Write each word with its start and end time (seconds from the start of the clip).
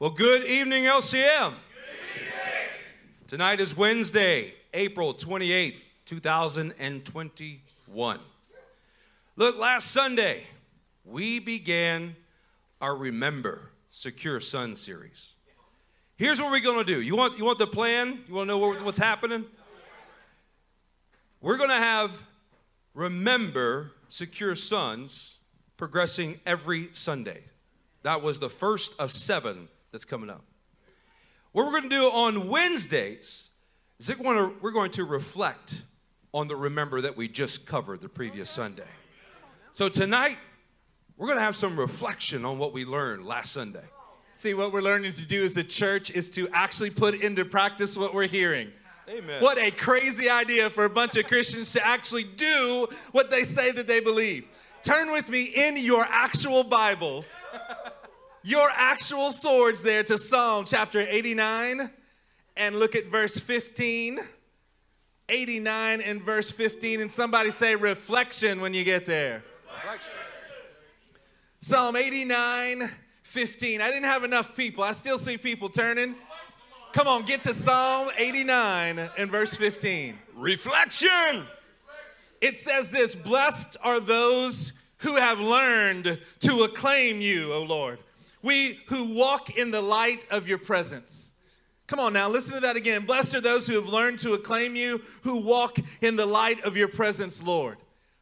Well, 0.00 0.10
good 0.10 0.44
evening, 0.44 0.84
LCM. 0.84 1.10
Good 1.10 1.24
evening. 1.24 1.58
Tonight 3.26 3.58
is 3.58 3.76
Wednesday, 3.76 4.54
April 4.72 5.12
28th, 5.12 5.74
2021. 6.04 8.20
Look, 9.34 9.58
last 9.58 9.90
Sunday, 9.90 10.44
we 11.04 11.40
began 11.40 12.14
our 12.80 12.94
Remember 12.94 13.72
Secure 13.90 14.38
Son 14.38 14.76
series. 14.76 15.30
Here's 16.14 16.40
what 16.40 16.52
we're 16.52 16.60
going 16.60 16.78
to 16.78 16.84
do. 16.84 17.02
You 17.02 17.16
want, 17.16 17.36
you 17.36 17.44
want 17.44 17.58
the 17.58 17.66
plan? 17.66 18.20
You 18.28 18.34
want 18.34 18.46
to 18.46 18.52
know 18.52 18.58
what, 18.58 18.80
what's 18.84 18.98
happening? 18.98 19.46
We're 21.40 21.56
going 21.56 21.70
to 21.70 21.74
have 21.74 22.12
Remember 22.94 23.90
Secure 24.08 24.54
Sons 24.54 25.38
progressing 25.76 26.38
every 26.46 26.90
Sunday. 26.92 27.40
That 28.04 28.22
was 28.22 28.38
the 28.38 28.48
first 28.48 28.92
of 29.00 29.10
seven 29.10 29.66
that's 29.92 30.04
coming 30.04 30.30
up. 30.30 30.44
What 31.52 31.66
we're 31.66 31.72
going 31.72 31.90
to 31.90 31.96
do 31.96 32.04
on 32.04 32.48
Wednesdays 32.48 33.50
is 33.98 34.08
we're 34.08 34.16
going, 34.16 34.36
to, 34.36 34.56
we're 34.60 34.70
going 34.70 34.90
to 34.92 35.04
reflect 35.04 35.82
on 36.32 36.46
the 36.48 36.56
remember 36.56 37.00
that 37.00 37.16
we 37.16 37.28
just 37.28 37.66
covered 37.66 38.00
the 38.00 38.08
previous 38.08 38.50
Sunday. 38.50 38.84
So 39.72 39.88
tonight, 39.88 40.38
we're 41.16 41.26
going 41.26 41.38
to 41.38 41.44
have 41.44 41.56
some 41.56 41.78
reflection 41.78 42.44
on 42.44 42.58
what 42.58 42.72
we 42.72 42.84
learned 42.84 43.24
last 43.24 43.52
Sunday. 43.52 43.84
See, 44.34 44.54
what 44.54 44.72
we're 44.72 44.82
learning 44.82 45.14
to 45.14 45.26
do 45.26 45.44
as 45.44 45.56
a 45.56 45.64
church 45.64 46.10
is 46.10 46.30
to 46.30 46.48
actually 46.52 46.90
put 46.90 47.14
into 47.16 47.44
practice 47.44 47.96
what 47.96 48.14
we're 48.14 48.28
hearing. 48.28 48.70
Amen. 49.08 49.42
What 49.42 49.58
a 49.58 49.70
crazy 49.70 50.28
idea 50.28 50.68
for 50.68 50.84
a 50.84 50.90
bunch 50.90 51.16
of 51.16 51.26
Christians 51.26 51.72
to 51.72 51.84
actually 51.84 52.24
do 52.24 52.86
what 53.12 53.30
they 53.30 53.42
say 53.42 53.72
that 53.72 53.86
they 53.86 54.00
believe. 54.00 54.44
Turn 54.82 55.10
with 55.10 55.28
me 55.28 55.44
in 55.44 55.76
your 55.76 56.06
actual 56.08 56.62
Bibles, 56.62 57.32
your 58.48 58.70
actual 58.72 59.30
swords 59.30 59.82
there 59.82 60.02
to 60.02 60.16
Psalm 60.16 60.64
chapter 60.66 61.00
89 61.00 61.90
and 62.56 62.76
look 62.76 62.96
at 62.96 63.08
verse 63.08 63.36
15. 63.36 64.20
89 65.28 66.00
and 66.00 66.22
verse 66.22 66.50
15. 66.50 67.02
And 67.02 67.12
somebody 67.12 67.50
say 67.50 67.76
reflection 67.76 68.62
when 68.62 68.72
you 68.72 68.84
get 68.84 69.04
there. 69.04 69.44
Reflection. 69.70 70.14
Psalm 71.60 71.96
89, 71.96 72.90
15. 73.24 73.82
I 73.82 73.88
didn't 73.88 74.04
have 74.04 74.24
enough 74.24 74.56
people. 74.56 74.82
I 74.82 74.92
still 74.92 75.18
see 75.18 75.36
people 75.36 75.68
turning. 75.68 76.14
Come 76.94 77.06
on, 77.06 77.26
get 77.26 77.42
to 77.42 77.52
Psalm 77.52 78.08
89 78.16 79.10
and 79.18 79.30
verse 79.30 79.54
15. 79.56 80.16
Reflection. 80.34 81.44
It 82.40 82.56
says 82.56 82.90
this 82.90 83.14
Blessed 83.14 83.76
are 83.82 84.00
those 84.00 84.72
who 84.98 85.16
have 85.16 85.38
learned 85.38 86.18
to 86.40 86.62
acclaim 86.62 87.20
you, 87.20 87.52
O 87.52 87.62
Lord. 87.62 87.98
We 88.42 88.80
who 88.86 89.14
walk 89.14 89.56
in 89.56 89.70
the 89.70 89.80
light 89.80 90.26
of 90.30 90.46
your 90.46 90.58
presence. 90.58 91.32
Come 91.86 92.00
on 92.00 92.12
now, 92.12 92.28
listen 92.28 92.52
to 92.52 92.60
that 92.60 92.76
again. 92.76 93.06
Blessed 93.06 93.34
are 93.34 93.40
those 93.40 93.66
who 93.66 93.74
have 93.74 93.88
learned 93.88 94.18
to 94.20 94.34
acclaim 94.34 94.76
you, 94.76 95.00
who 95.22 95.36
walk 95.36 95.78
in 96.02 96.16
the 96.16 96.26
light 96.26 96.62
of 96.64 96.76
your 96.76 96.88
presence, 96.88 97.42
Lord. 97.42 97.78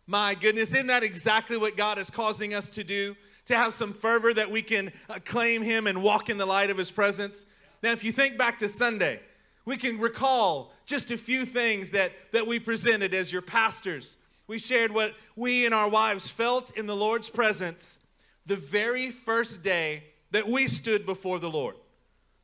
My 0.06 0.36
goodness, 0.36 0.72
isn't 0.72 0.86
that 0.86 1.02
exactly 1.02 1.56
what 1.56 1.76
God 1.76 1.98
is 1.98 2.08
causing 2.08 2.54
us 2.54 2.68
to 2.70 2.84
do? 2.84 3.16
To 3.46 3.56
have 3.56 3.74
some 3.74 3.92
fervor 3.92 4.32
that 4.34 4.50
we 4.50 4.62
can 4.62 4.92
acclaim 5.08 5.62
Him 5.62 5.88
and 5.88 6.02
walk 6.02 6.30
in 6.30 6.38
the 6.38 6.46
light 6.46 6.70
of 6.70 6.78
His 6.78 6.92
presence? 6.92 7.44
Now, 7.82 7.90
if 7.90 8.04
you 8.04 8.12
think 8.12 8.38
back 8.38 8.60
to 8.60 8.68
Sunday, 8.68 9.20
we 9.64 9.76
can 9.76 9.98
recall 9.98 10.72
just 10.86 11.10
a 11.10 11.18
few 11.18 11.44
things 11.44 11.90
that, 11.90 12.12
that 12.30 12.46
we 12.46 12.60
presented 12.60 13.14
as 13.14 13.32
your 13.32 13.42
pastors. 13.42 14.16
We 14.46 14.58
shared 14.58 14.92
what 14.92 15.14
we 15.34 15.66
and 15.66 15.74
our 15.74 15.88
wives 15.88 16.28
felt 16.28 16.76
in 16.76 16.86
the 16.86 16.94
Lord's 16.94 17.28
presence 17.28 17.98
the 18.46 18.56
very 18.56 19.10
first 19.10 19.62
day 19.62 20.04
that 20.30 20.48
we 20.48 20.68
stood 20.68 21.04
before 21.04 21.38
the 21.38 21.50
Lord. 21.50 21.74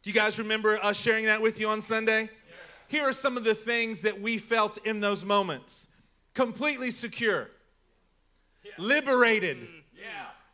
Do 0.03 0.11
you 0.11 0.15
guys 0.15 0.39
remember 0.39 0.79
us 0.83 0.97
sharing 0.97 1.27
that 1.27 1.41
with 1.41 1.61
you 1.61 1.69
on 1.69 1.81
Sunday? 1.81 2.29
Here 2.89 3.05
are 3.05 3.13
some 3.13 3.37
of 3.37 3.45
the 3.45 3.55
things 3.55 4.03
that 4.03 4.21
we 4.21 4.37
felt 4.37 4.79
in 4.85 5.01
those 5.01 5.25
moments. 5.25 5.89
Completely 6.35 6.91
secure, 6.91 7.49
liberated, 8.79 9.59
mm, 9.59 9.83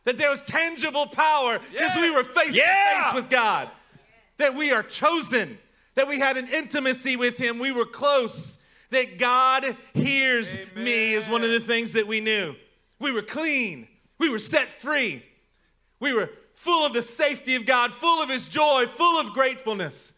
that 0.05 0.17
there 0.17 0.29
was 0.29 0.41
tangible 0.43 1.07
power 1.07 1.59
because 1.71 1.95
we 1.97 2.11
were 2.11 2.23
face 2.23 2.53
to 2.53 2.61
face 2.61 3.13
with 3.13 3.29
God, 3.29 3.69
that 4.37 4.55
we 4.55 4.71
are 4.71 4.83
chosen, 4.83 5.57
that 5.95 6.07
we 6.07 6.19
had 6.19 6.37
an 6.37 6.47
intimacy 6.47 7.15
with 7.15 7.37
Him, 7.37 7.59
we 7.59 7.71
were 7.71 7.85
close, 7.85 8.57
that 8.91 9.17
God 9.17 9.75
hears 9.93 10.57
me 10.75 11.13
is 11.13 11.27
one 11.27 11.43
of 11.43 11.49
the 11.49 11.59
things 11.59 11.93
that 11.93 12.07
we 12.07 12.21
knew. 12.21 12.55
We 12.99 13.11
were 13.11 13.21
clean, 13.21 13.87
we 14.17 14.29
were 14.29 14.39
set 14.39 14.73
free, 14.73 15.23
we 15.99 16.13
were 16.13 16.29
full 16.53 16.85
of 16.85 16.93
the 16.93 17.01
safety 17.01 17.55
of 17.55 17.65
God, 17.65 17.93
full 17.93 18.21
of 18.21 18.29
His 18.29 18.45
joy, 18.45 18.85
full 18.87 19.19
of 19.19 19.33
gratefulness. 19.33 20.13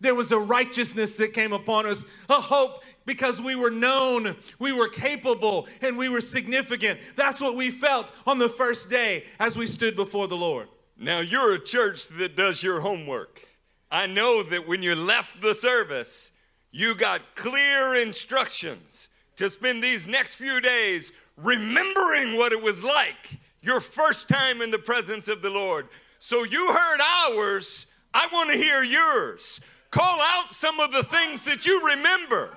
There 0.00 0.14
was 0.14 0.32
a 0.32 0.38
righteousness 0.38 1.14
that 1.14 1.34
came 1.34 1.52
upon 1.52 1.86
us, 1.86 2.04
a 2.28 2.40
hope 2.40 2.82
because 3.04 3.42
we 3.42 3.54
were 3.54 3.70
known, 3.70 4.36
we 4.58 4.72
were 4.72 4.88
capable, 4.88 5.68
and 5.82 5.96
we 5.98 6.08
were 6.08 6.22
significant. 6.22 7.00
That's 7.16 7.40
what 7.40 7.54
we 7.54 7.70
felt 7.70 8.12
on 8.26 8.38
the 8.38 8.48
first 8.48 8.88
day 8.88 9.24
as 9.38 9.58
we 9.58 9.66
stood 9.66 9.96
before 9.96 10.26
the 10.26 10.36
Lord. 10.36 10.68
Now, 10.96 11.20
you're 11.20 11.54
a 11.54 11.58
church 11.58 12.08
that 12.08 12.36
does 12.36 12.62
your 12.62 12.80
homework. 12.80 13.46
I 13.90 14.06
know 14.06 14.42
that 14.44 14.66
when 14.66 14.82
you 14.82 14.94
left 14.94 15.42
the 15.42 15.54
service, 15.54 16.30
you 16.70 16.94
got 16.94 17.20
clear 17.34 17.96
instructions 17.96 19.08
to 19.36 19.50
spend 19.50 19.82
these 19.82 20.06
next 20.06 20.36
few 20.36 20.60
days 20.60 21.12
remembering 21.36 22.36
what 22.36 22.52
it 22.52 22.62
was 22.62 22.82
like 22.82 23.39
your 23.62 23.80
first 23.80 24.28
time 24.28 24.62
in 24.62 24.70
the 24.70 24.78
presence 24.78 25.28
of 25.28 25.42
the 25.42 25.50
Lord. 25.50 25.88
So 26.18 26.44
you 26.44 26.72
heard 26.72 27.00
ours. 27.00 27.86
I 28.12 28.28
want 28.32 28.50
to 28.50 28.56
hear 28.56 28.82
yours. 28.82 29.60
Call 29.90 30.20
out 30.20 30.52
some 30.52 30.80
of 30.80 30.92
the 30.92 31.04
things 31.04 31.42
that 31.44 31.66
you 31.66 31.86
remember. 31.86 32.56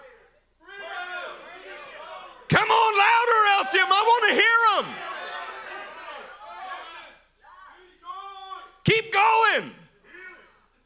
Come 2.49 2.69
on 2.69 2.97
louder, 2.97 3.69
LCM. 3.69 3.87
I 3.89 4.03
want 4.05 4.23
to 4.29 4.33
hear 4.35 4.83
them. 4.83 4.95
Keep 8.83 9.13
going. 9.13 9.71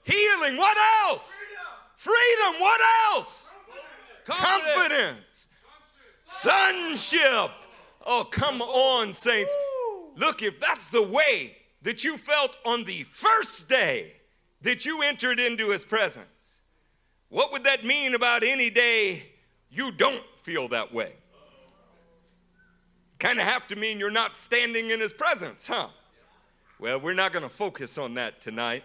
Healing. 0.03 0.55
What 0.55 0.77
else? 1.09 1.35
Freedom. 1.97 2.61
What 2.61 2.79
else? 3.13 3.51
Confidence. 4.25 5.47
Sonship. 6.21 7.51
Oh, 8.05 8.27
come 8.31 8.61
on, 8.61 9.11
saints. 9.11 9.53
Look, 10.17 10.41
if 10.41 10.59
that's 10.59 10.89
the 10.89 11.03
way 11.03 11.55
that 11.83 12.03
you 12.03 12.17
felt 12.17 12.57
on 12.65 12.83
the 12.83 13.03
first 13.03 13.69
day 13.69 14.13
that 14.61 14.85
you 14.85 15.03
entered 15.03 15.39
into 15.39 15.69
his 15.69 15.85
presence, 15.85 16.57
what 17.29 17.51
would 17.51 17.63
that 17.65 17.85
mean 17.85 18.15
about 18.15 18.43
any 18.43 18.71
day 18.71 19.21
you 19.69 19.91
don't 19.91 20.23
feel 20.43 20.67
that 20.69 20.91
way? 20.91 21.13
Kind 23.19 23.39
of 23.39 23.45
have 23.45 23.67
to 23.67 23.75
mean 23.75 23.99
you're 23.99 24.09
not 24.09 24.35
standing 24.35 24.89
in 24.89 24.99
his 24.99 25.13
presence, 25.13 25.67
huh? 25.67 25.89
Well, 26.79 26.99
we're 26.99 27.13
not 27.13 27.31
going 27.31 27.43
to 27.43 27.49
focus 27.49 27.97
on 27.97 28.15
that 28.15 28.41
tonight. 28.41 28.83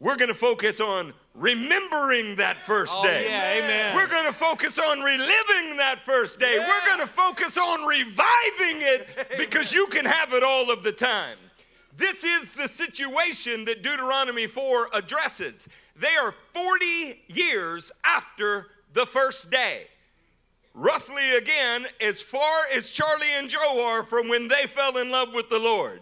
We're 0.00 0.16
going 0.16 0.28
to 0.28 0.34
focus 0.34 0.80
on 0.80 1.12
remembering 1.34 2.36
that 2.36 2.58
first 2.62 2.94
Oh, 2.96 3.02
day. 3.04 3.26
yeah, 3.28 3.52
amen. 3.64 3.94
We're 3.96 4.06
going 4.06 4.26
to 4.26 4.32
focus 4.32 4.78
on 4.78 5.00
reliving 5.00 5.76
that 5.78 6.00
first 6.04 6.38
day. 6.38 6.58
We're 6.58 6.86
going 6.86 7.00
to 7.00 7.06
focus 7.06 7.56
on 7.56 7.86
reviving 7.86 8.80
it 8.82 9.08
because 9.38 9.72
you 9.72 9.86
can 9.86 10.04
have 10.04 10.32
it 10.34 10.42
all 10.42 10.70
of 10.70 10.82
the 10.82 10.92
time. 10.92 11.38
This 11.96 12.24
is 12.24 12.52
the 12.54 12.68
situation 12.68 13.64
that 13.66 13.82
Deuteronomy 13.82 14.46
4 14.46 14.88
addresses. 14.94 15.68
They 15.96 16.14
are 16.22 16.34
40 16.54 17.22
years 17.28 17.92
after 18.04 18.68
the 18.94 19.06
first 19.06 19.50
day. 19.50 19.86
Roughly 20.74 21.36
again, 21.36 21.86
as 22.00 22.22
far 22.22 22.64
as 22.74 22.90
Charlie 22.90 23.26
and 23.36 23.48
Joe 23.48 23.86
are 23.90 24.02
from 24.04 24.28
when 24.28 24.48
they 24.48 24.66
fell 24.68 24.96
in 24.96 25.10
love 25.10 25.34
with 25.34 25.50
the 25.50 25.58
Lord. 25.58 26.00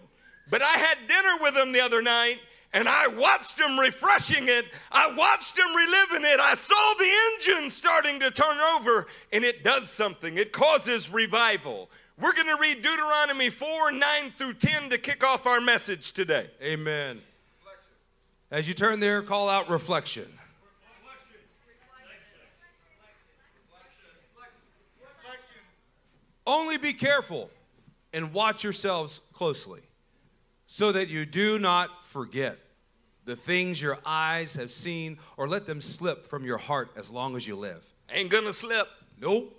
But 0.49 0.61
I 0.61 0.77
had 0.77 0.97
dinner 1.07 1.35
with 1.41 1.55
them 1.55 1.73
the 1.73 1.81
other 1.81 2.01
night 2.01 2.39
and 2.73 2.87
I 2.87 3.07
watched 3.07 3.57
them 3.57 3.77
refreshing 3.77 4.47
it. 4.47 4.65
I 4.91 5.13
watched 5.15 5.55
them 5.55 5.67
reliving 5.75 6.25
it. 6.25 6.39
I 6.39 6.55
saw 6.55 6.93
the 6.97 7.11
engine 7.55 7.69
starting 7.69 8.19
to 8.21 8.31
turn 8.31 8.57
over, 8.75 9.07
and 9.33 9.43
it 9.43 9.63
does 9.63 9.89
something. 9.89 10.37
It 10.37 10.51
causes 10.51 11.09
revival. 11.09 11.89
We're 12.19 12.33
going 12.33 12.47
to 12.47 12.57
read 12.61 12.81
Deuteronomy 12.81 13.49
4 13.49 13.91
9 13.91 14.01
through 14.37 14.53
10 14.53 14.91
to 14.91 14.97
kick 14.97 15.23
off 15.23 15.45
our 15.47 15.59
message 15.59 16.13
today. 16.13 16.49
Amen. 16.61 17.21
As 18.51 18.67
you 18.67 18.73
turn 18.73 18.99
there, 18.99 19.21
call 19.21 19.49
out 19.49 19.69
reflection. 19.69 20.27
Only 26.45 26.77
be 26.77 26.93
careful 26.93 27.49
and 28.13 28.33
watch 28.33 28.63
yourselves 28.63 29.21
closely 29.31 29.81
so 30.67 30.91
that 30.91 31.07
you 31.07 31.25
do 31.25 31.59
not 31.59 32.00
forget 32.11 32.57
the 33.25 33.35
things 33.35 33.81
your 33.81 33.97
eyes 34.05 34.55
have 34.55 34.69
seen 34.69 35.17
or 35.37 35.47
let 35.47 35.65
them 35.65 35.79
slip 35.79 36.27
from 36.27 36.43
your 36.43 36.57
heart 36.57 36.91
as 36.97 37.09
long 37.09 37.35
as 37.35 37.47
you 37.47 37.55
live. 37.55 37.85
Ain't 38.11 38.29
to 38.43 38.53
slip. 38.53 38.87
Nope. 39.19 39.55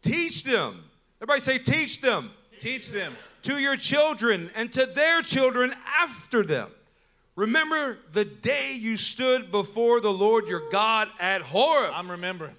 Teach 0.00 0.44
them. 0.44 0.84
Everybody 1.20 1.40
say, 1.40 1.58
teach 1.58 2.00
them 2.00 2.30
Teach 2.58 2.88
them. 2.88 3.14
to 3.42 3.58
your 3.58 3.76
children 3.76 4.50
and 4.54 4.72
to 4.72 4.86
their 4.86 5.20
children 5.22 5.74
after 6.00 6.42
them. 6.44 6.70
Remember 7.36 7.98
the 8.12 8.24
day 8.24 8.72
you 8.74 8.96
stood 8.96 9.50
before 9.50 10.00
the 10.00 10.12
Lord 10.12 10.46
your 10.48 10.70
God 10.70 11.08
at 11.18 11.42
Horeb. 11.42 11.92
I'm 11.94 12.10
remembering. 12.10 12.54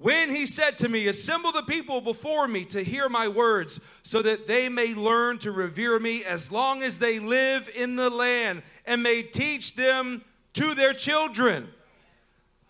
When 0.00 0.34
he 0.34 0.46
said 0.46 0.78
to 0.78 0.88
me, 0.88 1.08
Assemble 1.08 1.52
the 1.52 1.62
people 1.62 2.00
before 2.00 2.48
me 2.48 2.64
to 2.66 2.82
hear 2.82 3.10
my 3.10 3.28
words, 3.28 3.80
so 4.02 4.22
that 4.22 4.46
they 4.46 4.70
may 4.70 4.94
learn 4.94 5.36
to 5.40 5.52
revere 5.52 5.98
me 5.98 6.24
as 6.24 6.50
long 6.50 6.82
as 6.82 6.98
they 6.98 7.18
live 7.18 7.68
in 7.74 7.96
the 7.96 8.08
land, 8.08 8.62
and 8.86 9.02
may 9.02 9.22
teach 9.22 9.76
them 9.76 10.24
to 10.54 10.74
their 10.74 10.94
children. 10.94 11.68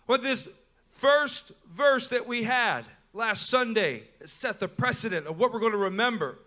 But 0.07 0.21
this 0.21 0.49
first 0.91 1.53
verse 1.73 2.09
that 2.09 2.27
we 2.27 2.43
had 2.43 2.83
last 3.13 3.49
Sunday 3.49 4.03
set 4.25 4.59
the 4.59 4.67
precedent 4.67 5.25
of 5.25 5.39
what 5.39 5.53
we're 5.53 5.61
going 5.61 5.71
to 5.71 5.77
remember. 5.77 6.37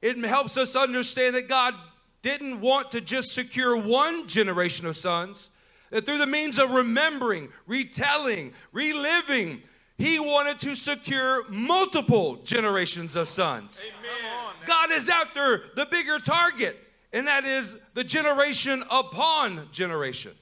It 0.00 0.16
helps 0.24 0.56
us 0.56 0.74
understand 0.74 1.34
that 1.34 1.48
God 1.48 1.74
didn't 2.22 2.62
want 2.62 2.92
to 2.92 3.02
just 3.02 3.34
secure 3.34 3.76
one 3.76 4.26
generation 4.26 4.86
of 4.86 4.96
sons, 4.96 5.50
that 5.90 6.06
through 6.06 6.18
the 6.18 6.26
means 6.26 6.58
of 6.58 6.70
remembering, 6.70 7.50
retelling, 7.66 8.54
reliving, 8.72 9.62
he 9.98 10.20
wanted 10.20 10.60
to 10.60 10.76
secure 10.76 11.44
multiple 11.50 12.36
generations 12.44 13.16
of 13.16 13.28
sons. 13.28 13.84
Amen. 13.84 14.54
God 14.64 14.92
is 14.92 15.08
after 15.08 15.64
the 15.74 15.86
bigger 15.86 16.18
target, 16.20 16.78
and 17.12 17.26
that 17.26 17.44
is 17.44 17.76
the 17.94 18.04
generation 18.04 18.84
upon 18.90 19.68
generation. 19.72 20.32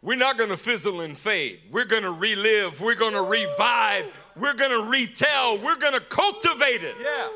We're 0.00 0.16
not 0.16 0.38
going 0.38 0.50
to 0.50 0.56
fizzle 0.56 1.02
and 1.02 1.16
fade. 1.16 1.60
We're 1.70 1.84
going 1.84 2.04
to 2.04 2.12
relive. 2.12 2.80
We're 2.80 2.94
going 2.94 3.12
to 3.12 3.22
revive. 3.22 4.06
We're 4.36 4.54
going 4.54 4.70
to 4.70 4.88
retell. 4.88 5.58
We're 5.58 5.76
going 5.76 5.94
to 5.94 6.00
cultivate 6.00 6.82
it. 6.82 6.96
Yeah. 7.02 7.28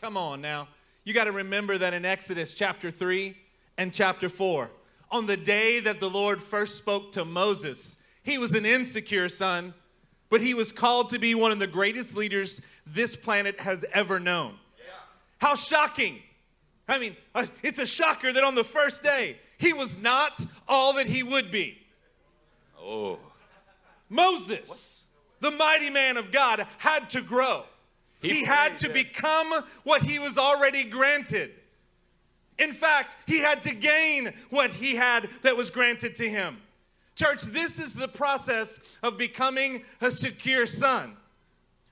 Come 0.00 0.16
on 0.16 0.40
now. 0.40 0.68
You 1.04 1.14
got 1.14 1.24
to 1.24 1.32
remember 1.32 1.78
that 1.78 1.94
in 1.94 2.04
Exodus 2.04 2.54
chapter 2.54 2.90
3 2.90 3.36
and 3.78 3.92
chapter 3.92 4.28
4, 4.28 4.70
on 5.10 5.26
the 5.26 5.36
day 5.36 5.78
that 5.80 6.00
the 6.00 6.10
Lord 6.10 6.42
first 6.42 6.76
spoke 6.76 7.12
to 7.12 7.24
Moses, 7.24 7.96
he 8.22 8.38
was 8.38 8.54
an 8.54 8.66
insecure 8.66 9.28
son, 9.28 9.72
but 10.30 10.40
he 10.40 10.54
was 10.54 10.72
called 10.72 11.10
to 11.10 11.18
be 11.18 11.34
one 11.34 11.52
of 11.52 11.58
the 11.58 11.66
greatest 11.66 12.16
leaders 12.16 12.60
this 12.86 13.16
planet 13.16 13.60
has 13.60 13.84
ever 13.92 14.18
known. 14.20 14.54
How 15.38 15.54
shocking! 15.54 16.20
I 16.88 16.98
mean, 16.98 17.16
uh, 17.34 17.46
it's 17.62 17.78
a 17.78 17.86
shocker 17.86 18.32
that 18.32 18.44
on 18.44 18.54
the 18.54 18.64
first 18.64 19.02
day, 19.02 19.38
he 19.58 19.72
was 19.72 19.98
not 19.98 20.44
all 20.68 20.94
that 20.94 21.06
he 21.06 21.22
would 21.22 21.50
be. 21.50 21.78
Oh. 22.80 23.18
Moses, 24.08 25.04
the 25.40 25.50
mighty 25.50 25.90
man 25.90 26.16
of 26.16 26.30
God, 26.30 26.66
had 26.78 27.10
to 27.10 27.20
grow. 27.20 27.64
He, 28.20 28.34
He 28.34 28.44
had 28.44 28.78
to 28.78 28.86
yeah. 28.88 28.94
become 28.94 29.64
what 29.82 30.02
he 30.02 30.18
was 30.18 30.38
already 30.38 30.84
granted. 30.84 31.52
In 32.58 32.72
fact, 32.72 33.16
he 33.26 33.38
had 33.38 33.62
to 33.64 33.74
gain 33.74 34.32
what 34.50 34.70
he 34.70 34.94
had 34.94 35.28
that 35.42 35.56
was 35.56 35.70
granted 35.70 36.16
to 36.16 36.28
him. 36.28 36.58
Church, 37.16 37.42
this 37.42 37.80
is 37.80 37.94
the 37.94 38.08
process 38.08 38.78
of 39.02 39.18
becoming 39.18 39.82
a 40.00 40.10
secure 40.10 40.66
son. 40.66 41.16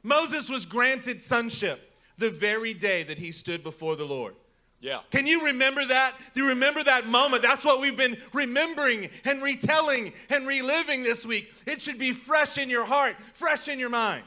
Moses 0.03 0.51
was 0.51 0.67
granted 0.67 1.23
sonship 1.23 1.93
the 2.19 2.31
very 2.31 2.75
day 2.75 3.03
that 3.03 3.19
he 3.19 3.33
stood 3.33 3.65
before 3.65 3.97
the 3.97 4.05
Lord. 4.05 4.35
Yeah. 4.81 5.01
Can 5.11 5.27
you 5.27 5.47
remember 5.47 5.87
that? 5.87 6.15
Do 6.35 6.43
you 6.43 6.49
remember 6.49 6.85
that 6.85 7.07
moment? 7.07 7.43
That's 7.43 7.65
what 7.65 7.81
we've 7.81 7.97
been 7.97 8.19
remembering 8.35 9.09
and 9.25 9.43
retelling 9.43 10.13
and 10.29 10.47
reliving 10.47 11.03
this 11.03 11.25
week. 11.25 11.51
It 11.67 11.81
should 11.81 11.99
be 11.99 12.13
fresh 12.13 12.59
in 12.59 12.69
your 12.69 12.85
heart, 12.85 13.17
fresh 13.33 13.69
in 13.69 13.79
your 13.79 13.89
mind. 13.89 14.25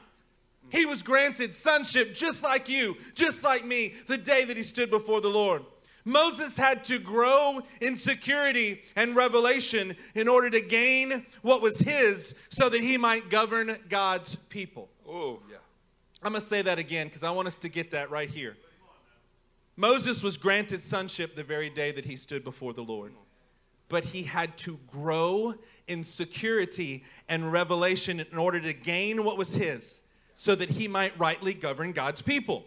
He 0.69 0.87
was 0.87 1.03
granted 1.03 1.53
sonship 1.53 2.15
just 2.15 2.41
like 2.41 2.67
you, 2.67 2.97
just 3.13 3.43
like 3.43 3.65
me, 3.65 3.93
the 4.07 4.17
day 4.17 4.45
that 4.45 4.57
he 4.57 4.63
stood 4.63 4.89
before 4.89 5.21
the 5.21 5.29
Lord. 5.29 5.63
Moses 6.07 6.55
had 6.55 6.85
to 6.85 6.99
grow 6.99 7.61
in 7.81 7.97
security 7.97 8.81
and 8.95 9.13
revelation 9.13 9.93
in 10.15 10.29
order 10.29 10.49
to 10.49 10.61
gain 10.61 11.25
what 11.41 11.61
was 11.61 11.79
his 11.79 12.33
so 12.49 12.69
that 12.69 12.81
he 12.81 12.97
might 12.97 13.29
govern 13.29 13.77
God's 13.89 14.37
people. 14.47 14.87
Oh. 15.05 15.39
Yeah. 15.51 15.57
I'm 16.23 16.31
going 16.31 16.41
to 16.41 16.47
say 16.47 16.61
that 16.61 16.79
again 16.79 17.07
because 17.07 17.23
I 17.23 17.31
want 17.31 17.49
us 17.49 17.57
to 17.57 17.67
get 17.67 17.91
that 17.91 18.09
right 18.09 18.29
here. 18.29 18.55
Moses 19.75 20.23
was 20.23 20.37
granted 20.37 20.81
sonship 20.81 21.35
the 21.35 21.43
very 21.43 21.69
day 21.69 21.91
that 21.91 22.05
he 22.05 22.15
stood 22.15 22.45
before 22.45 22.73
the 22.73 22.83
Lord, 22.83 23.11
but 23.89 24.05
he 24.05 24.23
had 24.23 24.57
to 24.59 24.79
grow 24.87 25.55
in 25.89 26.05
security 26.05 27.03
and 27.27 27.51
revelation 27.51 28.21
in 28.21 28.37
order 28.37 28.61
to 28.61 28.73
gain 28.73 29.25
what 29.25 29.37
was 29.37 29.55
his 29.55 30.03
so 30.35 30.55
that 30.55 30.69
he 30.69 30.87
might 30.87 31.19
rightly 31.19 31.53
govern 31.53 31.91
God's 31.91 32.21
people. 32.21 32.65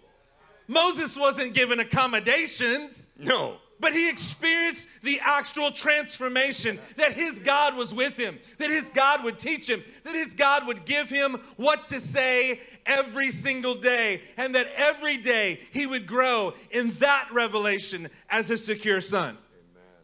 Moses 0.71 1.17
wasn't 1.17 1.53
given 1.53 1.81
accommodations. 1.81 3.09
No. 3.19 3.57
But 3.81 3.93
he 3.93 4.09
experienced 4.09 4.87
the 5.03 5.19
actual 5.21 5.73
transformation 5.73 6.79
that 6.97 7.13
his 7.13 7.41
God 7.41 7.77
was 7.77 7.93
with 7.93 8.17
him, 8.17 8.39
that 8.59 8.71
his 8.71 8.89
God 8.91 9.25
would 9.25 9.39
teach 9.39 9.69
him, 9.69 9.83
that 10.05 10.15
his 10.15 10.33
God 10.33 10.67
would 10.69 10.85
give 10.85 11.09
him 11.09 11.41
what 11.57 11.89
to 11.89 11.99
say 11.99 12.61
every 12.87 13.33
single 13.33 13.75
day, 13.75 14.23
and 14.37 14.55
that 14.55 14.69
every 14.77 15.17
day 15.17 15.59
he 15.73 15.87
would 15.87 16.07
grow 16.07 16.55
in 16.71 16.93
that 17.01 17.29
revelation 17.33 18.09
as 18.29 18.51
a 18.51 18.59
secure 18.59 19.01
son. 19.01 19.39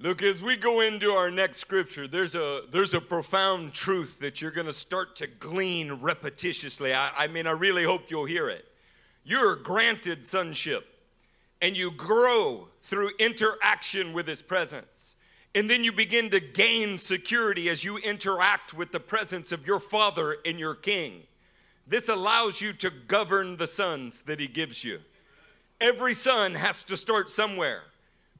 Look, 0.00 0.22
as 0.22 0.42
we 0.42 0.56
go 0.56 0.80
into 0.80 1.10
our 1.10 1.30
next 1.30 1.58
scripture, 1.58 2.08
there's 2.08 2.34
a 2.34 2.62
there's 2.70 2.94
a 2.94 3.00
profound 3.00 3.72
truth 3.72 4.18
that 4.18 4.42
you're 4.42 4.50
going 4.50 4.66
to 4.66 4.72
start 4.72 5.14
to 5.16 5.26
glean 5.26 5.90
repetitiously. 5.98 6.92
I, 6.94 7.12
I 7.16 7.26
mean, 7.28 7.46
I 7.46 7.52
really 7.52 7.84
hope 7.84 8.10
you'll 8.10 8.24
hear 8.24 8.48
it. 8.48 8.66
You're 9.26 9.56
granted 9.56 10.24
sonship, 10.24 10.86
and 11.60 11.76
you 11.76 11.90
grow 11.90 12.68
through 12.82 13.10
interaction 13.18 14.12
with 14.12 14.28
His 14.28 14.40
presence, 14.40 15.16
and 15.54 15.68
then 15.68 15.82
you 15.82 15.90
begin 15.90 16.30
to 16.30 16.38
gain 16.38 16.96
security 16.96 17.68
as 17.68 17.82
you 17.82 17.98
interact 17.98 18.72
with 18.72 18.92
the 18.92 19.00
presence 19.00 19.50
of 19.50 19.66
your 19.66 19.80
Father 19.80 20.36
and 20.46 20.60
your 20.60 20.76
King. 20.76 21.24
This 21.88 22.08
allows 22.08 22.60
you 22.60 22.72
to 22.74 22.90
govern 23.08 23.56
the 23.56 23.66
sons 23.66 24.22
that 24.22 24.38
He 24.38 24.46
gives 24.46 24.84
you. 24.84 25.00
Every 25.80 26.14
son 26.14 26.54
has 26.54 26.84
to 26.84 26.96
start 26.96 27.30
somewhere. 27.30 27.82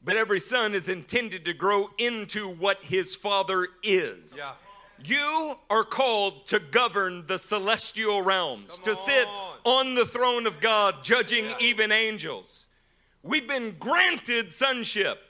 But 0.06 0.16
every 0.16 0.38
son 0.38 0.72
is 0.72 0.88
intended 0.88 1.44
to 1.46 1.52
grow 1.52 1.90
into 1.98 2.48
what 2.48 2.78
his 2.78 3.16
father 3.16 3.66
is. 3.82 4.36
Yeah. 4.38 4.52
You 5.04 5.54
are 5.70 5.84
called 5.84 6.46
to 6.48 6.58
govern 6.58 7.26
the 7.26 7.38
celestial 7.38 8.22
realms, 8.22 8.76
Come 8.76 8.94
to 8.94 9.00
sit 9.00 9.26
on. 9.26 9.58
on 9.64 9.94
the 9.94 10.06
throne 10.06 10.46
of 10.46 10.60
God, 10.60 11.04
judging 11.04 11.44
Yeah. 11.46 11.56
even 11.60 11.93
angels. 11.93 12.66
We've 13.22 13.46
been 13.46 13.76
granted 13.78 14.50
sonship, 14.52 15.22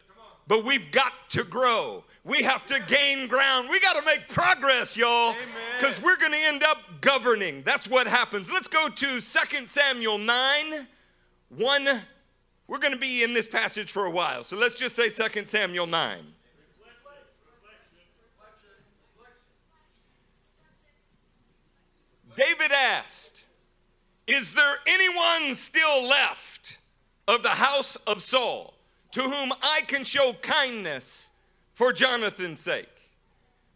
but 0.46 0.64
we've 0.64 0.90
got 0.92 1.12
to 1.30 1.44
grow. 1.44 2.04
We 2.24 2.42
have 2.42 2.66
to 2.66 2.80
gain 2.88 3.28
ground. 3.28 3.68
We 3.68 3.78
got 3.80 3.94
to 3.94 4.02
make 4.02 4.28
progress, 4.28 4.96
y'all, 4.96 5.34
because 5.78 6.00
we're 6.02 6.16
going 6.16 6.32
to 6.32 6.38
end 6.38 6.62
up 6.64 6.78
governing. 7.00 7.62
That's 7.62 7.88
what 7.88 8.06
happens. 8.06 8.50
Let's 8.50 8.68
go 8.68 8.88
to 8.88 9.20
2 9.20 9.66
Samuel 9.66 10.18
9 10.18 10.87
1 11.50 11.88
we're 12.68 12.78
going 12.78 12.92
to 12.92 12.99
be 12.99 13.23
in 13.23 13.32
this 13.32 13.46
passage 13.46 13.92
for 13.92 14.06
a 14.06 14.11
while, 14.11 14.42
so 14.42 14.56
let's 14.56 14.75
just 14.75 14.96
say 14.96 15.08
2 15.08 15.44
Samuel 15.46 15.87
9. 15.87 16.18
David 22.37 22.71
asked, 22.71 23.45
Is 24.26 24.52
there 24.52 24.76
anyone 24.87 25.55
still 25.55 26.07
left 26.07 26.78
of 27.26 27.43
the 27.43 27.49
house 27.49 27.97
of 28.07 28.23
Saul 28.23 28.75
to 29.12 29.23
whom 29.23 29.52
I 29.62 29.81
can 29.87 30.05
show 30.05 30.35
kindness 30.43 31.31
for 31.73 31.93
Jonathan's 31.93 32.61
sake? 32.61 32.88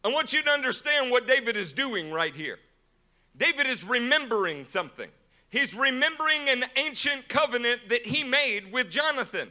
I 0.05 0.09
want 0.09 0.33
you 0.33 0.43
to 0.43 0.50
understand 0.50 1.11
what 1.11 1.26
David 1.26 1.57
is 1.57 1.73
doing 1.73 2.12
right 2.12 2.35
here. 2.35 2.59
David 3.37 3.67
is 3.67 3.83
remembering 3.85 4.64
something. 4.64 5.09
He's 5.50 5.75
remembering 5.75 6.49
an 6.49 6.64
ancient 6.76 7.29
covenant 7.29 7.81
that 7.88 8.07
he 8.07 8.25
made 8.25 8.71
with 8.73 8.90
Jonathan. 8.90 9.50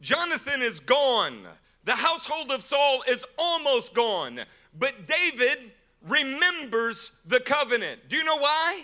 Jonathan 0.00 0.62
is 0.62 0.80
gone. 0.80 1.40
The 1.84 1.94
household 1.94 2.50
of 2.50 2.62
Saul 2.62 3.02
is 3.08 3.24
almost 3.36 3.94
gone. 3.94 4.40
But 4.78 5.06
David 5.06 5.72
remembers 6.08 7.10
the 7.26 7.40
covenant. 7.40 8.00
Do 8.08 8.16
you 8.16 8.24
know 8.24 8.38
why? 8.38 8.82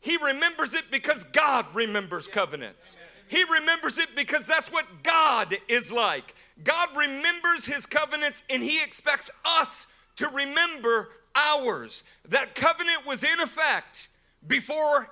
He 0.00 0.16
remembers 0.16 0.74
it 0.74 0.84
because 0.90 1.24
God 1.24 1.66
remembers 1.74 2.26
covenants. 2.26 2.96
He 3.28 3.44
remembers 3.44 3.98
it 3.98 4.08
because 4.16 4.44
that's 4.44 4.72
what 4.72 4.86
God 5.02 5.56
is 5.68 5.92
like. 5.92 6.34
God 6.64 6.88
remembers 6.96 7.64
his 7.64 7.86
covenants 7.86 8.42
and 8.50 8.62
he 8.62 8.82
expects 8.82 9.30
us 9.44 9.86
to 10.16 10.28
remember 10.28 11.10
ours. 11.36 12.02
That 12.28 12.54
covenant 12.54 13.06
was 13.06 13.22
in 13.22 13.40
effect 13.40 14.08
before 14.46 15.10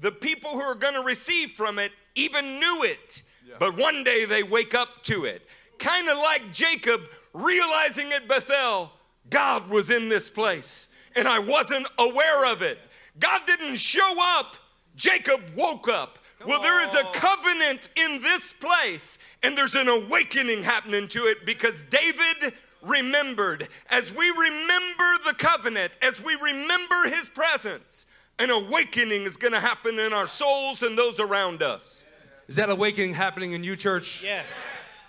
the 0.00 0.12
people 0.12 0.50
who 0.50 0.60
are 0.60 0.74
going 0.74 0.94
to 0.94 1.02
receive 1.02 1.52
from 1.52 1.78
it 1.78 1.92
even 2.14 2.58
knew 2.58 2.82
it. 2.82 3.22
But 3.58 3.76
one 3.76 4.04
day 4.04 4.24
they 4.24 4.42
wake 4.42 4.74
up 4.74 5.02
to 5.04 5.24
it. 5.24 5.42
Kind 5.78 6.08
of 6.08 6.18
like 6.18 6.52
Jacob 6.52 7.02
realizing 7.32 8.12
at 8.12 8.28
Bethel, 8.28 8.92
God 9.30 9.68
was 9.68 9.90
in 9.90 10.08
this 10.08 10.30
place 10.30 10.88
and 11.16 11.26
I 11.26 11.38
wasn't 11.38 11.88
aware 11.98 12.46
of 12.46 12.62
it. 12.62 12.78
God 13.18 13.40
didn't 13.46 13.76
show 13.76 14.14
up, 14.38 14.54
Jacob 14.94 15.40
woke 15.56 15.88
up. 15.88 16.18
well, 16.46 16.60
there 16.60 16.82
is 16.86 16.94
a 16.94 17.04
covenant 17.14 17.88
in 17.96 18.20
this 18.20 18.52
place, 18.52 19.18
and 19.42 19.56
there's 19.56 19.74
an 19.74 19.88
awakening 19.88 20.62
happening 20.62 21.08
to 21.08 21.24
it 21.24 21.46
because 21.46 21.84
David 21.84 22.52
remembered. 22.82 23.68
As 23.88 24.12
we 24.12 24.28
remember 24.30 25.04
the 25.26 25.34
covenant, 25.36 25.92
as 26.02 26.22
we 26.22 26.34
remember 26.34 27.08
his 27.08 27.30
presence, 27.30 28.06
an 28.38 28.50
awakening 28.50 29.22
is 29.22 29.38
going 29.38 29.54
to 29.54 29.60
happen 29.60 29.98
in 29.98 30.12
our 30.12 30.26
souls 30.26 30.82
and 30.82 30.96
those 30.96 31.18
around 31.18 31.62
us. 31.62 32.04
Is 32.48 32.56
that 32.56 32.68
awakening 32.68 33.14
happening 33.14 33.52
in 33.52 33.64
you, 33.64 33.74
church? 33.74 34.22
Yes. 34.22 34.44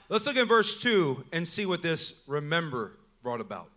Let's 0.07 0.25
look 0.25 0.37
at 0.37 0.47
verse 0.47 0.79
2 0.79 1.25
and 1.33 1.45
see 1.45 1.65
what 1.65 1.81
this 1.81 2.13
remember 2.25 2.93
brought 3.21 3.41
about. 3.41 3.69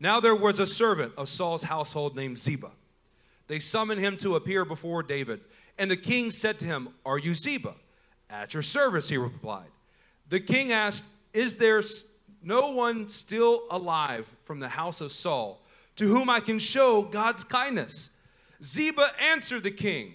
Now 0.00 0.20
there 0.20 0.34
was 0.34 0.58
a 0.58 0.66
servant 0.66 1.12
of 1.16 1.28
Saul's 1.28 1.64
household 1.64 2.14
named 2.14 2.38
Ziba. 2.38 2.70
They 3.48 3.58
summoned 3.58 4.00
him 4.00 4.16
to 4.18 4.36
appear 4.36 4.64
before 4.64 5.02
David. 5.02 5.40
And 5.78 5.90
the 5.90 5.96
king 5.96 6.30
said 6.30 6.58
to 6.60 6.66
him, 6.66 6.90
Are 7.04 7.18
you 7.18 7.34
Ziba? 7.34 7.74
At 8.30 8.54
your 8.54 8.62
service, 8.62 9.08
he 9.08 9.16
replied. 9.16 9.70
The 10.28 10.40
king 10.40 10.72
asked, 10.72 11.04
Is 11.32 11.56
there 11.56 11.82
no 12.42 12.70
one 12.72 13.08
still 13.08 13.62
alive 13.70 14.26
from 14.44 14.60
the 14.60 14.68
house 14.68 15.00
of 15.00 15.12
Saul 15.12 15.62
to 15.96 16.06
whom 16.06 16.28
I 16.30 16.40
can 16.40 16.58
show 16.58 17.02
God's 17.02 17.42
kindness? 17.42 18.10
Ziba 18.62 19.10
answered 19.20 19.62
the 19.62 19.70
king, 19.70 20.14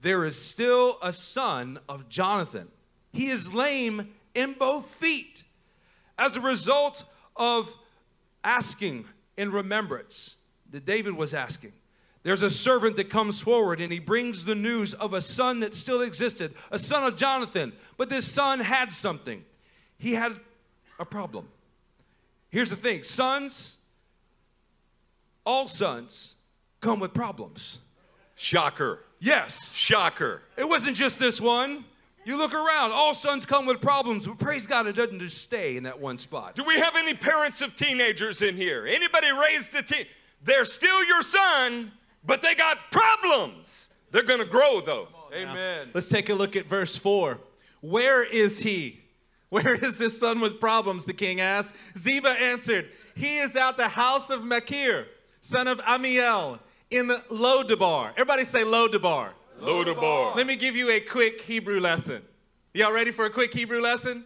There 0.00 0.24
is 0.24 0.40
still 0.40 0.98
a 1.02 1.12
son 1.12 1.78
of 1.88 2.08
Jonathan. 2.08 2.68
He 3.12 3.28
is 3.28 3.52
lame 3.52 4.14
in 4.34 4.54
both 4.54 4.86
feet. 4.94 5.44
As 6.18 6.36
a 6.36 6.40
result 6.40 7.04
of 7.36 7.72
asking 8.42 9.04
in 9.40 9.50
remembrance 9.50 10.36
that 10.70 10.84
David 10.84 11.14
was 11.14 11.32
asking, 11.32 11.72
there's 12.22 12.42
a 12.42 12.50
servant 12.50 12.96
that 12.96 13.08
comes 13.08 13.40
forward 13.40 13.80
and 13.80 13.90
he 13.90 13.98
brings 13.98 14.44
the 14.44 14.54
news 14.54 14.92
of 14.92 15.14
a 15.14 15.22
son 15.22 15.60
that 15.60 15.74
still 15.74 16.02
existed, 16.02 16.52
a 16.70 16.78
son 16.78 17.04
of 17.04 17.16
Jonathan. 17.16 17.72
But 17.96 18.10
this 18.10 18.30
son 18.30 18.60
had 18.60 18.92
something. 18.92 19.42
He 19.96 20.12
had 20.12 20.38
a 20.98 21.06
problem. 21.06 21.48
Here's 22.50 22.68
the 22.68 22.76
thing 22.76 23.02
sons, 23.02 23.78
all 25.46 25.66
sons, 25.66 26.34
come 26.80 27.00
with 27.00 27.14
problems. 27.14 27.78
Shocker. 28.34 29.04
Yes. 29.20 29.72
Shocker. 29.72 30.42
It 30.58 30.68
wasn't 30.68 30.96
just 30.96 31.18
this 31.18 31.40
one. 31.40 31.84
You 32.24 32.36
look 32.36 32.52
around, 32.52 32.92
all 32.92 33.14
sons 33.14 33.46
come 33.46 33.64
with 33.64 33.80
problems, 33.80 34.26
but 34.26 34.38
praise 34.38 34.66
God, 34.66 34.86
it 34.86 34.92
doesn't 34.92 35.20
just 35.20 35.38
stay 35.38 35.76
in 35.76 35.84
that 35.84 35.98
one 35.98 36.18
spot. 36.18 36.54
Do 36.54 36.64
we 36.64 36.78
have 36.78 36.94
any 36.96 37.14
parents 37.14 37.62
of 37.62 37.74
teenagers 37.74 38.42
in 38.42 38.56
here? 38.56 38.86
Anybody 38.86 39.28
raised 39.32 39.74
a 39.74 39.82
teen? 39.82 40.04
They're 40.42 40.66
still 40.66 41.04
your 41.06 41.22
son, 41.22 41.92
but 42.24 42.42
they 42.42 42.54
got 42.54 42.78
problems. 42.90 43.88
They're 44.10 44.22
going 44.22 44.40
to 44.40 44.46
grow 44.46 44.80
though. 44.80 45.08
Amen. 45.34 45.90
Let's 45.94 46.08
take 46.08 46.28
a 46.28 46.34
look 46.34 46.56
at 46.56 46.66
verse 46.66 46.96
4. 46.96 47.38
Where 47.80 48.22
is 48.22 48.58
he? 48.58 49.00
Where 49.48 49.74
is 49.74 49.98
this 49.98 50.18
son 50.18 50.40
with 50.40 50.60
problems? 50.60 51.04
The 51.04 51.12
king 51.12 51.40
asked. 51.40 51.74
Ziba 51.98 52.30
answered, 52.30 52.88
He 53.14 53.38
is 53.38 53.56
at 53.56 53.76
the 53.76 53.88
house 53.88 54.30
of 54.30 54.44
Machir, 54.44 55.06
son 55.40 55.66
of 55.68 55.78
Ammiel, 55.78 56.60
in 56.90 57.06
the 57.06 57.22
Lodabar. 57.30 58.10
Everybody 58.12 58.44
say 58.44 58.62
Lodabar. 58.62 59.30
Lodabar. 59.60 60.34
Let 60.36 60.46
me 60.46 60.56
give 60.56 60.76
you 60.76 60.90
a 60.90 61.00
quick 61.00 61.40
Hebrew 61.40 61.80
lesson. 61.80 62.22
Y'all 62.72 62.92
ready 62.92 63.10
for 63.10 63.26
a 63.26 63.30
quick 63.30 63.52
Hebrew 63.52 63.80
lesson? 63.80 64.24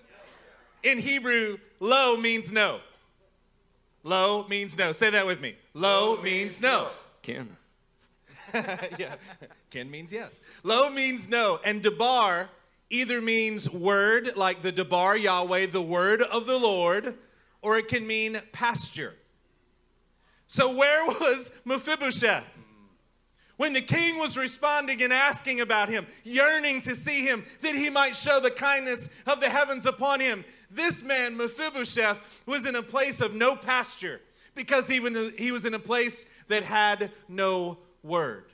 In 0.82 0.98
Hebrew, 0.98 1.58
lo 1.80 2.16
means 2.16 2.52
no. 2.52 2.80
Lo 4.02 4.46
means 4.48 4.76
no. 4.76 4.92
Say 4.92 5.10
that 5.10 5.26
with 5.26 5.40
me. 5.40 5.56
Lo 5.72 6.20
means 6.22 6.60
no. 6.60 6.90
Ken. 7.22 7.56
yeah. 8.54 9.16
Ken 9.70 9.90
means 9.90 10.12
yes. 10.12 10.42
Lo 10.62 10.90
means 10.90 11.28
no. 11.28 11.58
And 11.64 11.82
debar 11.82 12.50
either 12.90 13.20
means 13.20 13.70
word, 13.70 14.36
like 14.36 14.62
the 14.62 14.70
debar 14.70 15.16
Yahweh, 15.16 15.66
the 15.66 15.82
word 15.82 16.22
of 16.22 16.46
the 16.46 16.58
Lord, 16.58 17.16
or 17.62 17.78
it 17.78 17.88
can 17.88 18.06
mean 18.06 18.40
pasture. 18.52 19.14
So 20.46 20.74
where 20.74 21.06
was 21.20 21.50
Mephibosheth? 21.64 22.44
When 23.56 23.72
the 23.72 23.82
king 23.82 24.18
was 24.18 24.36
responding 24.36 25.02
and 25.02 25.12
asking 25.12 25.60
about 25.60 25.88
him, 25.88 26.06
yearning 26.24 26.80
to 26.82 26.96
see 26.96 27.22
him, 27.22 27.44
that 27.62 27.74
he 27.74 27.88
might 27.88 28.16
show 28.16 28.40
the 28.40 28.50
kindness 28.50 29.08
of 29.26 29.40
the 29.40 29.48
heavens 29.48 29.86
upon 29.86 30.20
him, 30.20 30.44
this 30.70 31.02
man, 31.02 31.36
Mephibosheth, 31.36 32.18
was 32.46 32.66
in 32.66 32.74
a 32.74 32.82
place 32.82 33.20
of 33.20 33.34
no 33.34 33.54
pasture 33.54 34.20
because 34.54 34.90
even 34.90 35.32
he 35.36 35.52
was 35.52 35.64
in 35.64 35.74
a 35.74 35.78
place 35.78 36.26
that 36.48 36.62
had 36.62 37.10
no 37.28 37.78
word. 38.02 38.44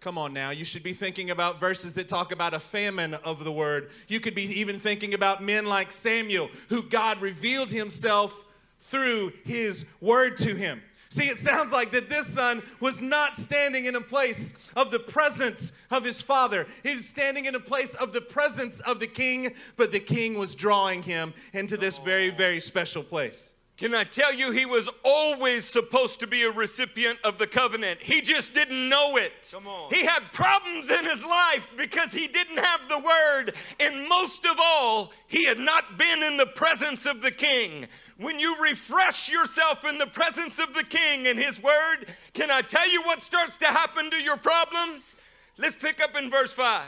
Come 0.00 0.18
on 0.18 0.34
now, 0.34 0.50
you 0.50 0.66
should 0.66 0.82
be 0.82 0.92
thinking 0.92 1.30
about 1.30 1.60
verses 1.60 1.94
that 1.94 2.10
talk 2.10 2.30
about 2.30 2.52
a 2.52 2.60
famine 2.60 3.14
of 3.14 3.42
the 3.42 3.52
word. 3.52 3.90
You 4.06 4.20
could 4.20 4.34
be 4.34 4.42
even 4.60 4.78
thinking 4.78 5.14
about 5.14 5.42
men 5.42 5.64
like 5.64 5.90
Samuel, 5.92 6.50
who 6.68 6.82
God 6.82 7.22
revealed 7.22 7.70
himself 7.70 8.44
through 8.80 9.32
his 9.44 9.86
word 10.02 10.36
to 10.38 10.54
him. 10.54 10.82
See, 11.14 11.28
it 11.28 11.38
sounds 11.38 11.70
like 11.70 11.92
that 11.92 12.10
this 12.10 12.26
son 12.26 12.60
was 12.80 13.00
not 13.00 13.36
standing 13.36 13.84
in 13.84 13.94
a 13.94 14.00
place 14.00 14.52
of 14.74 14.90
the 14.90 14.98
presence 14.98 15.70
of 15.88 16.02
his 16.02 16.20
father. 16.20 16.66
He 16.82 16.96
was 16.96 17.06
standing 17.06 17.44
in 17.44 17.54
a 17.54 17.60
place 17.60 17.94
of 17.94 18.12
the 18.12 18.20
presence 18.20 18.80
of 18.80 18.98
the 18.98 19.06
king, 19.06 19.54
but 19.76 19.92
the 19.92 20.00
king 20.00 20.36
was 20.36 20.56
drawing 20.56 21.04
him 21.04 21.32
into 21.52 21.76
this 21.76 21.98
very, 21.98 22.30
very 22.30 22.58
special 22.58 23.04
place. 23.04 23.53
Can 23.76 23.92
I 23.92 24.04
tell 24.04 24.32
you, 24.32 24.52
he 24.52 24.66
was 24.66 24.88
always 25.02 25.64
supposed 25.64 26.20
to 26.20 26.28
be 26.28 26.44
a 26.44 26.50
recipient 26.50 27.18
of 27.24 27.38
the 27.38 27.46
covenant. 27.46 28.00
He 28.00 28.20
just 28.20 28.54
didn't 28.54 28.88
know 28.88 29.16
it. 29.16 29.32
Come 29.50 29.66
on. 29.66 29.92
He 29.92 30.04
had 30.04 30.20
problems 30.32 30.90
in 30.90 31.04
his 31.04 31.24
life 31.24 31.68
because 31.76 32.12
he 32.12 32.28
didn't 32.28 32.58
have 32.58 32.88
the 32.88 33.00
word. 33.00 33.54
And 33.80 34.08
most 34.08 34.46
of 34.46 34.56
all, 34.62 35.12
he 35.26 35.44
had 35.44 35.58
not 35.58 35.98
been 35.98 36.22
in 36.22 36.36
the 36.36 36.46
presence 36.46 37.04
of 37.04 37.20
the 37.20 37.32
king. 37.32 37.86
When 38.16 38.38
you 38.38 38.54
refresh 38.62 39.28
yourself 39.28 39.84
in 39.84 39.98
the 39.98 40.06
presence 40.06 40.60
of 40.60 40.72
the 40.72 40.84
king 40.84 41.26
and 41.26 41.36
his 41.36 41.60
word, 41.60 42.06
can 42.32 42.52
I 42.52 42.60
tell 42.60 42.88
you 42.88 43.02
what 43.02 43.22
starts 43.22 43.56
to 43.56 43.66
happen 43.66 44.08
to 44.12 44.22
your 44.22 44.36
problems? 44.36 45.16
Let's 45.58 45.74
pick 45.74 46.00
up 46.00 46.16
in 46.16 46.30
verse 46.30 46.52
5. 46.52 46.84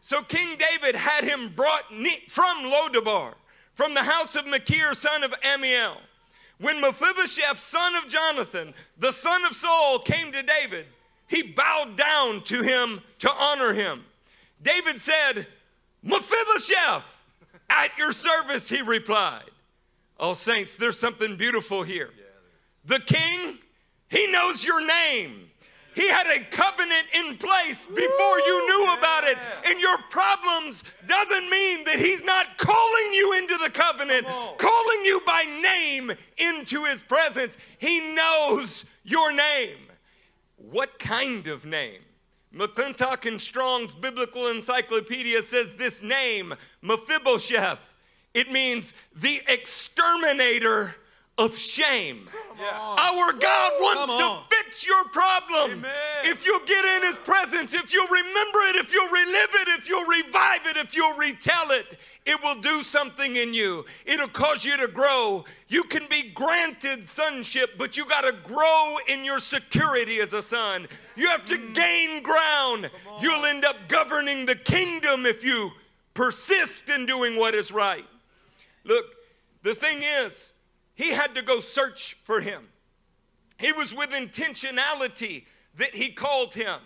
So 0.00 0.20
King 0.22 0.58
David 0.58 0.96
had 0.96 1.22
him 1.22 1.52
brought 1.54 1.84
from 2.28 2.64
Lodabar, 2.64 3.34
from 3.74 3.94
the 3.94 4.02
house 4.02 4.34
of 4.34 4.48
Machir, 4.48 4.94
son 4.94 5.22
of 5.22 5.30
Ammiel. 5.42 5.96
When 6.58 6.80
Mephibosheth, 6.80 7.58
son 7.58 7.96
of 7.96 8.08
Jonathan, 8.08 8.74
the 8.98 9.12
son 9.12 9.44
of 9.44 9.54
Saul, 9.54 9.98
came 9.98 10.32
to 10.32 10.42
David, 10.42 10.86
he 11.26 11.42
bowed 11.42 11.96
down 11.96 12.42
to 12.42 12.62
him 12.62 13.00
to 13.18 13.30
honor 13.30 13.72
him. 13.72 14.04
David 14.62 15.00
said, 15.00 15.46
Mephibosheth, 16.02 17.04
at 17.70 17.96
your 17.98 18.12
service, 18.12 18.68
he 18.68 18.82
replied. 18.82 19.50
Oh, 20.20 20.34
saints, 20.34 20.76
there's 20.76 20.98
something 20.98 21.36
beautiful 21.36 21.82
here. 21.82 22.10
The 22.84 23.00
king, 23.00 23.58
he 24.08 24.30
knows 24.30 24.64
your 24.64 24.84
name. 24.84 25.50
He 25.94 26.08
had 26.08 26.26
a 26.26 26.40
covenant 26.50 27.06
in 27.12 27.36
place 27.36 27.86
before 27.86 28.38
you 28.40 28.66
knew 28.66 28.94
about 28.94 29.24
it. 29.24 29.38
And 29.66 29.80
your 29.80 29.98
problems 30.10 30.82
doesn't 31.06 31.50
mean 31.50 31.84
that 31.84 31.96
he's 31.98 32.24
not 32.24 32.58
calling 32.58 33.12
you 33.12 33.38
into 33.38 33.56
the 33.58 33.70
covenant, 33.70 34.26
calling 34.58 35.04
you 35.04 35.20
by 35.26 35.44
name 35.62 36.12
into 36.38 36.84
his 36.84 37.02
presence. 37.02 37.56
He 37.78 38.14
knows 38.14 38.84
your 39.04 39.32
name. 39.32 39.76
What 40.56 40.98
kind 40.98 41.46
of 41.46 41.64
name? 41.64 42.00
McClintock 42.54 43.26
and 43.26 43.40
Strong's 43.40 43.94
Biblical 43.94 44.48
Encyclopedia 44.48 45.42
says 45.42 45.72
this 45.74 46.02
name, 46.02 46.54
Mephibosheth, 46.82 47.80
it 48.32 48.50
means 48.50 48.94
the 49.16 49.42
exterminator 49.48 50.94
of 51.36 51.56
shame. 51.56 52.28
Our 52.60 53.32
God 53.32 53.72
wants 53.80 54.12
to 54.14 54.56
fix 54.56 54.86
your 54.86 55.04
problem. 55.06 55.78
Amen. 55.78 55.92
If 56.22 56.46
you'll 56.46 56.64
get 56.64 56.84
in 56.84 57.08
His 57.08 57.18
presence, 57.18 57.74
if 57.74 57.92
you'll 57.92 58.06
remember 58.06 58.58
it, 58.68 58.76
if 58.76 58.92
you'll 58.92 59.08
relive 59.08 59.54
it, 59.54 59.68
if 59.78 59.88
you'll 59.88 60.06
revive 60.06 60.66
it, 60.66 60.76
if 60.76 60.94
you'll 60.94 61.16
retell 61.16 61.72
it, 61.72 61.96
it 62.24 62.40
will 62.42 62.60
do 62.60 62.82
something 62.82 63.34
in 63.34 63.52
you. 63.52 63.84
It'll 64.06 64.28
cause 64.28 64.64
you 64.64 64.76
to 64.76 64.86
grow. 64.86 65.44
You 65.68 65.82
can 65.84 66.06
be 66.08 66.30
granted 66.30 67.08
sonship, 67.08 67.76
but 67.76 67.96
you 67.96 68.06
got 68.06 68.22
to 68.22 68.32
grow 68.44 68.96
in 69.08 69.24
your 69.24 69.40
security 69.40 70.20
as 70.20 70.32
a 70.32 70.42
son. 70.42 70.86
You 71.16 71.28
have 71.28 71.44
to 71.46 71.58
gain 71.72 72.22
ground. 72.22 72.90
You'll 73.20 73.44
end 73.44 73.64
up 73.64 73.76
governing 73.88 74.46
the 74.46 74.56
kingdom 74.56 75.26
if 75.26 75.44
you 75.44 75.72
persist 76.14 76.88
in 76.88 77.06
doing 77.06 77.36
what 77.36 77.56
is 77.56 77.72
right. 77.72 78.04
Look, 78.84 79.04
the 79.64 79.74
thing 79.74 80.02
is, 80.02 80.53
he 80.94 81.10
had 81.10 81.34
to 81.34 81.42
go 81.42 81.60
search 81.60 82.16
for 82.24 82.40
him. 82.40 82.68
He 83.58 83.72
was 83.72 83.94
with 83.94 84.10
intentionality 84.10 85.44
that 85.76 85.94
he 85.94 86.10
called 86.10 86.54
him. 86.54 86.80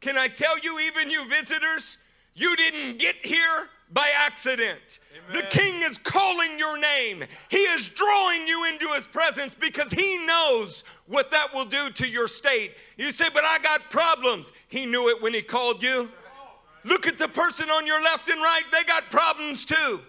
Can 0.00 0.16
I 0.18 0.28
tell 0.28 0.58
you, 0.58 0.80
even 0.80 1.10
you 1.10 1.24
visitors, 1.28 1.96
you 2.34 2.54
didn't 2.56 2.98
get 2.98 3.16
here 3.16 3.68
by 3.92 4.08
accident. 4.16 4.98
The 5.32 5.42
king 5.50 5.82
is 5.82 5.98
calling 5.98 6.58
your 6.58 6.78
name. 6.78 7.24
He 7.48 7.58
is 7.58 7.86
drawing 7.88 8.46
you 8.46 8.64
into 8.64 8.88
his 8.88 9.06
presence 9.06 9.54
because 9.54 9.90
he 9.90 10.18
knows 10.26 10.82
what 11.06 11.30
that 11.30 11.54
will 11.54 11.64
do 11.64 11.90
to 11.90 12.08
your 12.08 12.26
state. 12.26 12.72
You 12.96 13.12
say, 13.12 13.26
but 13.32 13.44
I 13.44 13.58
got 13.60 13.82
problems. 13.90 14.52
He 14.68 14.84
knew 14.84 15.08
it 15.08 15.22
when 15.22 15.32
he 15.32 15.42
called 15.42 15.82
you. 15.82 16.08
Look 16.84 17.06
at 17.06 17.18
the 17.18 17.28
person 17.28 17.70
on 17.70 17.86
your 17.86 18.02
left 18.02 18.28
and 18.28 18.40
right, 18.40 18.64
they 18.72 18.82
got 18.84 19.04
problems 19.10 19.64
too 19.64 20.00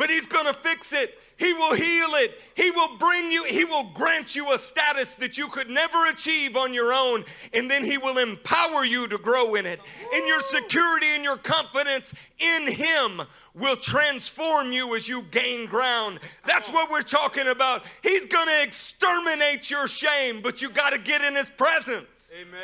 but 0.00 0.08
he's 0.08 0.24
going 0.24 0.46
to 0.46 0.54
fix 0.54 0.94
it. 0.94 1.18
He 1.40 1.54
will 1.54 1.74
heal 1.74 2.14
it. 2.16 2.38
He 2.54 2.70
will 2.70 2.98
bring 2.98 3.32
you, 3.32 3.44
He 3.44 3.64
will 3.64 3.84
grant 3.94 4.36
you 4.36 4.52
a 4.52 4.58
status 4.58 5.14
that 5.14 5.38
you 5.38 5.48
could 5.48 5.70
never 5.70 6.06
achieve 6.08 6.54
on 6.54 6.74
your 6.74 6.92
own. 6.92 7.24
And 7.54 7.68
then 7.68 7.82
He 7.82 7.96
will 7.96 8.18
empower 8.18 8.84
you 8.84 9.08
to 9.08 9.16
grow 9.16 9.54
in 9.54 9.64
it. 9.64 9.80
And 10.14 10.28
your 10.28 10.42
security 10.42 11.06
and 11.14 11.24
your 11.24 11.38
confidence 11.38 12.12
in 12.38 12.66
Him 12.66 13.22
will 13.54 13.76
transform 13.76 14.70
you 14.70 14.94
as 14.94 15.08
you 15.08 15.22
gain 15.30 15.64
ground. 15.66 16.20
That's 16.46 16.70
what 16.70 16.90
we're 16.90 17.00
talking 17.00 17.48
about. 17.48 17.86
He's 18.02 18.26
going 18.26 18.48
to 18.48 18.62
exterminate 18.62 19.70
your 19.70 19.88
shame, 19.88 20.42
but 20.42 20.60
you 20.60 20.68
got 20.68 20.90
to 20.90 20.98
get 20.98 21.22
in 21.24 21.34
His 21.34 21.48
presence. 21.48 22.34
Amen. 22.38 22.60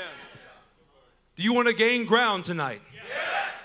Do 1.34 1.42
you 1.42 1.54
want 1.54 1.68
to 1.68 1.74
gain 1.74 2.04
ground 2.04 2.44
tonight? 2.44 2.82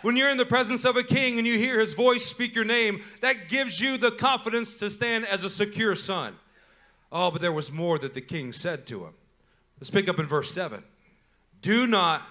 When 0.02 0.16
you're 0.16 0.30
in 0.30 0.38
the 0.38 0.46
presence 0.46 0.84
of 0.84 0.98
a 0.98 1.04
king 1.04 1.38
and 1.38 1.46
you 1.46 1.58
hear 1.60 1.80
his 1.80 1.94
voice 1.94 2.26
speak 2.26 2.56
your 2.56 2.66
name, 2.66 3.04
that 3.22 3.50
gives 3.50 3.80
you 3.80 3.98
the 3.98 4.12
confidence 4.12 4.76
to 4.76 4.90
stand 4.90 5.28
as 5.28 5.44
a 5.44 5.50
secure 5.50 5.96
son. 5.96 6.36
Oh, 7.12 7.30
but 7.30 7.42
there 7.42 7.52
was 7.52 7.72
more 7.72 8.00
that 8.00 8.14
the 8.14 8.22
king 8.22 8.52
said 8.52 8.88
to 8.88 9.06
him. 9.06 9.14
Let's 9.80 9.90
pick 9.90 10.10
up 10.10 10.20
in 10.20 10.26
verse 10.26 10.52
7. 10.52 10.84
Do 11.62 11.86
not 11.86 12.24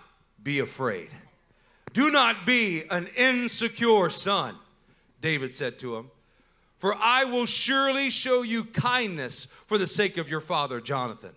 be 0.42 0.58
afraid. 0.58 1.10
Do 1.92 2.10
not 2.10 2.46
be 2.46 2.84
an 2.90 3.08
insecure 3.16 4.10
son, 4.10 4.56
David 5.20 5.54
said 5.54 5.78
to 5.80 5.96
him. 5.96 6.10
For 6.78 6.94
I 6.94 7.24
will 7.24 7.46
surely 7.46 8.10
show 8.10 8.42
you 8.42 8.64
kindness 8.64 9.46
for 9.66 9.76
the 9.76 9.86
sake 9.86 10.16
of 10.16 10.28
your 10.28 10.40
father 10.40 10.80
Jonathan. 10.80 11.32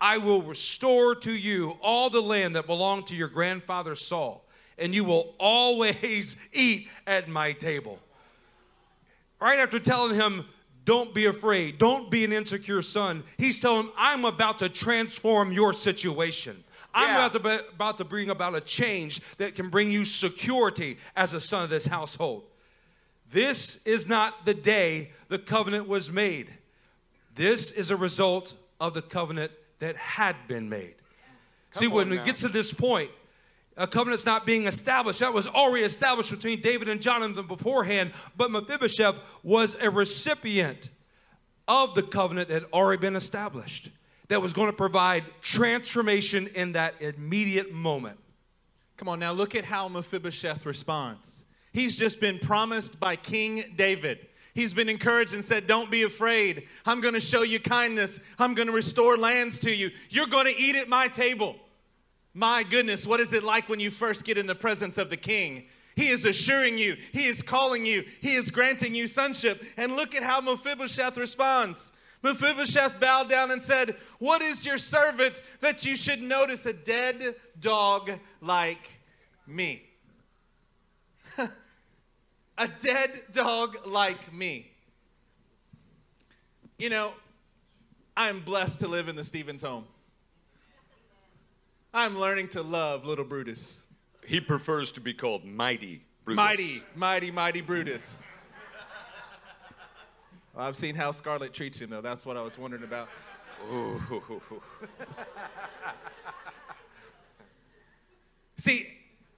I 0.00 0.18
will 0.18 0.42
restore 0.42 1.14
to 1.16 1.32
you 1.32 1.78
all 1.80 2.10
the 2.10 2.20
land 2.20 2.56
that 2.56 2.66
belonged 2.66 3.06
to 3.06 3.16
your 3.16 3.28
grandfather 3.28 3.94
Saul 3.94 4.44
and 4.82 4.94
you 4.94 5.04
will 5.04 5.34
always 5.38 6.36
eat 6.52 6.88
at 7.06 7.28
my 7.28 7.52
table. 7.52 7.98
Right 9.40 9.58
after 9.58 9.78
telling 9.78 10.14
him, 10.14 10.44
don't 10.84 11.14
be 11.14 11.26
afraid, 11.26 11.78
don't 11.78 12.10
be 12.10 12.24
an 12.24 12.32
insecure 12.32 12.82
son, 12.82 13.22
he's 13.38 13.60
telling 13.60 13.86
him, 13.86 13.92
I'm 13.96 14.24
about 14.24 14.58
to 14.58 14.68
transform 14.68 15.52
your 15.52 15.72
situation. 15.72 16.62
I'm 16.92 17.08
Yeah. 17.08 17.16
about, 17.26 17.32
to, 17.34 17.40
be- 17.40 17.68
about 17.74 17.98
to 17.98 18.04
bring 18.04 18.28
about 18.30 18.54
a 18.54 18.60
change 18.60 19.22
that 19.38 19.54
can 19.54 19.70
bring 19.70 19.90
you 19.90 20.04
security 20.04 20.98
as 21.16 21.32
a 21.32 21.40
son 21.40 21.64
of 21.64 21.70
this 21.70 21.86
household. 21.86 22.44
This 23.30 23.78
is 23.86 24.06
not 24.06 24.44
the 24.44 24.52
day 24.52 25.10
the 25.28 25.38
covenant 25.38 25.88
was 25.88 26.10
made. 26.10 26.48
This 27.34 27.70
is 27.70 27.90
a 27.90 27.96
result 27.96 28.54
of 28.80 28.92
the 28.92 29.00
covenant 29.00 29.52
that 29.78 29.96
had 29.96 30.36
been 30.48 30.68
made. 30.68 30.94
See, 31.70 31.86
when 31.86 32.10
now. 32.10 32.24
gets 32.24 32.42
to 32.42 32.48
this 32.48 32.72
point, 32.74 33.10
a 33.76 33.86
covenant's 33.86 34.26
not 34.26 34.44
being 34.44 34.66
established. 34.66 35.20
That 35.20 35.32
was 35.32 35.48
already 35.48 35.84
established 35.84 36.30
between 36.30 36.60
David 36.60 36.88
and 36.88 37.00
Jonathan 37.00 37.46
beforehand, 37.46 38.12
but 38.36 38.50
Mephibosheth 38.50 39.16
was 39.42 39.76
a 39.80 39.90
recipient 39.90 40.90
of 41.68 41.94
the 41.94 42.02
covenant 42.02 42.48
that 42.48 42.62
had 42.62 42.72
already 42.72 43.00
been 43.00 43.16
established 43.16 43.90
that 44.28 44.40
was 44.40 44.52
going 44.52 44.70
to 44.70 44.76
provide 44.76 45.24
transformation 45.40 46.48
in 46.54 46.72
that 46.72 46.94
immediate 47.00 47.72
moment. 47.72 48.18
Come 48.96 49.08
on, 49.08 49.18
now 49.18 49.32
look 49.32 49.54
at 49.54 49.64
how 49.64 49.88
Mephibosheth 49.88 50.64
responds. 50.64 51.44
He's 51.72 51.96
just 51.96 52.20
been 52.20 52.38
promised 52.38 53.00
by 53.00 53.16
King 53.16 53.64
David. 53.76 54.26
He's 54.54 54.74
been 54.74 54.88
encouraged 54.88 55.32
and 55.32 55.44
said, 55.44 55.66
Don't 55.66 55.90
be 55.90 56.02
afraid. 56.02 56.68
I'm 56.84 57.00
going 57.00 57.14
to 57.14 57.20
show 57.20 57.42
you 57.42 57.58
kindness. 57.58 58.20
I'm 58.38 58.54
going 58.54 58.68
to 58.68 58.74
restore 58.74 59.16
lands 59.16 59.58
to 59.60 59.74
you. 59.74 59.90
You're 60.10 60.26
going 60.26 60.46
to 60.46 60.56
eat 60.56 60.76
at 60.76 60.88
my 60.88 61.08
table. 61.08 61.56
My 62.34 62.62
goodness, 62.62 63.06
what 63.06 63.20
is 63.20 63.32
it 63.32 63.44
like 63.44 63.68
when 63.68 63.80
you 63.80 63.90
first 63.90 64.24
get 64.24 64.38
in 64.38 64.46
the 64.46 64.54
presence 64.54 64.96
of 64.98 65.10
the 65.10 65.16
king? 65.16 65.64
He 65.94 66.08
is 66.08 66.24
assuring 66.24 66.78
you, 66.78 66.96
he 67.12 67.26
is 67.26 67.42
calling 67.42 67.84
you, 67.84 68.04
he 68.20 68.34
is 68.34 68.50
granting 68.50 68.94
you 68.94 69.06
sonship. 69.06 69.62
And 69.76 69.94
look 69.96 70.14
at 70.14 70.22
how 70.22 70.40
Mephibosheth 70.40 71.18
responds. 71.18 71.90
Mephibosheth 72.22 73.00
bowed 73.00 73.28
down 73.28 73.50
and 73.50 73.62
said, 73.62 73.96
What 74.18 74.42
is 74.42 74.64
your 74.64 74.78
servant 74.78 75.42
that 75.60 75.84
you 75.84 75.96
should 75.96 76.22
notice 76.22 76.64
a 76.66 76.72
dead 76.72 77.34
dog 77.60 78.12
like 78.40 78.88
me? 79.46 79.82
a 82.58 82.68
dead 82.80 83.22
dog 83.32 83.86
like 83.86 84.32
me. 84.32 84.70
You 86.78 86.90
know, 86.90 87.12
I'm 88.16 88.40
blessed 88.40 88.78
to 88.80 88.88
live 88.88 89.08
in 89.08 89.16
the 89.16 89.24
Stevens 89.24 89.62
home. 89.62 89.84
I'm 91.94 92.18
learning 92.18 92.48
to 92.48 92.62
love 92.62 93.04
little 93.04 93.24
Brutus. 93.24 93.82
He 94.24 94.40
prefers 94.40 94.92
to 94.92 95.00
be 95.00 95.12
called 95.12 95.44
Mighty 95.44 96.02
Brutus. 96.24 96.36
Mighty, 96.36 96.82
mighty, 96.94 97.30
mighty 97.30 97.60
Brutus. 97.60 98.22
Well, 100.54 100.66
I've 100.66 100.76
seen 100.76 100.94
how 100.94 101.12
Scarlett 101.12 101.52
treats 101.52 101.78
him, 101.80 101.90
though. 101.90 102.00
That's 102.00 102.24
what 102.24 102.38
I 102.38 102.42
was 102.42 102.56
wondering 102.56 102.84
about. 102.84 103.08
See, 108.56 108.88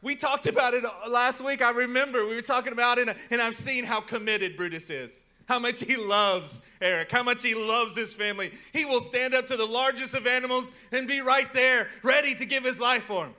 we 0.01 0.15
talked 0.15 0.47
about 0.47 0.75
it 0.75 0.85
last 1.09 1.41
week. 1.43 1.61
I 1.61 1.71
remember 1.71 2.27
we 2.27 2.37
were 2.37 2.43
talking 2.43 2.73
about 2.73 2.99
it, 2.99 3.17
and 3.31 3.43
I've 3.43 3.57
seen 3.57 3.85
how 3.85 4.01
committed 4.01 4.57
Brutus 4.57 4.91
is. 4.91 5.24
How 5.47 5.59
much 5.59 5.85
he 5.85 5.97
loves 5.97 6.63
Eric, 6.85 7.11
how 7.11 7.23
much 7.23 7.43
he 7.43 7.55
loves 7.55 7.97
his 7.97 8.13
family. 8.13 8.53
He 8.75 8.85
will 8.85 9.01
stand 9.01 9.35
up 9.35 9.47
to 9.47 9.57
the 9.57 9.67
largest 9.67 10.13
of 10.13 10.27
animals 10.27 10.71
and 10.93 11.09
be 11.09 11.23
right 11.23 11.51
there, 11.55 11.89
ready 12.03 12.35
to 12.35 12.45
give 12.45 12.63
his 12.63 12.79
life 12.79 13.05
for 13.05 13.25
him. 13.25 13.35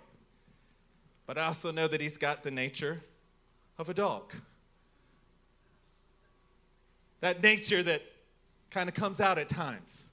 But 1.28 1.38
I 1.38 1.46
also 1.46 1.72
know 1.72 1.88
that 1.88 2.02
he's 2.02 2.18
got 2.18 2.42
the 2.42 2.50
nature 2.50 3.02
of 3.78 3.88
a 3.88 3.94
dog. 3.94 4.34
That 7.22 7.44
nature 7.44 7.84
that 7.84 8.02
kind 8.72 8.90
of 8.90 8.96
comes 8.96 9.22
out 9.22 9.38
at 9.38 9.48
times, 9.48 10.10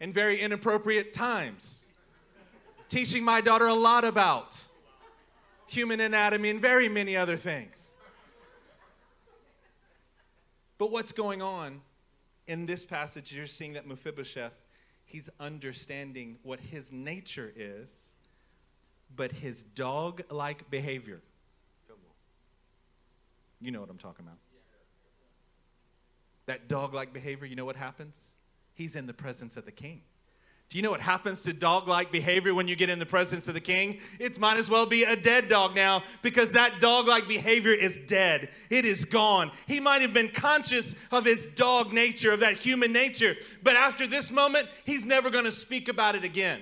in 0.00 0.14
very 0.14 0.40
inappropriate 0.40 1.12
times. 1.12 1.86
Teaching 2.88 3.22
my 3.22 3.42
daughter 3.42 3.66
a 3.66 3.74
lot 3.74 4.04
about 4.04 4.58
human 5.66 6.00
anatomy 6.00 6.48
and 6.48 6.60
very 6.60 6.88
many 6.88 7.16
other 7.16 7.36
things. 7.36 7.89
But 10.80 10.90
what's 10.90 11.12
going 11.12 11.42
on 11.42 11.82
in 12.46 12.64
this 12.64 12.86
passage? 12.86 13.34
You're 13.34 13.46
seeing 13.46 13.74
that 13.74 13.86
Mephibosheth, 13.86 14.54
he's 15.04 15.28
understanding 15.38 16.38
what 16.42 16.58
his 16.58 16.90
nature 16.90 17.52
is, 17.54 18.12
but 19.14 19.30
his 19.30 19.62
dog 19.62 20.22
like 20.30 20.70
behavior. 20.70 21.20
You 23.60 23.72
know 23.72 23.80
what 23.82 23.90
I'm 23.90 23.98
talking 23.98 24.24
about. 24.24 24.38
That 26.46 26.66
dog 26.66 26.94
like 26.94 27.12
behavior, 27.12 27.46
you 27.46 27.56
know 27.56 27.66
what 27.66 27.76
happens? 27.76 28.18
He's 28.72 28.96
in 28.96 29.06
the 29.06 29.12
presence 29.12 29.58
of 29.58 29.66
the 29.66 29.72
king. 29.72 30.00
Do 30.70 30.78
you 30.78 30.82
know 30.82 30.92
what 30.92 31.00
happens 31.00 31.42
to 31.42 31.52
dog 31.52 31.88
like 31.88 32.12
behavior 32.12 32.54
when 32.54 32.68
you 32.68 32.76
get 32.76 32.88
in 32.88 33.00
the 33.00 33.06
presence 33.06 33.48
of 33.48 33.54
the 33.54 33.60
king? 33.60 33.98
It 34.20 34.38
might 34.38 34.56
as 34.56 34.70
well 34.70 34.86
be 34.86 35.02
a 35.02 35.16
dead 35.16 35.48
dog 35.48 35.74
now 35.74 36.04
because 36.22 36.52
that 36.52 36.78
dog 36.78 37.08
like 37.08 37.26
behavior 37.26 37.74
is 37.74 37.98
dead. 38.06 38.50
It 38.70 38.84
is 38.84 39.04
gone. 39.04 39.50
He 39.66 39.80
might 39.80 40.00
have 40.00 40.12
been 40.12 40.28
conscious 40.28 40.94
of 41.10 41.24
his 41.24 41.44
dog 41.56 41.92
nature, 41.92 42.30
of 42.32 42.38
that 42.40 42.56
human 42.56 42.92
nature, 42.92 43.34
but 43.64 43.74
after 43.74 44.06
this 44.06 44.30
moment, 44.30 44.68
he's 44.84 45.04
never 45.04 45.28
going 45.28 45.44
to 45.44 45.50
speak 45.50 45.88
about 45.88 46.14
it 46.14 46.22
again. 46.22 46.60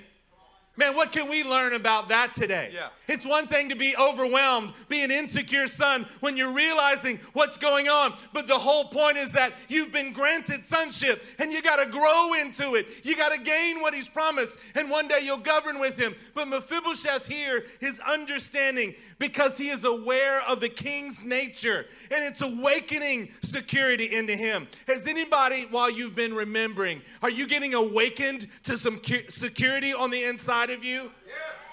Man, 0.79 0.95
what 0.95 1.11
can 1.11 1.29
we 1.29 1.43
learn 1.43 1.73
about 1.73 2.09
that 2.11 2.37
today? 2.37 2.71
Yeah. 2.73 2.91
It's 3.09 3.27
one 3.27 3.49
thing 3.49 3.69
to 3.71 3.75
be 3.75 3.97
overwhelmed, 3.97 4.75
be 4.89 5.03
an 5.03 5.11
insecure 5.11 5.67
son 5.67 6.07
when 6.21 6.37
you're 6.37 6.53
realizing 6.53 7.19
what's 7.33 7.59
going 7.59 7.89
on. 7.89 8.17
But 8.33 8.47
the 8.47 8.59
whole 8.59 8.85
point 8.85 9.19
is 9.19 9.33
that 9.33 9.55
you've 9.67 9.91
been 9.91 10.13
granted 10.13 10.65
sonship 10.65 11.25
and 11.41 11.53
you 11.53 11.63
got 11.63 11.85
to 11.85 11.91
grow 11.91 12.35
into 12.35 12.77
it. 12.77 12.87
You 13.03 13.17
got 13.17 13.33
to 13.33 13.39
gain 13.39 13.81
what 13.81 13.93
he's 13.93 14.09
promised, 14.09 14.57
and 14.77 14.89
one 14.89 15.09
day 15.09 15.19
you'll 15.21 15.39
govern 15.39 15.81
with 15.81 15.99
him. 15.99 16.15
But 16.33 16.47
Mephibosheth 16.47 17.27
here 17.27 17.65
is 17.81 17.99
understanding 17.99 18.95
because 19.19 19.59
he 19.59 19.71
is 19.71 19.85
aware 19.85 20.43
of 20.43 20.61
the 20.61 20.69
king's 20.69 21.25
nature 21.25 21.87
and 22.09 22.25
it's 22.25 22.41
awakening 22.41 23.31
security 23.43 24.15
into 24.15 24.37
him. 24.37 24.69
Has 24.87 25.09
anybody, 25.09 25.67
while 25.73 25.91
you've 25.91 26.15
been 26.15 26.35
remembering, 26.35 27.03
are 27.21 27.31
you 27.31 27.49
getting 27.49 27.75
awakened 27.75 28.47
to 28.63 28.79
some 28.79 29.01
security 29.29 29.93
on 29.93 30.11
the 30.11 30.23
inside 30.23 30.68
of 30.71 30.85
you? 30.85 31.11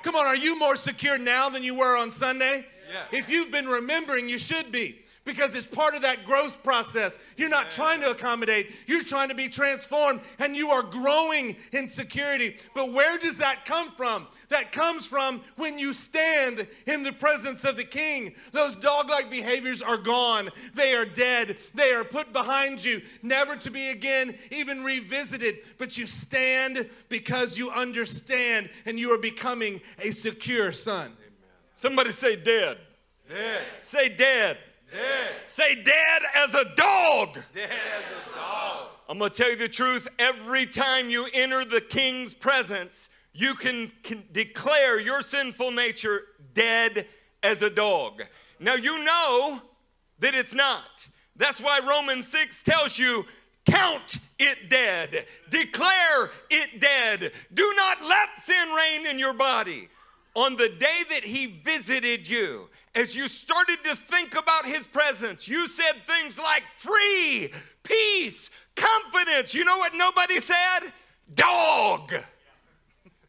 Come 0.03 0.15
on, 0.15 0.25
are 0.25 0.35
you 0.35 0.57
more 0.57 0.75
secure 0.75 1.17
now 1.17 1.49
than 1.49 1.63
you 1.63 1.75
were 1.75 1.97
on 1.97 2.11
Sunday? 2.11 2.65
Yeah. 2.91 3.03
If 3.11 3.29
you've 3.29 3.51
been 3.51 3.67
remembering, 3.67 4.29
you 4.29 4.37
should 4.37 4.71
be. 4.71 5.04
Because 5.25 5.55
it's 5.55 5.65
part 5.65 5.95
of 5.95 6.03
that 6.03 6.25
growth 6.25 6.63
process. 6.63 7.17
You're 7.35 7.49
not 7.49 7.71
trying 7.71 7.99
to 8.01 8.11
accommodate, 8.11 8.71
you're 8.85 9.03
trying 9.03 9.29
to 9.29 9.35
be 9.35 9.49
transformed, 9.49 10.21
and 10.37 10.55
you 10.55 10.69
are 10.69 10.83
growing 10.83 11.55
in 11.71 11.87
security. 11.87 12.57
But 12.75 12.93
where 12.93 13.17
does 13.17 13.37
that 13.37 13.65
come 13.65 13.91
from? 13.97 14.27
That 14.49 14.71
comes 14.71 15.07
from 15.07 15.41
when 15.55 15.79
you 15.79 15.93
stand 15.93 16.67
in 16.85 17.01
the 17.01 17.11
presence 17.11 17.65
of 17.65 17.75
the 17.75 17.83
king. 17.83 18.35
Those 18.51 18.75
dog 18.75 19.09
like 19.09 19.31
behaviors 19.31 19.81
are 19.81 19.97
gone, 19.97 20.51
they 20.75 20.93
are 20.93 21.05
dead, 21.05 21.57
they 21.73 21.91
are 21.91 22.03
put 22.03 22.31
behind 22.31 22.85
you, 22.85 23.01
never 23.23 23.55
to 23.55 23.71
be 23.71 23.89
again 23.89 24.37
even 24.51 24.83
revisited. 24.83 25.57
But 25.79 25.97
you 25.97 26.05
stand 26.05 26.87
because 27.09 27.57
you 27.57 27.71
understand 27.71 28.69
and 28.85 28.99
you 28.99 29.11
are 29.11 29.17
becoming 29.17 29.81
a 29.97 30.11
secure 30.11 30.71
son. 30.71 31.13
Somebody 31.73 32.11
say 32.11 32.35
dead. 32.35 32.77
Dead. 33.27 33.63
Say 33.81 34.09
dead. 34.09 34.57
Say 35.45 35.75
dead 35.75 36.21
as 36.35 36.53
a 36.53 36.65
dog. 36.75 37.39
Dead 37.53 37.69
as 37.69 38.03
a 38.33 38.35
dog. 38.35 38.87
I'm 39.07 39.19
going 39.19 39.31
to 39.31 39.37
tell 39.37 39.49
you 39.49 39.55
the 39.55 39.69
truth. 39.69 40.07
Every 40.19 40.65
time 40.65 41.09
you 41.09 41.27
enter 41.33 41.63
the 41.63 41.81
king's 41.81 42.33
presence, 42.33 43.09
you 43.33 43.53
can, 43.53 43.91
can 44.03 44.23
declare 44.31 44.99
your 44.99 45.21
sinful 45.21 45.71
nature 45.71 46.21
dead 46.53 47.07
as 47.43 47.61
a 47.61 47.69
dog. 47.69 48.23
Now, 48.59 48.75
you 48.75 49.03
know 49.03 49.61
that 50.19 50.33
it's 50.33 50.55
not. 50.55 51.07
That's 51.35 51.61
why 51.61 51.79
Romans 51.87 52.27
6 52.29 52.63
tells 52.63 52.97
you 52.97 53.25
count 53.65 54.19
it 54.39 54.69
dead, 54.69 55.25
declare 55.49 56.29
it 56.49 56.79
dead. 56.79 57.31
Do 57.53 57.73
not 57.75 57.97
let 58.03 58.37
sin 58.37 58.69
reign 58.69 59.05
in 59.07 59.19
your 59.19 59.33
body. 59.33 59.89
On 60.35 60.55
the 60.55 60.69
day 60.69 60.99
that 61.09 61.23
he 61.23 61.61
visited 61.63 62.27
you, 62.27 62.69
as 62.95 63.15
you 63.15 63.27
started 63.27 63.77
to 63.83 63.95
think 63.95 64.33
about 64.33 64.65
his 64.65 64.87
presence, 64.87 65.47
you 65.47 65.67
said 65.67 65.93
things 66.07 66.39
like 66.39 66.63
free, 66.73 67.51
peace, 67.83 68.49
confidence. 68.75 69.53
You 69.53 69.65
know 69.65 69.77
what 69.77 69.93
nobody 69.93 70.39
said? 70.39 70.91
Dog. 71.33 72.13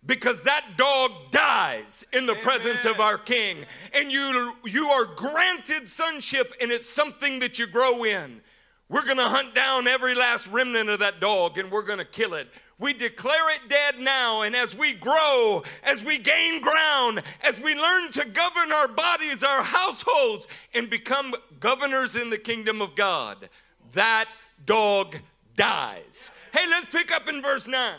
Because 0.06 0.40
that 0.44 0.64
dog 0.76 1.10
dies 1.32 2.04
in 2.12 2.26
the 2.26 2.32
Amen. 2.32 2.44
presence 2.44 2.84
of 2.84 3.00
our 3.00 3.18
king. 3.18 3.58
And 3.92 4.12
you, 4.12 4.52
you 4.64 4.86
are 4.86 5.04
granted 5.16 5.88
sonship, 5.88 6.54
and 6.60 6.70
it's 6.70 6.88
something 6.88 7.40
that 7.40 7.58
you 7.58 7.66
grow 7.66 8.04
in. 8.04 8.40
We're 8.88 9.04
going 9.04 9.16
to 9.16 9.24
hunt 9.24 9.52
down 9.52 9.88
every 9.88 10.14
last 10.14 10.46
remnant 10.46 10.88
of 10.88 11.00
that 11.00 11.18
dog 11.18 11.58
and 11.58 11.72
we're 11.72 11.82
going 11.82 11.98
to 11.98 12.04
kill 12.04 12.34
it. 12.34 12.48
We 12.78 12.92
declare 12.92 13.50
it 13.54 13.68
dead 13.70 13.98
now, 14.00 14.42
and 14.42 14.54
as 14.54 14.76
we 14.76 14.92
grow, 14.92 15.62
as 15.82 16.04
we 16.04 16.18
gain 16.18 16.60
ground, 16.60 17.22
as 17.42 17.58
we 17.58 17.74
learn 17.74 18.12
to 18.12 18.26
govern 18.26 18.70
our 18.70 18.88
bodies, 18.88 19.42
our 19.42 19.62
households, 19.62 20.46
and 20.74 20.90
become 20.90 21.34
governors 21.58 22.16
in 22.16 22.28
the 22.28 22.36
kingdom 22.36 22.82
of 22.82 22.94
God, 22.94 23.48
that 23.92 24.26
dog 24.66 25.16
dies. 25.56 26.30
Hey, 26.52 26.68
let's 26.68 26.86
pick 26.86 27.10
up 27.12 27.30
in 27.30 27.40
verse 27.40 27.66
9. 27.66 27.94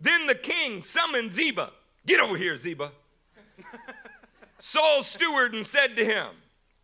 Then 0.00 0.26
the 0.26 0.34
king 0.34 0.82
summoned 0.82 1.30
Ziba. 1.30 1.70
Get 2.04 2.18
over 2.18 2.36
here, 2.36 2.56
Ziba. 2.56 2.90
Saul's 4.58 5.06
steward 5.06 5.54
and 5.54 5.64
said 5.64 5.96
to 5.96 6.04
him, 6.04 6.26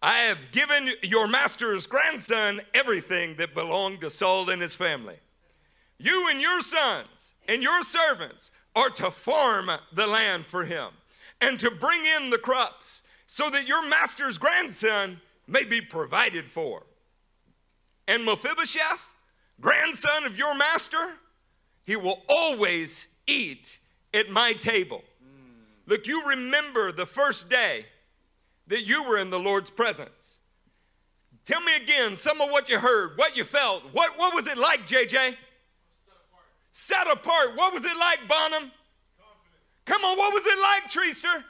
I 0.01 0.19
have 0.21 0.39
given 0.53 0.91
your 1.03 1.27
master's 1.27 1.89
grandson 1.89 2.61
everything 2.75 3.35
that 3.37 3.57
belonged 3.57 4.03
to 4.03 4.11
Saul 4.11 4.51
and 4.51 4.63
his 4.63 4.77
family. 4.77 5.17
You 5.99 6.29
and 6.31 6.41
your 6.41 6.63
sons 6.63 7.35
and 7.49 7.63
your 7.63 7.83
servants 7.83 8.53
are 8.77 8.91
to 8.91 9.11
farm 9.11 9.71
the 9.93 10.07
land 10.07 10.47
for 10.47 10.65
him 10.65 10.91
and 11.41 11.59
to 11.61 11.71
bring 11.71 12.01
in 12.17 12.31
the 12.31 12.39
crops 12.39 13.03
so 13.27 13.51
that 13.51 13.67
your 13.67 13.87
master's 13.89 14.39
grandson 14.39 15.21
may 15.47 15.65
be 15.65 15.81
provided 15.81 16.51
for. 16.51 16.85
And 18.07 18.25
Mephibosheth, 18.25 19.17
grandson 19.61 20.25
of 20.25 20.39
your 20.39 20.55
master, 20.55 21.15
he 21.85 21.97
will 21.97 22.23
always 22.29 23.07
eat 23.27 23.79
at 24.15 24.31
my 24.31 24.53
table. 24.53 25.03
Look, 25.87 26.07
you 26.07 26.27
remember 26.29 26.93
the 26.93 27.07
first 27.07 27.49
day 27.49 27.85
that 28.67 28.83
you 28.83 29.05
were 29.05 29.19
in 29.19 29.31
the 29.31 29.39
Lord's 29.39 29.71
presence. 29.71 30.39
Tell 31.45 31.61
me 31.63 31.75
again 31.77 32.17
some 32.17 32.41
of 32.43 32.51
what 32.51 32.69
you 32.69 32.79
heard, 32.79 33.17
what 33.17 33.37
you 33.37 33.45
felt. 33.45 33.83
What, 33.93 34.19
what 34.19 34.35
was 34.35 34.47
it 34.47 34.59
like, 34.59 34.87
JJ? 34.87 35.35
Set 36.79 37.11
apart. 37.11 37.57
What 37.57 37.73
was 37.73 37.85
it 37.85 37.97
like, 37.99 38.21
Bonham? 38.29 38.71
Confident. 39.19 39.85
Come 39.85 40.05
on, 40.05 40.17
what 40.17 40.33
was 40.33 40.47
it 40.47 40.59
like, 40.61 40.85
Treester? 40.91 41.45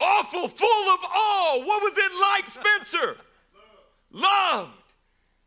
Awful. 0.00 0.46
Awful, 0.46 0.48
full 0.48 0.94
of 0.94 1.00
awe. 1.04 1.64
What 1.64 1.82
was 1.82 1.92
it 1.96 2.12
like, 2.20 2.48
Spencer? 2.48 3.16
Love. 4.12 4.22
Loved. 4.22 4.72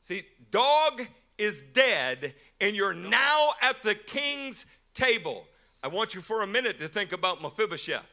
See, 0.02 0.24
dog 0.52 1.08
is 1.38 1.64
dead, 1.74 2.34
and 2.62 2.76
you're 2.76 2.94
now 2.94 3.52
at 3.62 3.84
the 3.84 3.96
king's 3.96 4.66
table. 4.94 5.46
I 5.84 5.88
want 5.88 6.16
you 6.16 6.22
for 6.22 6.42
a 6.42 6.48
minute 6.48 6.80
to 6.80 6.88
think 6.88 7.12
about 7.12 7.42
Mephibosheth, 7.42 8.06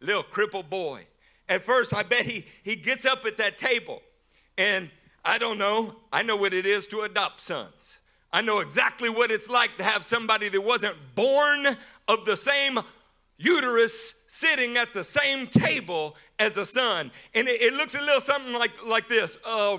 little 0.00 0.22
crippled 0.22 0.70
boy 0.70 1.06
at 1.48 1.62
first, 1.62 1.94
I 1.94 2.02
bet 2.02 2.24
he, 2.24 2.46
he 2.62 2.76
gets 2.76 3.04
up 3.04 3.26
at 3.26 3.36
that 3.36 3.58
table 3.58 4.00
and 4.56 4.90
I 5.24 5.38
don't 5.38 5.58
know, 5.58 5.94
I 6.12 6.22
know 6.22 6.36
what 6.36 6.54
it 6.54 6.66
is 6.66 6.86
to 6.88 7.02
adopt 7.02 7.40
sons. 7.40 7.98
I 8.32 8.40
know 8.40 8.60
exactly 8.60 9.10
what 9.10 9.30
it's 9.30 9.48
like 9.48 9.76
to 9.76 9.84
have 9.84 10.04
somebody 10.04 10.48
that 10.48 10.60
wasn't 10.60 10.96
born 11.14 11.76
of 12.08 12.24
the 12.24 12.36
same 12.36 12.78
uterus 13.36 14.14
sitting 14.26 14.76
at 14.76 14.94
the 14.94 15.04
same 15.04 15.46
table 15.46 16.16
as 16.38 16.56
a 16.56 16.64
son. 16.64 17.10
And 17.34 17.46
it, 17.48 17.60
it 17.60 17.74
looks 17.74 17.94
a 17.94 18.00
little 18.00 18.20
something 18.20 18.54
like, 18.54 18.70
like 18.84 19.08
this. 19.08 19.38
Uh, 19.44 19.78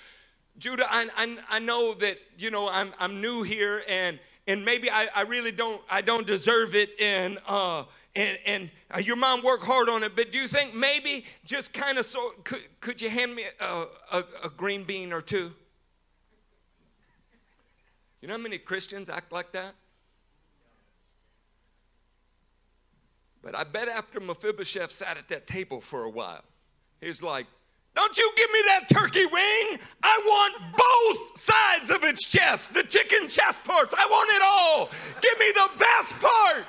Judah, 0.58 0.86
I, 0.90 1.08
I, 1.16 1.38
I 1.50 1.58
know 1.60 1.94
that, 1.94 2.18
you 2.36 2.50
know, 2.50 2.68
I'm, 2.68 2.92
I'm 2.98 3.20
new 3.20 3.42
here 3.42 3.82
and, 3.88 4.18
and 4.48 4.64
maybe 4.64 4.90
I, 4.90 5.08
I 5.14 5.22
really 5.22 5.52
don't, 5.52 5.80
I 5.88 6.00
don't 6.00 6.26
deserve 6.26 6.74
it. 6.74 6.90
And, 7.00 7.38
uh, 7.46 7.84
and, 8.16 8.38
and 8.44 8.70
uh, 8.92 8.98
your 8.98 9.14
mom 9.14 9.42
worked 9.42 9.64
hard 9.64 9.88
on 9.88 10.02
it, 10.02 10.16
but 10.16 10.32
do 10.32 10.38
you 10.38 10.48
think 10.48 10.74
maybe 10.74 11.24
just 11.44 11.72
kind 11.72 11.98
of 11.98 12.06
so, 12.06 12.32
could, 12.42 12.64
could 12.80 13.00
you 13.00 13.08
hand 13.08 13.36
me 13.36 13.44
a, 13.60 13.86
a, 14.12 14.24
a 14.44 14.48
green 14.48 14.82
bean 14.82 15.12
or 15.12 15.20
two? 15.20 15.52
You 18.20 18.28
know 18.28 18.34
how 18.34 18.40
many 18.40 18.58
Christians 18.58 19.08
act 19.08 19.32
like 19.32 19.52
that? 19.52 19.74
But 23.42 23.56
I 23.56 23.64
bet 23.64 23.88
after 23.88 24.20
Mephibosheth 24.20 24.90
sat 24.90 25.16
at 25.16 25.28
that 25.28 25.46
table 25.46 25.80
for 25.80 26.04
a 26.04 26.10
while, 26.10 26.42
he's 27.00 27.22
like, 27.22 27.46
Don't 27.94 28.18
you 28.18 28.30
give 28.36 28.50
me 28.50 28.58
that 28.66 28.88
turkey 28.88 29.26
wing. 29.26 29.78
I 30.02 30.20
want 30.26 30.54
both 30.76 31.40
sides 31.40 31.90
of 31.90 32.02
its 32.04 32.24
chest, 32.24 32.74
the 32.74 32.82
chicken 32.82 33.28
chest 33.28 33.62
parts. 33.64 33.94
I 33.96 34.06
want 34.06 34.30
it 34.30 34.42
all. 34.44 34.90
Give 35.22 35.38
me 35.38 35.52
the 35.52 35.70
best 35.78 36.14
part. 36.18 36.64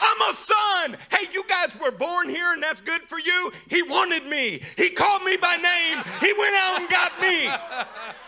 I'm 0.00 0.30
a 0.30 0.34
son. 0.34 0.96
Hey, 1.10 1.26
you 1.32 1.44
guys 1.48 1.78
were 1.80 1.92
born 1.92 2.28
here 2.28 2.52
and 2.52 2.62
that's 2.62 2.80
good 2.80 3.02
for 3.02 3.20
you. 3.20 3.52
He 3.68 3.82
wanted 3.82 4.26
me. 4.26 4.60
He 4.76 4.90
called 4.90 5.22
me 5.22 5.36
by 5.36 5.56
name. 5.56 6.02
He 6.20 6.32
went 6.32 6.56
out 6.56 6.80
and 6.80 6.88
got 6.88 7.12
me. 7.20 7.48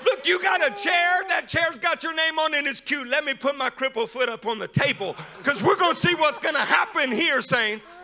Look, 0.05 0.27
you 0.27 0.41
got 0.41 0.61
a 0.61 0.71
chair. 0.81 1.23
That 1.29 1.49
chair's 1.49 1.79
got 1.79 2.03
your 2.03 2.15
name 2.15 2.39
on 2.39 2.55
it 2.55 2.69
it's 2.69 2.81
cute. 2.81 3.09
Let 3.09 3.25
me 3.25 3.35
put 3.35 3.57
my 3.57 3.71
crippled 3.71 4.11
foot 4.11 4.29
up 4.29 4.47
on 4.47 4.59
the 4.59 4.69
table 4.69 5.17
because 5.39 5.63
we're 5.63 5.77
going 5.77 5.95
to 5.95 6.01
see 6.01 6.15
what's 6.15 6.39
going 6.39 6.55
to 6.55 6.61
happen 6.61 7.11
here, 7.11 7.41
saints. 7.41 8.03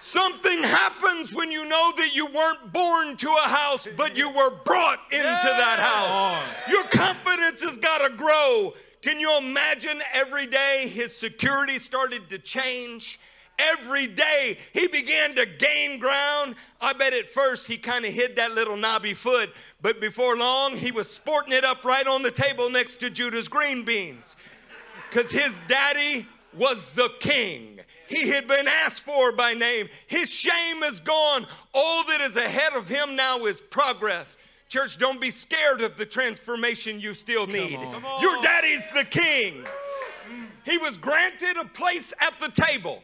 Something 0.00 0.62
happens 0.62 1.34
when 1.34 1.50
you 1.50 1.64
know 1.64 1.92
that 1.96 2.14
you 2.14 2.26
weren't 2.26 2.72
born 2.72 3.16
to 3.16 3.28
a 3.28 3.48
house, 3.48 3.88
but 3.96 4.16
you 4.16 4.28
were 4.28 4.50
brought 4.64 5.00
into 5.10 5.20
that 5.22 5.78
house. 5.80 6.42
Your 6.70 6.84
confidence 6.84 7.62
has 7.62 7.76
got 7.78 8.06
to 8.06 8.14
grow. 8.14 8.74
Can 9.04 9.20
you 9.20 9.36
imagine 9.36 10.00
every 10.14 10.46
day 10.46 10.90
his 10.90 11.14
security 11.14 11.78
started 11.78 12.30
to 12.30 12.38
change? 12.38 13.20
Every 13.58 14.06
day 14.06 14.56
he 14.72 14.88
began 14.88 15.34
to 15.34 15.44
gain 15.44 15.98
ground. 15.98 16.54
I 16.80 16.94
bet 16.94 17.12
at 17.12 17.26
first 17.26 17.66
he 17.66 17.76
kind 17.76 18.06
of 18.06 18.14
hid 18.14 18.34
that 18.36 18.52
little 18.52 18.78
knobby 18.78 19.12
foot, 19.12 19.50
but 19.82 20.00
before 20.00 20.36
long 20.36 20.74
he 20.74 20.90
was 20.90 21.06
sporting 21.06 21.52
it 21.52 21.66
up 21.66 21.84
right 21.84 22.06
on 22.06 22.22
the 22.22 22.30
table 22.30 22.70
next 22.70 22.96
to 23.00 23.10
Judah's 23.10 23.46
green 23.46 23.84
beans. 23.84 24.36
Because 25.10 25.30
his 25.30 25.60
daddy 25.68 26.26
was 26.54 26.88
the 26.94 27.10
king. 27.20 27.80
He 28.08 28.30
had 28.30 28.48
been 28.48 28.66
asked 28.66 29.04
for 29.04 29.32
by 29.32 29.52
name. 29.52 29.90
His 30.06 30.30
shame 30.30 30.82
is 30.82 30.98
gone. 30.98 31.46
All 31.74 32.04
that 32.04 32.22
is 32.22 32.38
ahead 32.38 32.72
of 32.72 32.88
him 32.88 33.16
now 33.16 33.44
is 33.44 33.60
progress. 33.60 34.38
Church, 34.68 34.98
don't 34.98 35.20
be 35.20 35.30
scared 35.30 35.82
of 35.82 35.96
the 35.96 36.06
transformation 36.06 36.98
you 36.98 37.14
still 37.14 37.46
need. 37.46 37.78
Your 38.20 38.40
daddy's 38.42 38.82
the 38.94 39.04
king. 39.04 39.64
He 40.64 40.78
was 40.78 40.96
granted 40.96 41.56
a 41.56 41.64
place 41.64 42.12
at 42.20 42.34
the 42.40 42.48
table. 42.50 43.02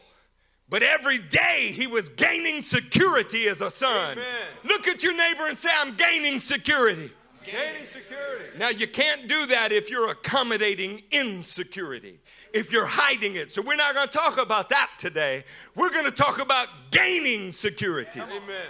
But 0.71 0.83
every 0.83 1.17
day 1.17 1.73
he 1.73 1.85
was 1.85 2.07
gaining 2.07 2.61
security 2.61 3.47
as 3.47 3.59
a 3.59 3.69
son. 3.69 4.13
Amen. 4.13 4.25
Look 4.63 4.87
at 4.87 5.03
your 5.03 5.13
neighbor 5.13 5.47
and 5.47 5.57
say, 5.57 5.69
I'm 5.77 5.95
gaining 5.95 6.39
security. 6.39 7.11
Gaining 7.43 7.85
security. 7.85 8.57
Now, 8.57 8.69
you 8.69 8.87
can't 8.87 9.27
do 9.27 9.45
that 9.47 9.73
if 9.73 9.89
you're 9.89 10.11
accommodating 10.11 11.01
insecurity, 11.11 12.19
if 12.53 12.71
you're 12.71 12.85
hiding 12.85 13.35
it. 13.35 13.51
So, 13.51 13.61
we're 13.61 13.75
not 13.75 13.95
going 13.95 14.07
to 14.07 14.13
talk 14.13 14.39
about 14.39 14.69
that 14.69 14.91
today. 14.97 15.43
We're 15.75 15.89
going 15.89 16.05
to 16.05 16.11
talk 16.11 16.41
about 16.41 16.67
gaining 16.91 17.51
security. 17.51 18.21
Amen. 18.21 18.67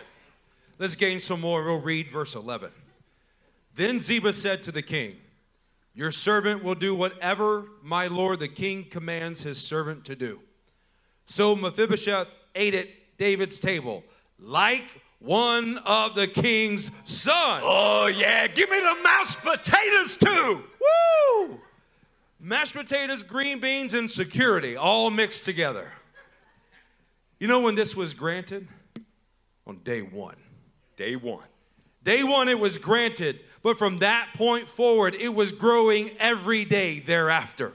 Let's 0.79 0.95
gain 0.95 1.19
some 1.19 1.41
more. 1.41 1.63
We'll 1.63 1.81
read 1.81 2.09
verse 2.11 2.33
11. 2.33 2.71
Then 3.75 3.99
Ziba 3.99 4.33
said 4.33 4.63
to 4.63 4.71
the 4.71 4.81
king, 4.81 5.17
Your 5.93 6.11
servant 6.11 6.63
will 6.63 6.75
do 6.75 6.93
whatever 6.93 7.65
my 7.81 8.07
lord 8.07 8.39
the 8.39 8.47
king 8.47 8.83
commands 8.83 9.43
his 9.43 9.57
servant 9.57 10.05
to 10.05 10.15
do. 10.15 10.39
So 11.25 11.55
Mephibosheth 11.55 12.27
ate 12.55 12.75
at 12.75 12.87
David's 13.17 13.59
table 13.59 14.03
like 14.39 14.83
one 15.19 15.77
of 15.79 16.15
the 16.15 16.27
king's 16.27 16.91
sons. 17.05 17.63
Oh, 17.65 18.07
yeah. 18.07 18.47
Give 18.47 18.69
me 18.69 18.79
the 18.79 18.95
mashed 19.03 19.39
potatoes, 19.41 20.17
too. 20.17 20.63
Woo! 20.81 21.59
Mashed 22.39 22.73
potatoes, 22.73 23.21
green 23.21 23.59
beans, 23.59 23.93
and 23.93 24.09
security 24.09 24.75
all 24.75 25.11
mixed 25.11 25.45
together. 25.45 25.91
You 27.39 27.47
know 27.47 27.59
when 27.59 27.75
this 27.75 27.95
was 27.95 28.13
granted? 28.13 28.67
On 29.67 29.77
day 29.83 30.01
one. 30.01 30.37
Day 30.97 31.15
one. 31.15 31.45
Day 32.03 32.23
one, 32.23 32.49
it 32.49 32.59
was 32.59 32.79
granted, 32.79 33.41
but 33.63 33.77
from 33.77 33.99
that 33.99 34.29
point 34.35 34.67
forward, 34.67 35.15
it 35.15 35.33
was 35.33 35.51
growing 35.51 36.11
every 36.19 36.65
day 36.65 36.99
thereafter. 36.99 37.73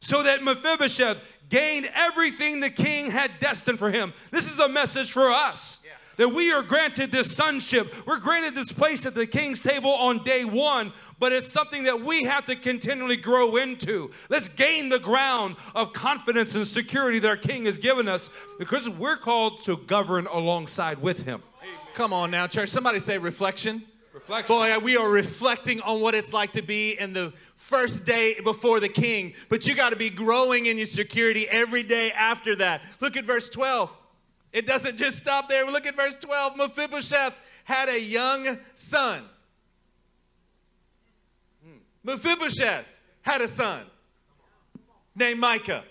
So 0.00 0.22
that 0.22 0.42
Mephibosheth 0.42 1.18
gained 1.48 1.88
everything 1.94 2.60
the 2.60 2.70
king 2.70 3.10
had 3.10 3.38
destined 3.38 3.78
for 3.78 3.90
him. 3.90 4.12
This 4.30 4.50
is 4.50 4.58
a 4.58 4.68
message 4.68 5.12
for 5.12 5.30
us. 5.30 5.80
That 6.16 6.28
we 6.28 6.52
are 6.52 6.62
granted 6.62 7.10
this 7.10 7.34
sonship. 7.34 7.92
We're 8.06 8.18
granted 8.18 8.54
this 8.54 8.70
place 8.70 9.04
at 9.04 9.14
the 9.14 9.26
king's 9.26 9.62
table 9.62 9.90
on 9.90 10.22
day 10.22 10.44
one, 10.44 10.92
but 11.18 11.32
it's 11.32 11.50
something 11.50 11.84
that 11.84 12.00
we 12.00 12.22
have 12.22 12.44
to 12.44 12.54
continually 12.54 13.16
grow 13.16 13.56
into. 13.56 14.12
Let's 14.28 14.48
gain 14.48 14.90
the 14.90 15.00
ground 15.00 15.56
of 15.74 15.92
confidence 15.92 16.54
and 16.54 16.68
security 16.68 17.18
that 17.18 17.28
our 17.28 17.36
king 17.36 17.64
has 17.64 17.78
given 17.78 18.06
us 18.06 18.30
because 18.60 18.88
we're 18.88 19.16
called 19.16 19.62
to 19.64 19.76
govern 19.76 20.28
alongside 20.28 21.02
with 21.02 21.24
him. 21.24 21.42
Come 21.94 22.12
on 22.12 22.30
now, 22.30 22.46
church. 22.46 22.68
Somebody 22.68 23.00
say 23.00 23.18
reflection. 23.18 23.82
Reflection. 24.14 24.56
Boy, 24.56 24.78
we 24.78 24.96
are 24.96 25.08
reflecting 25.08 25.80
on 25.80 26.00
what 26.00 26.14
it's 26.14 26.32
like 26.32 26.52
to 26.52 26.62
be 26.62 26.96
in 27.00 27.12
the 27.12 27.32
first 27.56 28.04
day 28.04 28.38
before 28.40 28.78
the 28.78 28.88
king, 28.88 29.34
but 29.48 29.66
you 29.66 29.74
got 29.74 29.90
to 29.90 29.96
be 29.96 30.08
growing 30.08 30.66
in 30.66 30.76
your 30.76 30.86
security 30.86 31.48
every 31.48 31.82
day 31.82 32.12
after 32.12 32.54
that. 32.54 32.82
Look 33.00 33.16
at 33.16 33.24
verse 33.24 33.48
12. 33.48 33.92
It 34.52 34.68
doesn't 34.68 34.98
just 34.98 35.16
stop 35.16 35.48
there. 35.48 35.66
Look 35.66 35.84
at 35.84 35.96
verse 35.96 36.14
12. 36.14 36.56
Mephibosheth 36.56 37.36
had 37.64 37.88
a 37.88 38.00
young 38.00 38.56
son. 38.76 39.24
Hmm. 41.64 41.78
Mephibosheth 42.04 42.84
had 43.22 43.40
a 43.40 43.48
son 43.48 43.82
named 45.16 45.40
Micah. 45.40 45.82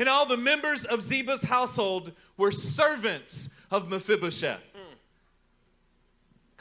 And 0.00 0.08
all 0.08 0.26
the 0.26 0.36
members 0.36 0.84
of 0.84 0.98
Ziba's 0.98 1.44
household 1.44 2.10
were 2.36 2.50
servants 2.50 3.48
of 3.70 3.88
Mephibosheth. 3.88 4.62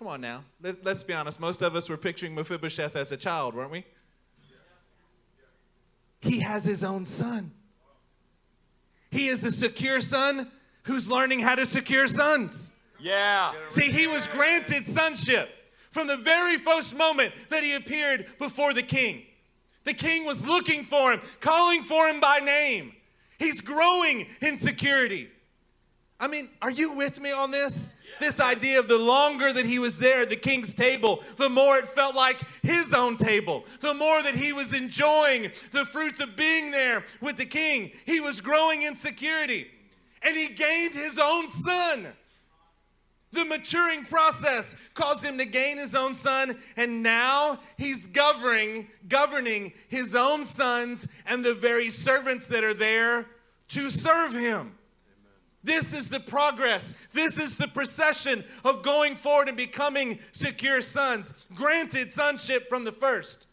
Come 0.01 0.07
on 0.07 0.21
now. 0.21 0.43
Let, 0.63 0.87
us 0.87 1.03
be 1.03 1.13
honest. 1.13 1.39
Most 1.39 1.61
of 1.61 1.75
us 1.75 1.87
were 1.87 1.95
picturing 1.95 2.33
Mephibosheth 2.33 2.95
as 2.95 3.11
a 3.11 3.17
child, 3.17 3.53
weren't 3.53 3.69
we? 3.69 3.85
He 6.21 6.39
has 6.39 6.65
his 6.65 6.83
own 6.83 7.05
son. 7.05 7.51
He 9.11 9.27
is 9.27 9.43
a 9.43 9.51
secure 9.51 10.01
son 10.01 10.49
who's 10.85 11.07
learning 11.07 11.41
how 11.41 11.53
to 11.53 11.67
secure 11.67 12.07
sons. 12.07 12.71
Yeah. 12.99 13.53
See, 13.69 13.91
he 13.91 14.07
was 14.07 14.25
granted 14.25 14.87
sonship 14.87 15.49
from 15.91 16.07
the 16.07 16.17
very 16.17 16.57
first 16.57 16.95
moment 16.95 17.31
that 17.49 17.61
he 17.61 17.75
appeared 17.75 18.25
before 18.39 18.73
the 18.73 18.81
king. 18.81 19.21
The 19.83 19.93
king 19.93 20.25
was 20.25 20.43
looking 20.43 20.83
for 20.83 21.13
him, 21.13 21.21
calling 21.41 21.83
for 21.83 22.07
him 22.07 22.19
by 22.19 22.39
name. 22.39 22.93
He's 23.37 23.61
growing 23.61 24.25
in 24.41 24.57
security. 24.57 25.29
I 26.19 26.27
mean, 26.27 26.49
are 26.59 26.71
you 26.71 26.91
with 26.91 27.21
me 27.21 27.31
on 27.31 27.51
this? 27.51 27.93
This 28.21 28.39
idea 28.39 28.77
of 28.77 28.87
the 28.87 28.99
longer 28.99 29.51
that 29.51 29.65
he 29.65 29.79
was 29.79 29.97
there 29.97 30.21
at 30.21 30.29
the 30.29 30.35
king's 30.35 30.75
table, 30.75 31.23
the 31.37 31.49
more 31.49 31.79
it 31.79 31.87
felt 31.87 32.13
like 32.13 32.39
his 32.61 32.93
own 32.93 33.17
table. 33.17 33.65
The 33.79 33.95
more 33.95 34.21
that 34.21 34.35
he 34.35 34.53
was 34.53 34.73
enjoying 34.73 35.51
the 35.71 35.85
fruits 35.85 36.19
of 36.19 36.35
being 36.35 36.69
there 36.69 37.03
with 37.19 37.37
the 37.37 37.47
king. 37.47 37.91
He 38.05 38.19
was 38.19 38.39
growing 38.39 38.83
in 38.83 38.95
security. 38.95 39.71
And 40.21 40.37
he 40.37 40.49
gained 40.49 40.93
his 40.93 41.17
own 41.17 41.49
son. 41.49 42.09
The 43.31 43.43
maturing 43.43 44.05
process 44.05 44.75
caused 44.93 45.23
him 45.23 45.39
to 45.39 45.45
gain 45.45 45.79
his 45.79 45.95
own 45.95 46.13
son, 46.13 46.59
and 46.77 47.01
now 47.01 47.59
he's 47.75 48.05
governing, 48.05 48.87
governing 49.07 49.73
his 49.87 50.13
own 50.13 50.45
sons 50.45 51.07
and 51.25 51.43
the 51.43 51.55
very 51.55 51.89
servants 51.89 52.45
that 52.47 52.63
are 52.63 52.75
there 52.75 53.25
to 53.69 53.89
serve 53.89 54.33
him. 54.33 54.75
This 55.63 55.93
is 55.93 56.09
the 56.09 56.19
progress. 56.19 56.93
This 57.13 57.37
is 57.37 57.55
the 57.55 57.67
procession 57.67 58.43
of 58.65 58.81
going 58.81 59.15
forward 59.15 59.47
and 59.47 59.57
becoming 59.57 60.19
secure 60.31 60.81
sons, 60.81 61.33
granted 61.53 62.11
sonship 62.13 62.67
from 62.67 62.83
the 62.83 62.91
first, 62.91 63.45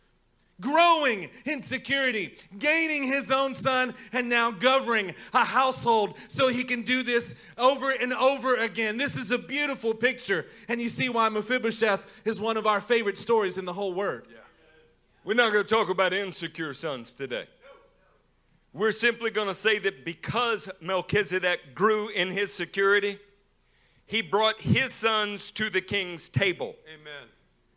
growing 0.61 1.29
in 1.44 1.62
security, 1.62 2.37
gaining 2.59 3.05
his 3.05 3.31
own 3.31 3.55
son, 3.55 3.94
and 4.12 4.29
now 4.29 4.51
governing 4.51 5.14
a 5.35 5.44
household 5.44 6.16
so 6.29 6.49
he 6.49 6.64
can 6.64 6.83
do 6.83 7.03
this 7.03 7.35
over 7.59 7.90
and 7.90 8.14
over 8.14 8.57
again. 8.57 8.97
This 8.97 9.14
is 9.14 9.31
a 9.31 9.38
beautiful 9.38 9.92
picture, 9.92 10.47
and 10.68 10.81
you 10.81 10.88
see 10.88 11.11
why 11.11 11.29
Mephibosheth 11.29 12.03
is 12.25 12.40
one 12.40 12.57
of 12.57 12.66
our 12.66 12.81
favorite 12.81 13.18
stories 13.18 13.59
in 13.59 13.66
the 13.66 13.75
whole 13.75 13.92
word. 13.92 14.27
We're 15.25 15.35
not 15.35 15.53
going 15.53 15.64
to 15.64 15.68
talk 15.68 15.90
about 15.90 16.14
insecure 16.14 16.73
sons 16.73 17.12
today. 17.12 17.44
We're 18.72 18.92
simply 18.92 19.31
going 19.31 19.48
to 19.48 19.54
say 19.54 19.78
that 19.81 20.04
because 20.04 20.68
Melchizedek 20.81 21.74
grew 21.74 22.09
in 22.09 22.31
his 22.31 22.52
security, 22.52 23.18
he 24.07 24.22
brought 24.22 24.57
his 24.61 24.92
sons 24.92 25.50
to 25.52 25.70
the 25.70 25.81
king's 25.81 26.28
table. 26.28 26.76
Amen. 26.87 27.28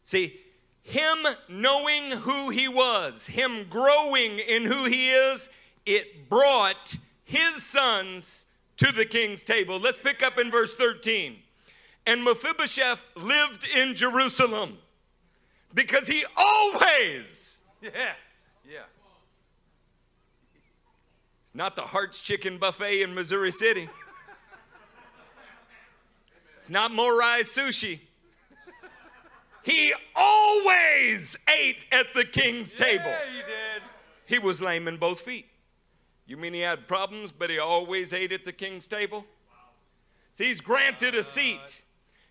See, 0.04 0.40
him 0.84 1.18
knowing 1.48 2.12
who 2.12 2.50
he 2.50 2.68
was, 2.68 3.26
him 3.26 3.66
growing 3.70 4.40
in 4.40 4.64
who 4.64 4.86
he 4.86 5.12
is, 5.12 5.50
it 5.86 6.30
brought 6.30 6.96
his 7.24 7.64
sons 7.64 8.46
to 8.78 8.92
the 8.92 9.06
king's 9.06 9.44
table. 9.44 9.80
Let's 9.80 9.98
pick 9.98 10.24
up 10.24 10.40
in 10.40 10.52
verse 10.52 10.74
13. 10.74 11.38
And 12.06 12.24
Mephibosheth 12.24 13.06
lived 13.16 13.66
in 13.78 13.96
Jerusalem 13.96 14.78
because 15.74 16.08
he 16.08 16.26
always 16.36 17.42
Yeah. 17.82 18.14
Yeah. 18.70 18.84
It's 21.52 21.58
not 21.58 21.76
the 21.76 21.82
Hartz 21.82 22.22
Chicken 22.22 22.58
Buffet 22.58 23.02
in 23.02 23.14
Missouri 23.14 23.52
City. 23.52 23.90
It's 26.56 26.70
not 26.70 26.94
Morai 26.94 27.42
Sushi. 27.42 28.00
He 29.62 29.94
always 30.16 31.38
ate 31.60 31.86
at 31.92 32.14
the 32.14 32.24
king's 32.24 32.74
table. 32.74 33.04
Yeah, 33.04 33.30
he 33.30 33.38
did. 33.40 33.82
He 34.28 34.40
was 34.40 34.62
lame 34.62 34.88
in 34.88 34.96
both 34.96 35.20
feet. 35.20 35.46
You 36.26 36.38
mean 36.38 36.54
he 36.54 36.62
had 36.62 36.88
problems, 36.88 37.34
but 37.34 37.50
he 37.50 37.60
always 37.60 38.14
ate 38.14 38.32
at 38.32 38.46
the 38.46 38.54
king's 38.54 38.88
table? 38.88 39.26
See, 40.32 40.46
he's 40.46 40.62
granted 40.62 41.16
a 41.16 41.24
seat. 41.24 41.82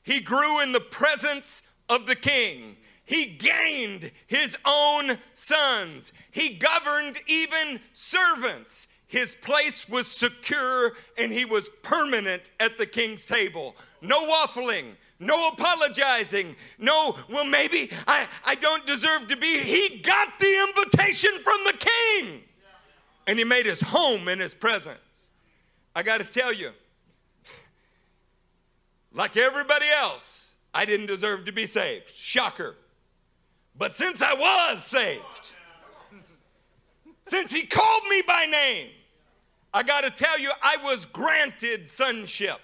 He 0.03 0.21
grew 0.21 0.63
in 0.63 0.73
the 0.73 0.81
presence 0.81 1.63
of 1.91 2.07
the 2.07 2.17
king. 2.17 2.79
He 3.05 3.27
gained 3.27 4.13
his 4.29 4.57
own 4.65 5.19
sons. 5.35 6.15
He 6.31 6.55
governed 6.55 7.19
even 7.27 7.81
servants. 7.93 8.89
His 9.11 9.35
place 9.35 9.89
was 9.89 10.07
secure 10.07 10.93
and 11.19 11.33
he 11.33 11.45
was 11.45 11.69
permanent 11.83 12.53
at 12.61 12.79
the 12.79 12.87
king's 12.87 13.25
table. 13.25 13.75
No 14.01 14.25
waffling, 14.25 14.93
no 15.19 15.49
apologizing, 15.49 16.55
no, 16.79 17.17
well, 17.29 17.45
maybe 17.45 17.91
I, 18.07 18.29
I 18.45 18.55
don't 18.55 18.87
deserve 18.87 19.27
to 19.27 19.37
be. 19.37 19.59
He 19.59 19.99
got 19.99 20.39
the 20.39 20.69
invitation 20.69 21.33
from 21.43 21.59
the 21.67 21.89
king 22.17 22.41
and 23.27 23.37
he 23.37 23.45
made 23.45 23.67
his 23.67 23.81
home 23.81 24.29
in 24.29 24.39
his 24.39 24.55
presence. 24.55 25.27
I 25.97 26.05
got 26.05 26.19
to 26.19 26.25
tell 26.25 26.53
you, 26.53 26.71
like 29.13 29.37
everybody 29.37 29.87
else, 29.89 30.53
I 30.73 30.85
didn't 30.85 31.07
deserve 31.07 31.47
to 31.47 31.53
be 31.53 31.67
saved. 31.67 32.15
Shocker. 32.15 32.77
But 33.77 33.97
since 33.97 34.23
I 34.23 34.35
was 34.35 34.85
saved, 34.85 35.51
since 37.25 37.51
he 37.51 37.67
called 37.67 38.05
me 38.09 38.23
by 38.25 38.47
name, 38.47 38.91
I 39.73 39.83
got 39.83 40.03
to 40.03 40.11
tell 40.11 40.39
you, 40.39 40.51
I 40.63 40.77
was 40.83 41.07
granted 41.07 41.89
sonship. 41.89 42.59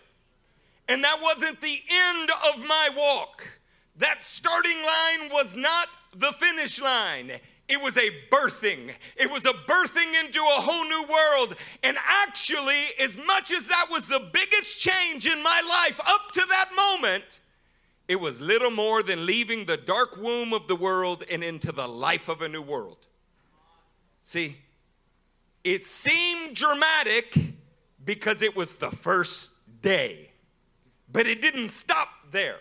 And 0.89 1.03
that 1.05 1.21
wasn't 1.21 1.61
the 1.61 1.81
end 1.89 2.31
of 2.55 2.67
my 2.67 2.91
walk. 2.97 3.47
That 3.97 4.23
starting 4.23 4.77
line 4.83 5.31
was 5.33 5.57
not 5.57 5.89
the 6.17 6.33
finish 6.33 6.81
line. 6.81 7.33
It 7.69 7.83
was 7.83 7.97
a 7.97 8.11
birthing. 8.31 8.93
It 9.17 9.31
was 9.31 9.45
a 9.45 9.53
birthing 9.53 10.25
into 10.25 10.39
a 10.39 10.61
whole 10.61 10.85
new 10.85 11.05
world. 11.09 11.57
And 11.83 11.97
actually, 12.07 12.85
as 13.01 13.17
much 13.17 13.51
as 13.51 13.67
that 13.67 13.87
was 13.91 14.07
the 14.07 14.29
biggest 14.33 14.81
change 14.81 15.27
in 15.27 15.43
my 15.43 15.63
life 15.69 15.99
up 16.07 16.33
to 16.33 16.45
that 16.49 16.71
moment, 16.77 17.41
it 18.07 18.21
was 18.21 18.41
little 18.41 18.71
more 18.71 19.03
than 19.03 19.27
leaving 19.27 19.65
the 19.65 19.77
dark 19.77 20.17
womb 20.17 20.53
of 20.53 20.69
the 20.69 20.77
world 20.77 21.25
and 21.29 21.43
into 21.43 21.73
the 21.73 21.89
life 21.89 22.29
of 22.29 22.43
a 22.43 22.49
new 22.49 22.63
world. 22.63 22.99
See, 24.23 24.57
it 25.67 25.85
seemed 25.85 26.55
dramatic 26.55 27.37
because 28.05 28.41
it 28.41 28.55
was 28.55 28.75
the 28.75 28.91
first 28.91 29.51
day, 29.83 30.31
but 31.11 31.27
it 31.27 31.43
didn't 31.43 31.71
stop 31.71 32.09
there. 32.31 32.61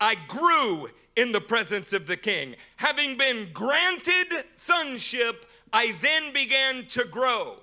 I 0.00 0.16
grew 0.26 0.88
in 1.14 1.30
the 1.30 1.40
presence 1.40 1.92
of 1.92 2.08
the 2.08 2.16
king. 2.16 2.56
Having 2.76 3.18
been 3.18 3.48
granted 3.52 4.44
sonship, 4.56 5.46
I 5.72 5.94
then 6.02 6.32
began 6.32 6.86
to 6.86 7.04
grow. 7.04 7.58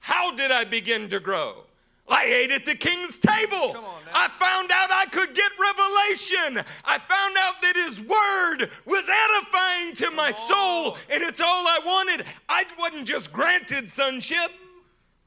How 0.00 0.34
did 0.34 0.50
I 0.50 0.64
begin 0.64 1.08
to 1.10 1.20
grow? 1.20 1.64
I 2.10 2.24
ate 2.24 2.50
at 2.50 2.66
the 2.66 2.74
king's 2.74 3.18
table. 3.18 3.76
I 4.12 4.28
found 4.40 4.70
out 4.72 4.90
I 4.90 5.06
could 5.06 5.34
get 5.34 5.50
revelation. 5.58 6.64
I 6.84 6.98
found 6.98 7.36
out 7.38 7.62
that 7.62 7.76
his 7.76 8.00
word 8.00 8.70
was 8.84 9.08
edifying 9.08 9.94
to 9.96 10.10
my 10.10 10.32
soul, 10.32 10.98
and 11.08 11.22
it's 11.22 11.40
all 11.40 11.66
I 11.66 11.78
wanted. 11.86 12.26
I 12.48 12.64
wasn't 12.78 13.06
just 13.06 13.32
granted 13.32 13.90
sonship, 13.90 14.50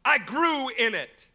I 0.04 0.18
grew 0.18 0.70
in 0.78 0.94
it. 0.94 1.28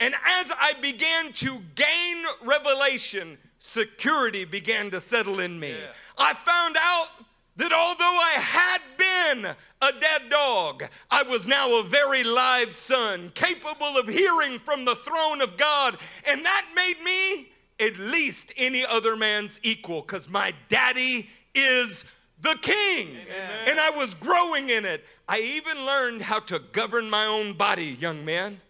And 0.00 0.14
as 0.14 0.52
I 0.60 0.74
began 0.82 1.32
to 1.34 1.58
gain 1.74 2.24
revelation, 2.44 3.38
security 3.58 4.44
began 4.44 4.90
to 4.90 5.00
settle 5.00 5.40
in 5.40 5.58
me. 5.58 5.74
I 6.18 6.34
found 6.34 6.76
out 6.80 7.08
that 7.56 7.72
although 7.72 8.04
I 8.04 8.34
had 8.38 8.80
been 8.98 9.46
a 9.46 10.00
dead 10.00 10.22
dog, 10.30 10.84
I 11.10 11.22
was 11.22 11.46
now 11.48 11.80
a 11.80 11.82
very 11.82 12.22
live 12.22 12.74
son, 12.74 13.30
capable 13.34 13.98
of 13.98 14.06
hearing 14.06 14.58
from 14.58 14.84
the 14.84 14.96
throne 14.96 15.40
of 15.40 15.56
God. 15.56 15.98
And 16.28 16.44
that 16.44 16.66
made 16.74 17.02
me 17.02 17.48
at 17.80 17.98
least 17.98 18.52
any 18.56 18.84
other 18.84 19.16
man's 19.16 19.58
equal 19.62 20.02
because 20.02 20.28
my 20.28 20.52
daddy 20.68 21.28
is 21.54 22.04
the 22.42 22.56
king. 22.60 23.08
Amen. 23.08 23.68
And 23.68 23.80
I 23.80 23.90
was 23.90 24.14
growing 24.14 24.70
in 24.70 24.84
it. 24.84 25.04
I 25.28 25.40
even 25.40 25.84
learned 25.84 26.22
how 26.22 26.40
to 26.40 26.60
govern 26.72 27.08
my 27.08 27.26
own 27.26 27.54
body, 27.54 27.96
young 27.98 28.24
man. 28.24 28.60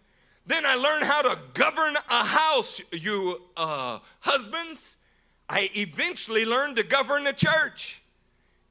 Then 0.46 0.64
I 0.64 0.76
learned 0.76 1.04
how 1.04 1.22
to 1.22 1.38
govern 1.54 1.96
a 2.08 2.24
house, 2.24 2.80
you 2.92 3.42
uh, 3.56 3.98
husbands. 4.20 4.96
I 5.48 5.70
eventually 5.74 6.44
learned 6.44 6.76
to 6.76 6.84
govern 6.84 7.26
a 7.26 7.32
church. 7.32 8.00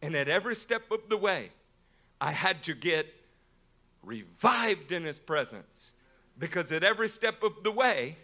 And 0.05 0.15
at 0.15 0.29
every 0.29 0.55
step 0.55 0.83
of 0.91 1.09
the 1.09 1.17
way, 1.17 1.49
I 2.21 2.31
had 2.31 2.61
to 2.65 2.75
get 2.75 3.07
revived 4.03 4.91
in 4.91 5.03
his 5.03 5.17
presence. 5.17 5.93
Because 6.37 6.71
at 6.71 6.83
every 6.83 7.09
step 7.09 7.41
of 7.41 7.63
the 7.63 7.71
way, 7.71 8.15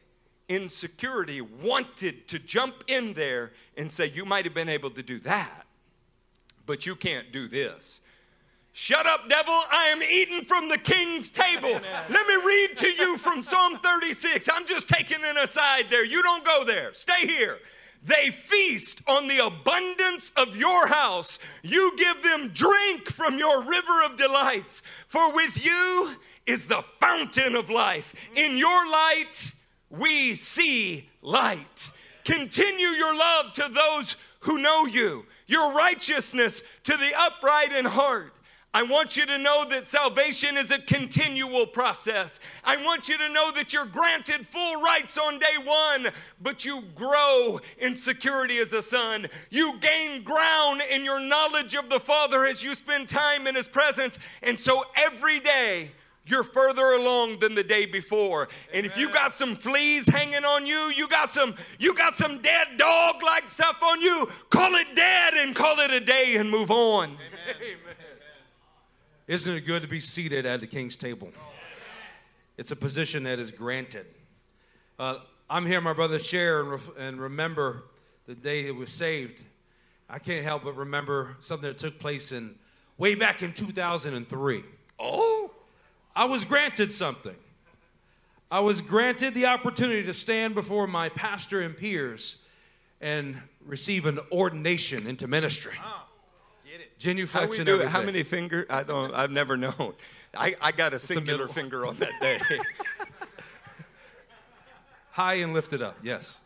insecurity 0.48 1.41
wanted 1.41 2.28
to 2.28 2.38
jump 2.38 2.84
in 2.86 3.13
there 3.13 3.54
and 3.78 3.91
say, 3.91 4.12
You 4.13 4.26
might 4.26 4.46
have 4.46 4.54
been 4.54 4.70
able 4.70 4.91
to 4.91 5.02
do 5.02 5.17
that, 5.22 5.65
but 6.67 6.86
you 6.86 6.96
can't 6.96 7.32
do 7.32 7.48
this. 7.48 8.02
Shut 8.74 9.08
up, 9.08 9.28
devil. 9.28 9.52
I 9.52 9.88
am 9.88 10.04
eating 10.04 10.46
from 10.46 10.70
the 10.70 10.78
king's 10.78 11.32
table. 11.32 11.82
Let 12.10 12.28
me 12.28 12.36
read 12.46 12.78
to 12.78 12.89
you 12.91 13.17
from 13.17 13.41
Psalm 13.41 13.80
36. 13.80 14.48
I'm 14.54 14.67
just 14.67 14.88
taking 14.88 15.24
an 15.24 15.38
aside 15.38 15.86
there. 15.89 16.06
You 16.06 16.22
don't 16.22 16.46
go 16.46 16.63
there. 16.63 16.94
Stay 16.94 17.26
here. 17.26 17.58
They 18.04 18.30
feast 18.30 19.02
on 19.08 19.28
the 19.28 19.46
abundance 19.46 20.32
of 20.36 20.56
your 20.56 20.88
house. 20.88 21.38
You 21.62 21.96
give 21.98 22.24
them 22.24 22.50
drink 22.50 23.12
from 23.12 23.38
your 23.38 23.62
river 23.62 24.02
of 24.06 24.18
delights. 24.18 24.82
For 25.08 25.34
with 25.34 25.64
you 25.64 26.12
is 26.48 26.66
the 26.66 26.84
fountain 27.00 27.56
of 27.56 27.70
life. 27.70 28.16
In 28.36 28.58
your 28.58 28.90
light, 28.90 29.52
we 29.90 30.34
see 30.36 31.10
light. 31.22 31.92
Continue 32.24 32.88
your 32.88 33.16
love 33.16 33.54
to 33.54 33.70
those 33.70 34.16
who 34.40 34.58
know 34.58 34.86
you, 34.86 35.26
your 35.46 35.72
righteousness 35.74 36.64
to 36.84 36.98
the 36.98 37.12
upright 37.20 37.74
in 37.74 37.86
heart. 37.86 38.34
I 38.73 38.84
want 38.84 39.17
you 39.17 39.25
to 39.25 39.38
know 39.38 39.65
that 39.65 39.86
salvation 39.86 40.55
is 40.55 40.71
a 40.71 40.79
continual 40.79 41.67
process. 41.67 42.39
I 42.63 42.77
want 42.77 43.10
you 43.10 43.17
to 43.17 43.27
know 43.27 43.51
that 43.51 43.73
you're 43.73 43.86
granted 43.86 44.47
full 44.47 44.81
rights 44.81 45.17
on 45.17 45.39
day 45.39 45.57
one, 45.65 46.07
but 46.41 46.63
you 46.63 46.81
grow 46.95 47.60
in 47.79 47.97
security 47.97 48.60
as 48.60 48.71
a 48.71 48.81
son. 48.81 49.27
You 49.49 49.73
gain 49.79 50.23
ground 50.23 50.84
in 50.89 51.03
your 51.03 51.19
knowledge 51.19 51.75
of 51.75 51.89
the 51.89 51.99
Father 51.99 52.45
as 52.45 52.63
you 52.63 52.73
spend 52.73 53.10
time 53.10 53.45
in 53.45 53.55
His 53.55 53.67
presence. 53.67 54.17
And 54.41 54.57
so 54.57 54.86
every 54.95 55.41
day, 55.41 55.91
you're 56.25 56.43
further 56.43 56.93
along 56.93 57.39
than 57.39 57.55
the 57.55 57.63
day 57.63 57.86
before. 57.86 58.47
And 58.73 58.86
if 58.86 58.95
you 58.95 59.10
got 59.10 59.34
some 59.34 59.53
fleas 59.53 60.07
hanging 60.07 60.45
on 60.45 60.65
you, 60.65 60.93
you 60.95 61.10
got 61.10 61.29
some 61.29 61.55
you 61.77 61.93
got 61.93 62.15
some 62.15 62.41
dead 62.41 62.67
dog 62.77 63.21
like 63.21 63.49
stuff 63.49 63.79
on 63.84 64.01
you, 64.01 64.29
call 64.49 64.75
it 64.75 64.95
dead 64.95 65.34
and 65.34 65.53
call 65.53 65.79
it 65.79 65.91
a 65.91 65.99
day 65.99 66.38
and 66.38 66.49
move 66.49 66.71
on. 66.71 67.17
Amen. 67.49 67.95
Isn't 69.32 69.56
it 69.56 69.62
good 69.62 69.82
to 69.82 69.88
be 69.88 70.02
seated 70.02 70.46
at 70.46 70.60
the 70.60 70.67
king's 70.67 70.98
table? 70.98 71.30
It's 72.58 72.72
a 72.72 72.76
position 72.76 73.24
that 73.24 73.39
is 73.39 73.50
granted. 73.50 74.06
Uh, 75.00 75.20
I'm 75.50 75.65
here, 75.65 75.80
my 75.80 75.94
brother, 75.94 76.20
share 76.20 76.60
and, 76.60 76.72
ref- 76.72 76.98
and 76.98 77.22
remember 77.22 77.84
the 78.28 78.36
day 78.36 78.65
it 78.65 78.76
was 78.76 78.91
saved. 78.91 79.41
I 80.10 80.20
can't 80.20 80.44
help 80.44 80.65
but 80.65 80.76
remember 80.76 81.38
something 81.39 81.70
that 81.70 81.78
took 81.78 81.98
place 81.98 82.34
in 82.34 82.56
way 82.98 83.15
back 83.15 83.41
in 83.41 83.54
2003. 83.54 84.63
Oh, 85.00 85.52
I 86.13 86.26
was 86.26 86.44
granted 86.44 86.91
something. 86.91 87.38
I 88.52 88.60
was 88.60 88.82
granted 88.82 89.34
the 89.34 89.46
opportunity 89.46 90.04
to 90.04 90.13
stand 90.13 90.56
before 90.56 90.88
my 90.88 91.08
pastor 91.08 91.62
and 91.62 91.78
peers 91.78 92.36
and 93.00 93.41
receive 93.65 94.08
an 94.08 94.20
ordination 94.30 95.08
into 95.08 95.26
ministry. 95.26 95.76
Ah. 95.80 96.01
Genuflex 97.02 97.58
How, 97.58 97.64
do? 97.64 97.88
How 97.88 98.04
many 98.04 98.22
fingers? 98.22 98.68
I 98.70 98.84
don't. 98.84 99.12
I've 99.16 99.32
never 99.32 99.58
known. 99.58 99.94
I, 100.38 100.56
I 100.62 100.72
got 100.72 100.94
a 100.94 101.00
singular 101.00 101.48
finger 101.48 101.86
on 101.86 101.98
that 101.98 102.12
day. 102.22 102.40
High 105.12 105.36
and 105.36 105.52
lifted 105.54 105.82
up. 105.82 105.98
Yes. 106.04 106.40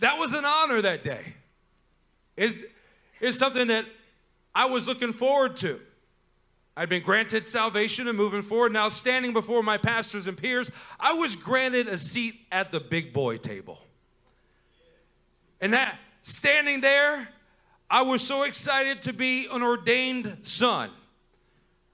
That 0.00 0.18
was 0.18 0.34
an 0.34 0.44
honor 0.44 0.82
that 0.82 1.02
day. 1.02 1.34
It's, 2.36 2.62
it's 3.20 3.38
something 3.38 3.68
that 3.68 3.86
I 4.54 4.66
was 4.66 4.86
looking 4.86 5.14
forward 5.14 5.56
to. 5.58 5.80
I'd 6.76 6.88
been 6.88 7.02
granted 7.02 7.48
salvation 7.48 8.06
and 8.06 8.18
moving 8.18 8.42
forward. 8.42 8.72
Now, 8.72 8.88
standing 8.88 9.32
before 9.32 9.62
my 9.62 9.78
pastors 9.78 10.26
and 10.26 10.36
peers, 10.36 10.70
I 11.00 11.14
was 11.14 11.36
granted 11.36 11.88
a 11.88 11.96
seat 11.96 12.34
at 12.50 12.70
the 12.70 12.80
big 12.80 13.12
boy 13.12 13.38
table. 13.38 13.80
And 15.60 15.72
that, 15.72 15.98
standing 16.22 16.80
there, 16.80 17.28
I 17.92 18.00
was 18.00 18.26
so 18.26 18.44
excited 18.44 19.02
to 19.02 19.12
be 19.12 19.46
an 19.52 19.62
ordained 19.62 20.38
son. 20.44 20.90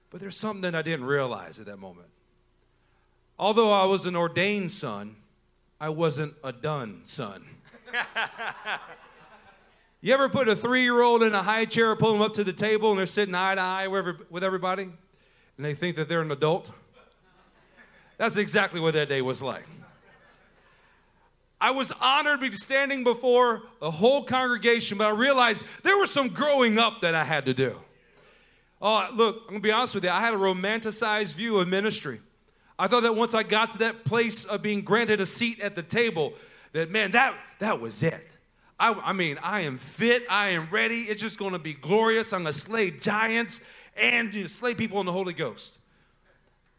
But 0.09 0.21
there's 0.21 0.37
something 0.37 0.61
that 0.61 0.73
I 0.73 0.81
didn't 0.81 1.05
realize 1.05 1.59
at 1.59 1.65
that 1.65 1.75
moment. 1.75 2.07
Although 3.37 3.69
I 3.73 3.83
was 3.83 4.05
an 4.05 4.15
ordained 4.15 4.71
son, 4.71 5.17
I 5.77 5.89
wasn't 5.89 6.35
a 6.41 6.53
done 6.53 7.01
son. 7.03 7.45
you 10.01 10.13
ever 10.13 10.29
put 10.29 10.47
a 10.47 10.55
three 10.55 10.83
year 10.83 11.01
old 11.01 11.21
in 11.21 11.35
a 11.35 11.43
high 11.43 11.65
chair, 11.65 11.93
pull 11.97 12.13
them 12.13 12.21
up 12.21 12.33
to 12.35 12.45
the 12.45 12.53
table, 12.53 12.91
and 12.91 12.99
they're 12.99 13.05
sitting 13.05 13.35
eye 13.35 13.55
to 13.55 13.61
eye 13.61 13.87
with 13.87 14.41
everybody, 14.41 14.83
and 14.83 15.65
they 15.65 15.73
think 15.73 15.97
that 15.97 16.07
they're 16.07 16.21
an 16.21 16.31
adult? 16.31 16.71
That's 18.17 18.37
exactly 18.37 18.79
what 18.79 18.93
that 18.93 19.09
day 19.09 19.21
was 19.21 19.41
like. 19.41 19.65
I 21.61 21.71
was 21.71 21.91
honored 21.99 22.39
to 22.39 22.49
be 22.49 22.55
standing 22.55 23.03
before 23.03 23.63
a 23.81 23.91
whole 23.91 24.23
congregation, 24.23 24.97
but 24.97 25.07
I 25.07 25.11
realized 25.11 25.65
there 25.83 25.97
was 25.97 26.09
some 26.09 26.29
growing 26.29 26.79
up 26.79 27.01
that 27.01 27.15
I 27.15 27.23
had 27.23 27.45
to 27.45 27.53
do. 27.53 27.77
Oh, 28.81 29.09
look, 29.13 29.41
I'm 29.43 29.55
gonna 29.55 29.59
be 29.59 29.71
honest 29.71 29.95
with 29.95 30.05
you. 30.05 30.09
I 30.09 30.21
had 30.21 30.33
a 30.33 30.37
romanticized 30.37 31.33
view 31.33 31.57
of 31.57 31.67
ministry. 31.67 32.21
I 32.77 32.87
thought 32.87 33.03
that 33.03 33.13
once 33.13 33.33
I 33.33 33.43
got 33.43 33.71
to 33.71 33.77
that 33.79 34.05
place 34.05 34.45
of 34.45 34.61
being 34.61 34.81
granted 34.81 35.19
a 35.19 35.25
seat 35.25 35.59
at 35.59 35.75
the 35.75 35.83
table, 35.83 36.33
that 36.71 36.89
man, 36.89 37.11
that 37.11 37.35
that 37.59 37.81
was 37.81 38.01
it. 38.03 38.25
I, 38.79 38.93
I 38.93 39.11
mean, 39.11 39.37
I 39.43 39.61
am 39.61 39.77
fit, 39.77 40.23
I 40.29 40.49
am 40.49 40.69
ready. 40.71 41.01
It's 41.01 41.21
just 41.21 41.37
gonna 41.37 41.59
be 41.59 41.73
glorious. 41.73 42.31
I'm 42.31 42.43
gonna 42.43 42.53
slay 42.53 42.89
giants 42.91 43.59
and 43.97 44.33
you 44.33 44.43
know, 44.43 44.47
slay 44.47 44.75
people 44.75 45.01
in 45.01 45.05
the 45.05 45.11
Holy 45.11 45.33
Ghost. 45.33 45.77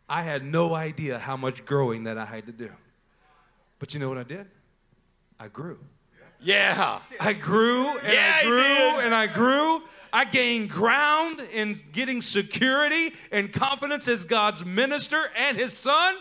I 0.09 0.23
had 0.23 0.43
no 0.43 0.75
idea 0.75 1.19
how 1.19 1.37
much 1.37 1.67
growing 1.67 2.05
that 2.05 2.17
I 2.17 2.25
had 2.25 2.47
to 2.47 2.53
do. 2.53 2.71
But 3.79 3.93
you 3.93 4.01
know 4.01 4.09
what 4.09 4.19
I 4.19 4.23
did? 4.23 4.47
I 5.41 5.49
grew. 5.49 5.79
Yeah. 6.39 7.01
I 7.19 7.33
grew 7.33 7.97
and 7.97 8.13
yeah, 8.13 8.41
I 8.41 8.45
grew 8.45 9.01
and 9.01 9.15
I 9.15 9.27
grew. 9.27 9.83
I 10.13 10.27
gained 10.27 10.69
ground 10.69 11.41
in 11.53 11.81
getting 11.93 12.21
security 12.21 13.15
and 13.33 13.51
confidence 13.51 14.07
as 14.07 14.23
God's 14.23 14.67
minister 14.67 15.31
and 15.35 15.57
his 15.57 15.73
son. 15.73 16.15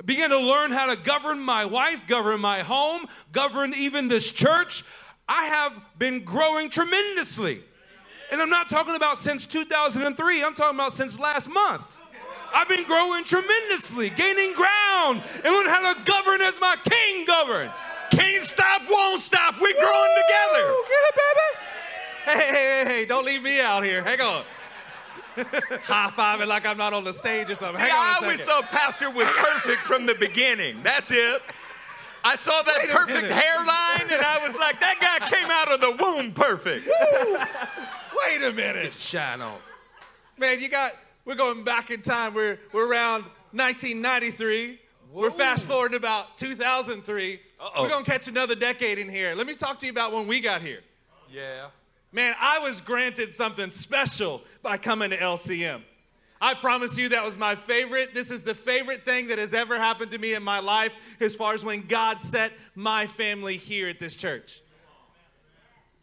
I 0.00 0.02
began 0.04 0.30
to 0.30 0.38
learn 0.38 0.72
how 0.72 0.86
to 0.86 0.96
govern 0.96 1.38
my 1.38 1.64
wife, 1.64 2.08
govern 2.08 2.40
my 2.40 2.62
home, 2.62 3.06
govern 3.30 3.72
even 3.72 4.08
this 4.08 4.32
church. 4.32 4.84
I 5.28 5.44
have 5.46 5.80
been 5.96 6.24
growing 6.24 6.70
tremendously. 6.70 7.62
And 8.32 8.42
I'm 8.42 8.50
not 8.50 8.68
talking 8.68 8.96
about 8.96 9.18
since 9.18 9.46
2003, 9.46 10.42
I'm 10.42 10.54
talking 10.54 10.76
about 10.76 10.92
since 10.92 11.20
last 11.20 11.48
month. 11.48 11.84
I've 12.52 12.68
been 12.68 12.84
growing 12.84 13.24
tremendously, 13.24 14.10
gaining 14.10 14.54
ground, 14.54 15.22
and 15.44 15.54
learning 15.54 15.72
how 15.72 15.94
to 15.94 16.02
govern 16.04 16.40
as 16.40 16.60
my 16.60 16.76
king 16.84 17.24
governs. 17.24 17.74
Can't 18.10 18.44
stop, 18.44 18.82
won't 18.90 19.20
stop. 19.20 19.54
We're 19.60 19.68
Woo! 19.68 19.80
growing 19.80 20.14
together. 20.26 20.74
Get 20.88 21.02
it, 21.02 21.14
baby. 21.14 21.50
Hey, 22.24 22.38
hey, 22.38 22.52
hey, 22.52 22.84
hey, 22.84 23.06
don't 23.06 23.24
leave 23.24 23.42
me 23.42 23.60
out 23.60 23.84
here. 23.84 24.02
Hang 24.02 24.20
on. 24.20 24.44
High 25.36 26.10
fiving 26.16 26.48
like 26.48 26.66
I'm 26.66 26.76
not 26.76 26.92
on 26.92 27.04
the 27.04 27.12
stage 27.12 27.50
or 27.50 27.54
something. 27.54 27.82
See, 27.82 27.90
I 27.90 28.18
always 28.20 28.42
thought 28.42 28.64
Pastor 28.70 29.10
was 29.10 29.26
perfect 29.28 29.82
from 29.82 30.06
the 30.06 30.14
beginning. 30.16 30.82
That's 30.82 31.10
it. 31.10 31.42
I 32.22 32.36
saw 32.36 32.62
that 32.62 32.78
Wait 32.82 32.90
perfect 32.90 33.32
hairline 33.32 34.12
and 34.12 34.22
I 34.24 34.46
was 34.46 34.56
like, 34.58 34.78
that 34.80 34.98
guy 35.00 35.26
came 35.28 35.50
out 35.50 35.72
of 35.72 35.80
the 35.80 36.04
womb 36.04 36.32
perfect. 36.32 36.86
Wait 38.26 38.42
a 38.42 38.52
minute. 38.52 38.92
Shine 38.94 39.40
on. 39.40 39.58
Man, 40.36 40.60
you 40.60 40.68
got, 40.68 40.92
we're 41.24 41.34
going 41.34 41.64
back 41.64 41.90
in 41.90 42.02
time. 42.02 42.34
We're, 42.34 42.58
we're 42.72 42.88
around 42.88 43.22
1993. 43.52 44.80
Whoa. 45.12 45.22
We're 45.22 45.30
fast 45.30 45.64
forwarding 45.64 45.96
about 45.96 46.38
2003. 46.38 47.40
Uh-oh. 47.58 47.82
We're 47.82 47.88
going 47.88 48.04
to 48.04 48.10
catch 48.10 48.28
another 48.28 48.54
decade 48.54 48.98
in 48.98 49.08
here. 49.08 49.34
Let 49.34 49.46
me 49.46 49.54
talk 49.54 49.78
to 49.80 49.86
you 49.86 49.92
about 49.92 50.12
when 50.12 50.26
we 50.26 50.40
got 50.40 50.62
here. 50.62 50.80
Yeah. 51.32 51.68
Man, 52.12 52.34
I 52.40 52.58
was 52.60 52.80
granted 52.80 53.34
something 53.34 53.70
special 53.70 54.42
by 54.62 54.78
coming 54.78 55.10
to 55.10 55.18
LCM. 55.18 55.82
I 56.40 56.54
promise 56.54 56.96
you 56.96 57.10
that 57.10 57.22
was 57.22 57.36
my 57.36 57.54
favorite. 57.54 58.14
This 58.14 58.30
is 58.30 58.42
the 58.42 58.54
favorite 58.54 59.04
thing 59.04 59.28
that 59.28 59.38
has 59.38 59.52
ever 59.52 59.76
happened 59.76 60.10
to 60.12 60.18
me 60.18 60.34
in 60.34 60.42
my 60.42 60.58
life 60.58 60.92
as 61.20 61.36
far 61.36 61.52
as 61.52 61.64
when 61.64 61.86
God 61.86 62.22
set 62.22 62.52
my 62.74 63.06
family 63.06 63.58
here 63.58 63.88
at 63.88 63.98
this 63.98 64.16
church. 64.16 64.62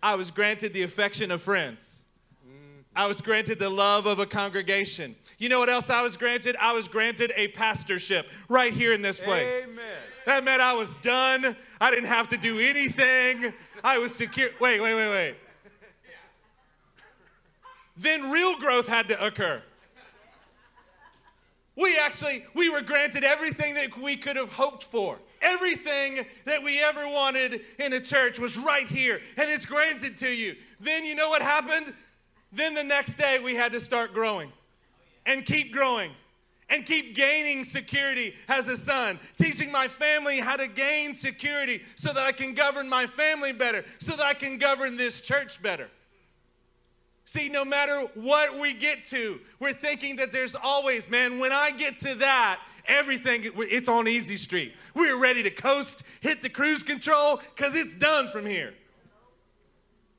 I 0.01 0.13
was 0.15 0.29
granted 0.29 0.73
the 0.73 0.83
affection 0.83 1.31
of 1.31 1.41
friends. 1.41 1.96
I 2.97 3.05
was 3.05 3.21
granted 3.21 3.59
the 3.59 3.69
love 3.69 4.07
of 4.07 4.17
a 4.17 4.25
congregation. 4.25 5.15
You 5.37 5.49
know 5.49 5.59
what 5.59 5.69
else 5.69 5.91
I 5.91 6.01
was 6.01 6.17
granted? 6.17 6.57
I 6.59 6.73
was 6.73 6.87
granted 6.87 7.31
a 7.35 7.49
pastorship 7.49 8.25
right 8.49 8.73
here 8.73 8.91
in 8.91 9.03
this 9.03 9.19
place. 9.19 9.65
Amen. 9.65 9.85
That 10.25 10.43
meant 10.43 10.63
I 10.63 10.73
was 10.73 10.95
done. 10.95 11.55
I 11.79 11.91
didn't 11.91 12.07
have 12.07 12.27
to 12.29 12.37
do 12.37 12.59
anything. 12.59 13.53
I 13.83 13.99
was 13.99 14.15
secure. 14.15 14.49
Wait, 14.59 14.81
wait, 14.81 14.95
wait, 14.95 15.09
wait. 15.09 15.35
Then 17.97 18.31
real 18.31 18.57
growth 18.57 18.87
had 18.87 19.07
to 19.09 19.25
occur. 19.25 19.61
We 21.75 21.99
actually 21.99 22.45
we 22.55 22.69
were 22.69 22.81
granted 22.81 23.23
everything 23.23 23.75
that 23.75 23.95
we 23.95 24.17
could 24.17 24.37
have 24.37 24.51
hoped 24.51 24.83
for. 24.83 25.19
Everything 25.43 26.25
that 26.45 26.63
we 26.63 26.81
ever 26.81 27.07
wanted 27.07 27.61
in 27.77 27.93
a 27.93 28.01
church 28.01 28.39
was 28.39 28.57
right 28.57 28.87
here 28.87 29.21
and 29.37 29.51
it's 29.51 29.67
granted 29.67 30.17
to 30.17 30.29
you. 30.29 30.55
Then 30.79 31.05
you 31.05 31.13
know 31.13 31.29
what 31.29 31.43
happened? 31.43 31.93
Then 32.51 32.73
the 32.73 32.83
next 32.83 33.15
day 33.15 33.39
we 33.39 33.55
had 33.55 33.71
to 33.73 33.81
start 33.81 34.13
growing 34.13 34.51
and 35.25 35.45
keep 35.45 35.73
growing 35.73 36.11
and 36.69 36.85
keep 36.85 37.15
gaining 37.15 37.63
security 37.63 38.35
as 38.47 38.67
a 38.67 38.75
son, 38.75 39.19
teaching 39.37 39.71
my 39.71 39.87
family 39.87 40.39
how 40.39 40.55
to 40.55 40.67
gain 40.67 41.15
security 41.15 41.81
so 41.95 42.11
that 42.11 42.27
I 42.27 42.31
can 42.31 42.53
govern 42.53 42.89
my 42.89 43.05
family 43.05 43.53
better, 43.53 43.85
so 43.99 44.15
that 44.15 44.25
I 44.25 44.33
can 44.33 44.57
govern 44.57 44.97
this 44.97 45.21
church 45.21 45.61
better. 45.61 45.89
See, 47.25 47.49
no 47.49 47.65
matter 47.65 48.07
what 48.15 48.57
we 48.57 48.73
get 48.73 49.03
to, 49.05 49.39
we're 49.59 49.73
thinking 49.73 50.15
that 50.17 50.31
there's 50.31 50.55
always, 50.55 51.09
man, 51.09 51.39
when 51.39 51.51
I 51.51 51.71
get 51.71 51.99
to 52.01 52.15
that, 52.15 52.61
everything, 52.85 53.51
it's 53.57 53.89
on 53.89 54.07
easy 54.07 54.37
street. 54.37 54.73
We're 54.93 55.17
ready 55.17 55.43
to 55.43 55.51
coast, 55.51 56.03
hit 56.21 56.41
the 56.41 56.49
cruise 56.49 56.83
control, 56.83 57.41
because 57.53 57.75
it's 57.75 57.95
done 57.95 58.29
from 58.29 58.45
here. 58.45 58.73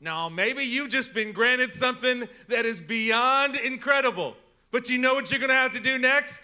Now, 0.01 0.29
maybe 0.29 0.63
you've 0.63 0.91
just 0.91 1.13
been 1.13 1.33
granted 1.33 1.75
something 1.75 2.29
that 2.49 2.65
is 2.65 2.81
beyond 2.81 3.57
incredible. 3.57 4.37
But 4.71 4.89
you 4.89 4.99
know 4.99 5.15
what 5.15 5.31
you're 5.31 5.41
going 5.41 5.51
to 5.51 5.57
have 5.57 5.73
to 5.73 5.81
do 5.81 5.99
next? 5.99 6.41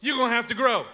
You're 0.00 0.16
going 0.16 0.30
to 0.30 0.36
have 0.36 0.46
to 0.48 0.54
grow. 0.54 0.84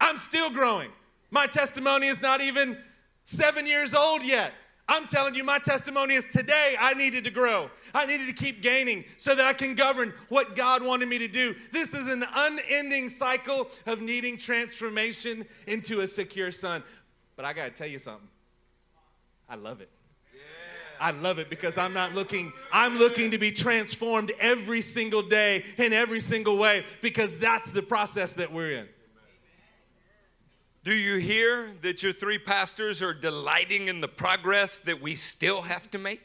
I'm 0.00 0.18
still 0.18 0.50
growing. 0.50 0.90
My 1.30 1.46
testimony 1.46 2.06
is 2.06 2.20
not 2.20 2.40
even 2.40 2.76
seven 3.24 3.66
years 3.66 3.94
old 3.94 4.22
yet. 4.22 4.52
I'm 4.88 5.06
telling 5.06 5.34
you, 5.34 5.44
my 5.44 5.58
testimony 5.58 6.14
is 6.14 6.26
today 6.26 6.76
I 6.78 6.94
needed 6.94 7.24
to 7.24 7.30
grow. 7.30 7.70
I 7.94 8.04
needed 8.04 8.26
to 8.26 8.32
keep 8.32 8.62
gaining 8.62 9.04
so 9.16 9.34
that 9.34 9.44
I 9.44 9.52
can 9.52 9.74
govern 9.74 10.12
what 10.28 10.54
God 10.56 10.82
wanted 10.82 11.08
me 11.08 11.18
to 11.18 11.28
do. 11.28 11.54
This 11.72 11.94
is 11.94 12.08
an 12.08 12.24
unending 12.34 13.08
cycle 13.08 13.70
of 13.86 14.02
needing 14.02 14.36
transformation 14.36 15.46
into 15.66 16.00
a 16.00 16.06
secure 16.06 16.52
son. 16.52 16.82
But 17.36 17.44
I 17.44 17.52
got 17.52 17.64
to 17.64 17.70
tell 17.70 17.86
you 17.86 17.98
something. 17.98 18.28
I 19.48 19.54
love 19.54 19.80
it. 19.80 19.88
I 21.02 21.10
love 21.10 21.40
it 21.40 21.50
because 21.50 21.76
I'm 21.76 21.92
not 21.92 22.14
looking, 22.14 22.52
I'm 22.72 22.96
looking 22.96 23.32
to 23.32 23.38
be 23.38 23.50
transformed 23.50 24.30
every 24.38 24.80
single 24.80 25.20
day 25.20 25.64
in 25.76 25.92
every 25.92 26.20
single 26.20 26.56
way 26.56 26.84
because 27.00 27.36
that's 27.36 27.72
the 27.72 27.82
process 27.82 28.34
that 28.34 28.52
we're 28.52 28.70
in. 28.70 28.88
Do 30.84 30.94
you 30.94 31.16
hear 31.16 31.70
that 31.82 32.04
your 32.04 32.12
three 32.12 32.38
pastors 32.38 33.02
are 33.02 33.12
delighting 33.12 33.88
in 33.88 34.00
the 34.00 34.06
progress 34.06 34.78
that 34.80 35.02
we 35.02 35.16
still 35.16 35.60
have 35.60 35.90
to 35.90 35.98
make? 35.98 36.20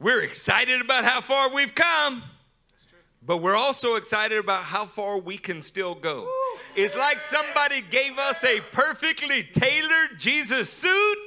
We're 0.00 0.22
excited 0.22 0.80
about 0.80 1.04
how 1.04 1.20
far 1.20 1.54
we've 1.54 1.76
come, 1.76 2.24
but 3.22 3.36
we're 3.36 3.56
also 3.56 3.94
excited 3.94 4.38
about 4.38 4.64
how 4.64 4.86
far 4.86 5.18
we 5.18 5.38
can 5.38 5.62
still 5.62 5.94
go. 5.94 6.28
It's 6.74 6.96
like 6.96 7.20
somebody 7.20 7.82
gave 7.88 8.18
us 8.18 8.42
a 8.42 8.60
perfectly 8.72 9.44
tailored 9.44 10.18
Jesus 10.18 10.70
suit 10.70 11.18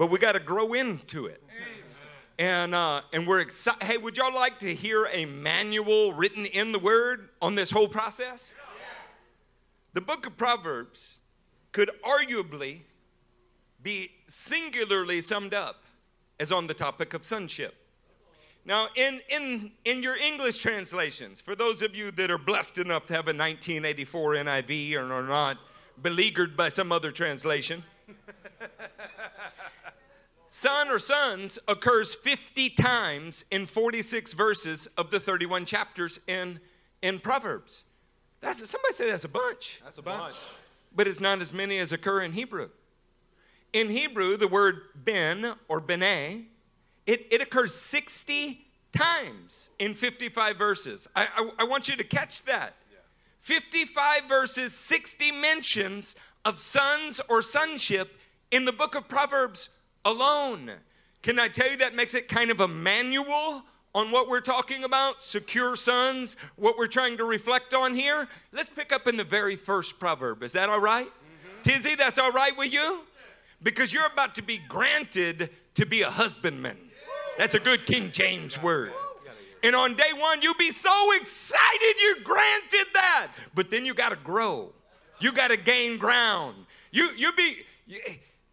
but 0.00 0.06
we 0.06 0.18
got 0.18 0.32
to 0.32 0.40
grow 0.40 0.72
into 0.72 1.26
it. 1.26 1.42
And, 2.38 2.74
uh, 2.74 3.02
and 3.12 3.26
we're 3.26 3.40
excited. 3.40 3.82
Hey, 3.82 3.98
would 3.98 4.16
y'all 4.16 4.34
like 4.34 4.58
to 4.60 4.74
hear 4.74 5.10
a 5.12 5.26
manual 5.26 6.14
written 6.14 6.46
in 6.46 6.72
the 6.72 6.78
Word 6.78 7.28
on 7.42 7.54
this 7.54 7.70
whole 7.70 7.86
process? 7.86 8.54
The 9.92 10.00
book 10.00 10.26
of 10.26 10.38
Proverbs 10.38 11.18
could 11.72 11.90
arguably 12.02 12.78
be 13.82 14.10
singularly 14.26 15.20
summed 15.20 15.52
up 15.52 15.84
as 16.38 16.50
on 16.50 16.66
the 16.66 16.72
topic 16.72 17.12
of 17.12 17.22
sonship. 17.22 17.74
Now, 18.64 18.86
in, 18.96 19.20
in, 19.28 19.70
in 19.84 20.02
your 20.02 20.16
English 20.16 20.56
translations, 20.62 21.42
for 21.42 21.54
those 21.54 21.82
of 21.82 21.94
you 21.94 22.10
that 22.12 22.30
are 22.30 22.38
blessed 22.38 22.78
enough 22.78 23.04
to 23.06 23.12
have 23.12 23.26
a 23.26 23.36
1984 23.36 24.36
NIV 24.36 24.98
and 24.98 25.12
are 25.12 25.22
not 25.22 25.58
beleaguered 26.00 26.56
by 26.56 26.70
some 26.70 26.90
other 26.90 27.10
translation, 27.10 27.84
son 30.50 30.88
or 30.88 30.98
sons 30.98 31.60
occurs 31.68 32.12
50 32.12 32.70
times 32.70 33.44
in 33.52 33.66
46 33.66 34.32
verses 34.32 34.88
of 34.98 35.10
the 35.12 35.20
31 35.20 35.64
chapters 35.64 36.18
in, 36.26 36.58
in 37.02 37.20
Proverbs. 37.20 37.84
That's, 38.40 38.68
somebody 38.68 38.94
say 38.94 39.08
that's 39.08 39.24
a 39.24 39.28
bunch. 39.28 39.80
That's 39.84 39.98
a 39.98 40.02
bunch. 40.02 40.34
But 40.94 41.06
it's 41.06 41.20
not 41.20 41.40
as 41.40 41.54
many 41.54 41.78
as 41.78 41.92
occur 41.92 42.22
in 42.22 42.32
Hebrew. 42.32 42.68
In 43.72 43.88
Hebrew, 43.88 44.36
the 44.36 44.48
word 44.48 44.82
ben 44.96 45.54
or 45.68 45.78
bene, 45.78 46.46
it, 47.06 47.26
it 47.30 47.40
occurs 47.40 47.72
60 47.72 48.66
times 48.92 49.70
in 49.78 49.94
55 49.94 50.56
verses. 50.56 51.06
I, 51.14 51.28
I, 51.36 51.50
I 51.60 51.64
want 51.64 51.88
you 51.88 51.94
to 51.94 52.04
catch 52.04 52.42
that. 52.44 52.74
55 53.42 54.24
verses, 54.24 54.74
60 54.74 55.30
mentions 55.30 56.16
of 56.44 56.58
sons 56.58 57.20
or 57.28 57.40
sonship 57.40 58.18
in 58.50 58.64
the 58.64 58.72
book 58.72 58.96
of 58.96 59.06
Proverbs 59.06 59.68
alone. 60.04 60.70
Can 61.22 61.38
I 61.38 61.48
tell 61.48 61.70
you 61.70 61.76
that 61.78 61.94
makes 61.94 62.14
it 62.14 62.28
kind 62.28 62.50
of 62.50 62.60
a 62.60 62.68
manual 62.68 63.62
on 63.94 64.10
what 64.10 64.28
we're 64.28 64.40
talking 64.40 64.84
about? 64.84 65.20
Secure 65.20 65.76
sons, 65.76 66.36
what 66.56 66.78
we're 66.78 66.86
trying 66.86 67.16
to 67.18 67.24
reflect 67.24 67.74
on 67.74 67.94
here? 67.94 68.28
Let's 68.52 68.70
pick 68.70 68.92
up 68.92 69.06
in 69.06 69.16
the 69.16 69.24
very 69.24 69.56
first 69.56 69.98
proverb. 69.98 70.42
Is 70.42 70.52
that 70.52 70.68
all 70.68 70.80
right? 70.80 71.06
mm-hmm. 71.06 71.62
Tizzy, 71.62 71.94
that's 71.94 72.18
all 72.18 72.32
right 72.32 72.56
with 72.56 72.72
you? 72.72 73.00
Because 73.62 73.92
you're 73.92 74.06
about 74.06 74.34
to 74.36 74.42
be 74.42 74.60
granted 74.68 75.50
to 75.74 75.84
be 75.84 76.02
a 76.02 76.10
husbandman. 76.10 76.78
That's 77.36 77.54
a 77.54 77.60
good 77.60 77.86
King 77.86 78.10
James 78.10 78.60
word. 78.62 78.92
And 79.62 79.76
on 79.76 79.94
day 79.94 80.12
one, 80.16 80.40
you'll 80.40 80.54
be 80.54 80.72
so 80.72 81.12
excited 81.20 81.94
you're 82.02 82.24
granted 82.24 82.86
that. 82.94 83.28
But 83.54 83.70
then 83.70 83.84
you 83.84 83.94
got 83.94 84.10
to 84.10 84.16
grow. 84.16 84.72
You 85.20 85.32
got 85.32 85.50
to 85.50 85.56
gain 85.56 85.98
ground. 85.98 86.56
You, 86.92 87.10
you'll 87.16 87.34
be, 87.34 87.58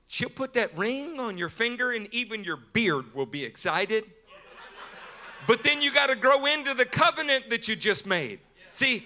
She'll 0.08 0.30
put 0.30 0.54
that 0.54 0.76
ring 0.78 1.20
on 1.20 1.38
your 1.38 1.50
finger, 1.50 1.92
and 1.92 2.08
even 2.14 2.44
your 2.44 2.58
beard 2.58 3.14
will 3.14 3.26
be 3.26 3.44
excited. 3.44 4.06
But 5.48 5.64
then 5.64 5.82
you 5.82 5.94
got 5.94 6.10
to 6.10 6.16
grow 6.16 6.46
into 6.46 6.74
the 6.74 6.86
covenant 6.86 7.50
that 7.50 7.68
you 7.68 7.76
just 7.76 8.06
made. 8.06 8.40
See, 8.70 9.06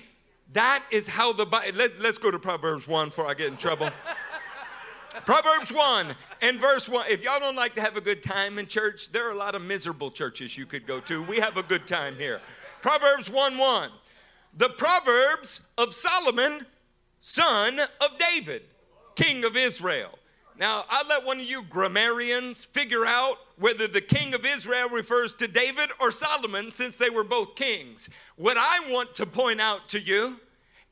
that 0.54 0.84
is 0.92 1.08
how 1.08 1.34
the 1.34 1.46
Bible. 1.46 1.78
Let, 1.78 2.00
let's 2.00 2.18
go 2.18 2.32
to 2.32 2.40
Proverbs 2.40 2.88
1 2.88 3.10
before 3.10 3.28
I 3.28 3.34
get 3.34 3.48
in 3.48 3.58
trouble. 3.58 3.90
Proverbs 5.26 5.72
1 5.72 6.16
and 6.42 6.60
verse 6.60 6.88
1. 6.88 7.06
If 7.10 7.24
y'all 7.24 7.40
don't 7.40 7.56
like 7.56 7.76
to 7.76 7.82
have 7.82 7.98
a 7.98 8.02
good 8.02 8.24
time 8.24 8.60
in 8.60 8.68
church, 8.68 9.12
there 9.12 9.28
are 9.28 9.32
a 9.32 9.38
lot 9.38 9.56
of 9.56 9.62
miserable 9.62 10.10
churches 10.10 10.58
you 10.58 10.66
could 10.66 10.88
go 10.88 11.00
to. 11.02 11.24
We 11.24 11.38
have 11.38 11.58
a 11.58 11.64
good 11.64 11.88
time 11.88 12.16
here. 12.16 12.42
Proverbs 12.82 13.30
1 13.30 13.58
1. 13.58 13.90
The 14.58 14.70
Proverbs 14.70 15.62
of 15.78 15.94
Solomon, 15.94 16.66
son 17.22 17.80
of 17.80 18.18
David, 18.34 18.64
king 19.16 19.46
of 19.46 19.56
Israel. 19.56 20.18
Now, 20.62 20.86
I'll 20.92 21.08
let 21.08 21.26
one 21.26 21.40
of 21.40 21.46
you 21.48 21.64
grammarians 21.64 22.66
figure 22.66 23.04
out 23.04 23.38
whether 23.58 23.88
the 23.88 24.00
king 24.00 24.36
of 24.36 24.46
Israel 24.46 24.90
refers 24.90 25.34
to 25.34 25.48
David 25.48 25.90
or 26.00 26.12
Solomon 26.12 26.70
since 26.70 26.98
they 26.98 27.10
were 27.10 27.24
both 27.24 27.56
kings. 27.56 28.12
What 28.36 28.58
I 28.60 28.92
want 28.92 29.16
to 29.16 29.26
point 29.26 29.60
out 29.60 29.90
to 29.90 30.00
you 30.00 30.40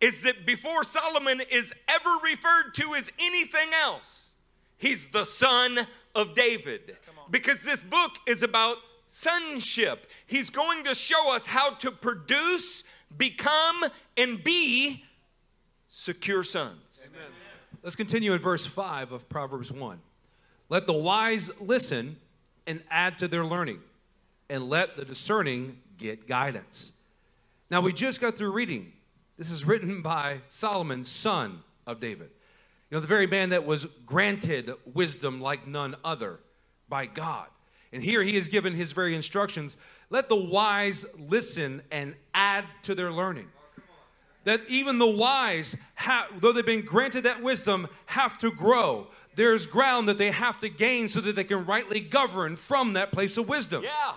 is 0.02 0.22
that 0.22 0.48
before 0.48 0.84
Solomon 0.84 1.44
is 1.52 1.72
ever 1.88 2.10
referred 2.24 2.74
to 2.78 2.96
as 2.96 3.12
anything 3.20 3.70
else, 3.84 4.32
he's 4.80 5.08
the 5.10 5.24
son 5.24 5.78
of 6.16 6.34
David. 6.34 6.98
Because 7.30 7.62
this 7.62 7.84
book 7.84 8.14
is 8.26 8.42
about 8.42 8.78
sonship. 9.08 10.08
He's 10.26 10.50
going 10.50 10.84
to 10.86 10.96
show 10.96 11.32
us 11.32 11.46
how 11.46 11.76
to 11.76 11.92
produce, 11.92 12.86
become, 13.20 13.86
and 14.18 14.44
be 14.44 15.04
secure 15.90 16.44
sons. 16.44 17.08
Amen. 17.14 17.39
Let's 17.82 17.96
continue 17.96 18.34
in 18.34 18.40
verse 18.40 18.66
5 18.66 19.12
of 19.12 19.30
Proverbs 19.30 19.72
1. 19.72 20.00
Let 20.68 20.86
the 20.86 20.94
wise 20.94 21.50
listen 21.62 22.18
and 22.68 22.84
add 22.92 23.18
to 23.20 23.28
their 23.28 23.46
learning, 23.46 23.80
and 24.50 24.70
let 24.70 24.98
the 24.98 25.06
discerning 25.06 25.78
get 25.98 26.28
guidance. 26.28 26.92
Now, 27.72 27.82
we 27.82 27.94
just 27.94 28.22
got 28.22 28.36
through 28.36 28.52
reading. 28.52 28.92
This 29.38 29.50
is 29.50 29.64
written 29.64 30.02
by 30.02 30.42
Solomon, 30.50 31.04
son 31.04 31.64
of 31.88 32.00
David. 32.00 32.30
You 32.90 32.98
know, 32.98 33.02
the 33.02 33.08
very 33.08 33.28
man 33.28 33.50
that 33.50 33.66
was 33.66 33.86
granted 34.06 34.72
wisdom 34.94 35.40
like 35.40 35.68
none 35.68 35.96
other 36.04 36.40
by 36.90 37.06
God. 37.06 37.48
And 37.94 38.04
here 38.04 38.22
he 38.22 38.36
is 38.36 38.50
given 38.50 38.74
his 38.74 38.92
very 38.92 39.16
instructions. 39.16 39.78
Let 40.10 40.30
the 40.30 40.36
wise 40.36 41.06
listen 41.18 41.82
and 41.92 42.16
add 42.34 42.66
to 42.84 42.94
their 42.94 43.12
learning. 43.12 43.48
That 44.50 44.62
even 44.68 44.98
the 44.98 45.06
wise, 45.06 45.76
have, 45.94 46.42
though 46.42 46.52
they've 46.52 46.66
been 46.66 46.82
granted 46.82 47.26
that 47.26 47.44
wisdom, 47.44 47.88
have 48.08 48.40
to 48.40 48.50
grow. 48.50 49.06
There's 49.36 49.68
ground 49.68 50.10
that 50.10 50.18
they 50.18 50.32
have 50.32 50.60
to 50.62 50.70
gain 50.70 51.08
so 51.08 51.22
that 51.22 51.36
they 51.36 51.44
can 51.44 51.68
rightly 51.68 52.00
govern 52.00 52.56
from 52.56 52.94
that 52.94 53.12
place 53.12 53.38
of 53.38 53.48
wisdom. 53.48 53.84
Yeah. 53.84 54.14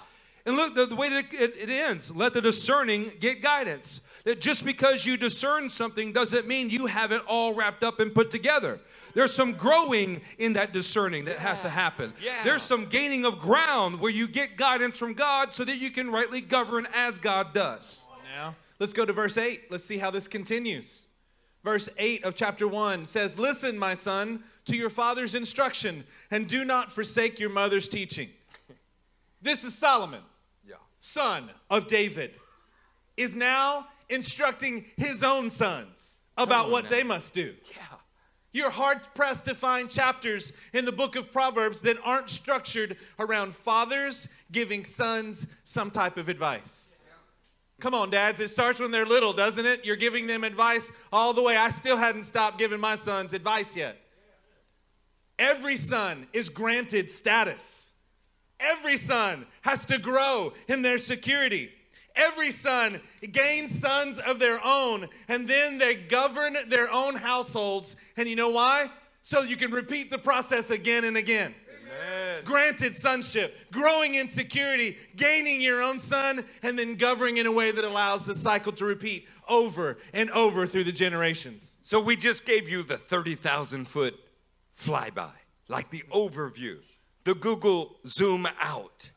And 0.46 0.56
look, 0.56 0.74
the, 0.74 0.86
the 0.86 0.96
way 0.96 1.10
that 1.10 1.34
it, 1.34 1.54
it 1.58 1.68
ends 1.68 2.10
let 2.10 2.32
the 2.32 2.40
discerning 2.40 3.12
get 3.20 3.42
guidance. 3.42 4.00
That 4.24 4.40
just 4.40 4.64
because 4.64 5.04
you 5.04 5.18
discern 5.18 5.68
something 5.68 6.14
doesn't 6.14 6.48
mean 6.48 6.70
you 6.70 6.86
have 6.86 7.12
it 7.12 7.20
all 7.28 7.52
wrapped 7.52 7.84
up 7.84 8.00
and 8.00 8.14
put 8.14 8.30
together. 8.30 8.80
There's 9.12 9.34
some 9.34 9.52
growing 9.52 10.22
in 10.38 10.54
that 10.54 10.72
discerning 10.72 11.26
that 11.26 11.40
has 11.40 11.60
to 11.60 11.68
happen. 11.68 12.14
Yeah. 12.22 12.42
There's 12.42 12.62
some 12.62 12.86
gaining 12.86 13.26
of 13.26 13.38
ground 13.38 14.00
where 14.00 14.10
you 14.10 14.26
get 14.26 14.56
guidance 14.56 14.96
from 14.96 15.12
God 15.12 15.52
so 15.52 15.62
that 15.66 15.76
you 15.76 15.90
can 15.90 16.10
rightly 16.10 16.40
govern 16.40 16.88
as 16.94 17.18
God 17.18 17.52
does. 17.52 18.00
Now, 18.34 18.54
let's 18.82 18.92
go 18.92 19.04
to 19.04 19.12
verse 19.12 19.38
8. 19.38 19.70
Let's 19.70 19.84
see 19.84 19.98
how 19.98 20.10
this 20.10 20.26
continues. 20.26 21.06
Verse 21.62 21.88
8 21.98 22.24
of 22.24 22.34
chapter 22.34 22.66
1 22.66 23.06
says, 23.06 23.38
Listen, 23.38 23.78
my 23.78 23.94
son, 23.94 24.42
to 24.64 24.74
your 24.76 24.90
father's 24.90 25.36
instruction, 25.36 26.02
and 26.32 26.48
do 26.48 26.64
not 26.64 26.90
forsake 26.90 27.38
your 27.38 27.48
mother's 27.48 27.88
teaching. 27.88 28.30
This 29.40 29.62
is 29.62 29.78
Solomon, 29.78 30.22
Yeah. 30.68 30.74
son 30.98 31.50
of 31.70 31.86
David, 31.86 32.32
is 33.16 33.36
now 33.36 33.86
instructing 34.08 34.86
his 34.96 35.22
own 35.22 35.48
sons 35.48 36.20
about 36.36 36.68
what 36.68 36.84
now. 36.84 36.90
they 36.90 37.04
must 37.04 37.32
do. 37.32 37.54
Yeah. 37.70 37.82
You're 38.50 38.70
hard 38.70 39.00
pressed 39.14 39.44
to 39.44 39.54
find 39.54 39.88
chapters 39.88 40.52
in 40.72 40.84
the 40.86 40.92
book 40.92 41.14
of 41.14 41.30
Proverbs 41.30 41.82
that 41.82 41.98
aren't 42.02 42.30
structured 42.30 42.96
around 43.20 43.54
fathers 43.54 44.28
giving 44.50 44.84
sons 44.84 45.46
some 45.62 45.92
type 45.92 46.16
of 46.16 46.28
advice. 46.28 46.81
Come 47.82 47.94
on, 47.94 48.10
dads. 48.10 48.38
It 48.38 48.50
starts 48.50 48.78
when 48.78 48.92
they're 48.92 49.04
little, 49.04 49.32
doesn't 49.32 49.66
it? 49.66 49.84
You're 49.84 49.96
giving 49.96 50.28
them 50.28 50.44
advice 50.44 50.92
all 51.12 51.34
the 51.34 51.42
way. 51.42 51.56
I 51.56 51.70
still 51.70 51.96
hadn't 51.96 52.22
stopped 52.22 52.56
giving 52.56 52.78
my 52.78 52.94
sons 52.94 53.34
advice 53.34 53.74
yet. 53.74 54.00
Every 55.36 55.76
son 55.76 56.28
is 56.32 56.48
granted 56.48 57.10
status. 57.10 57.90
Every 58.60 58.96
son 58.96 59.46
has 59.62 59.84
to 59.86 59.98
grow 59.98 60.52
in 60.68 60.82
their 60.82 60.98
security. 60.98 61.72
Every 62.14 62.52
son 62.52 63.00
gains 63.32 63.80
sons 63.80 64.20
of 64.20 64.38
their 64.38 64.64
own, 64.64 65.08
and 65.26 65.48
then 65.48 65.78
they 65.78 65.96
govern 65.96 66.56
their 66.68 66.88
own 66.88 67.16
households. 67.16 67.96
And 68.16 68.28
you 68.28 68.36
know 68.36 68.50
why? 68.50 68.92
So 69.22 69.42
you 69.42 69.56
can 69.56 69.72
repeat 69.72 70.08
the 70.08 70.18
process 70.18 70.70
again 70.70 71.02
and 71.02 71.16
again. 71.16 71.52
Granted 72.44 72.96
sonship, 72.96 73.70
growing 73.70 74.14
in 74.14 74.28
security, 74.28 74.96
gaining 75.16 75.60
your 75.60 75.82
own 75.82 76.00
son, 76.00 76.44
and 76.62 76.78
then 76.78 76.96
governing 76.96 77.36
in 77.36 77.46
a 77.46 77.52
way 77.52 77.70
that 77.70 77.84
allows 77.84 78.24
the 78.24 78.34
cycle 78.34 78.72
to 78.72 78.84
repeat 78.84 79.28
over 79.48 79.98
and 80.12 80.30
over 80.30 80.66
through 80.66 80.84
the 80.84 80.92
generations. 80.92 81.76
So 81.82 82.00
we 82.00 82.16
just 82.16 82.44
gave 82.44 82.68
you 82.68 82.82
the 82.82 82.98
30,000 82.98 83.86
foot 83.86 84.18
flyby, 84.78 85.30
like 85.68 85.90
the 85.90 86.02
overview, 86.10 86.78
the 87.24 87.34
Google 87.34 87.96
zoom 88.06 88.48
out. 88.60 89.10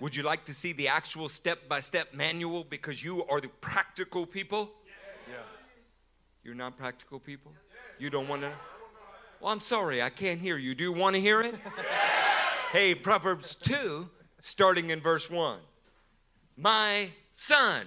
Would 0.00 0.16
you 0.16 0.22
like 0.22 0.44
to 0.46 0.54
see 0.54 0.72
the 0.72 0.88
actual 0.88 1.28
step 1.28 1.68
by 1.68 1.80
step 1.80 2.14
manual 2.14 2.64
because 2.64 3.02
you 3.02 3.24
are 3.26 3.40
the 3.40 3.48
practical 3.60 4.26
people? 4.26 4.70
Yeah. 5.28 5.36
You're 6.42 6.54
not 6.54 6.76
practical 6.76 7.20
people? 7.20 7.52
You 7.98 8.10
don't 8.10 8.28
want 8.28 8.42
to? 8.42 8.52
Well, 9.40 9.52
I'm 9.52 9.60
sorry, 9.60 10.02
I 10.02 10.10
can't 10.10 10.40
hear 10.40 10.56
you. 10.56 10.74
Do 10.74 10.84
you 10.84 10.92
want 10.92 11.14
to 11.14 11.20
hear 11.20 11.42
it? 11.42 11.54
hey, 12.74 12.92
Proverbs 12.92 13.54
2, 13.54 14.10
starting 14.40 14.90
in 14.90 15.00
verse 15.00 15.30
1. 15.30 15.60
My 16.56 17.08
son, 17.32 17.86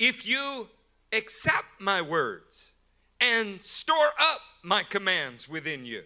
if 0.00 0.26
you 0.26 0.66
accept 1.12 1.66
my 1.78 2.02
words 2.02 2.72
and 3.20 3.62
store 3.62 4.10
up 4.18 4.40
my 4.64 4.82
commands 4.82 5.48
within 5.48 5.86
you, 5.86 6.02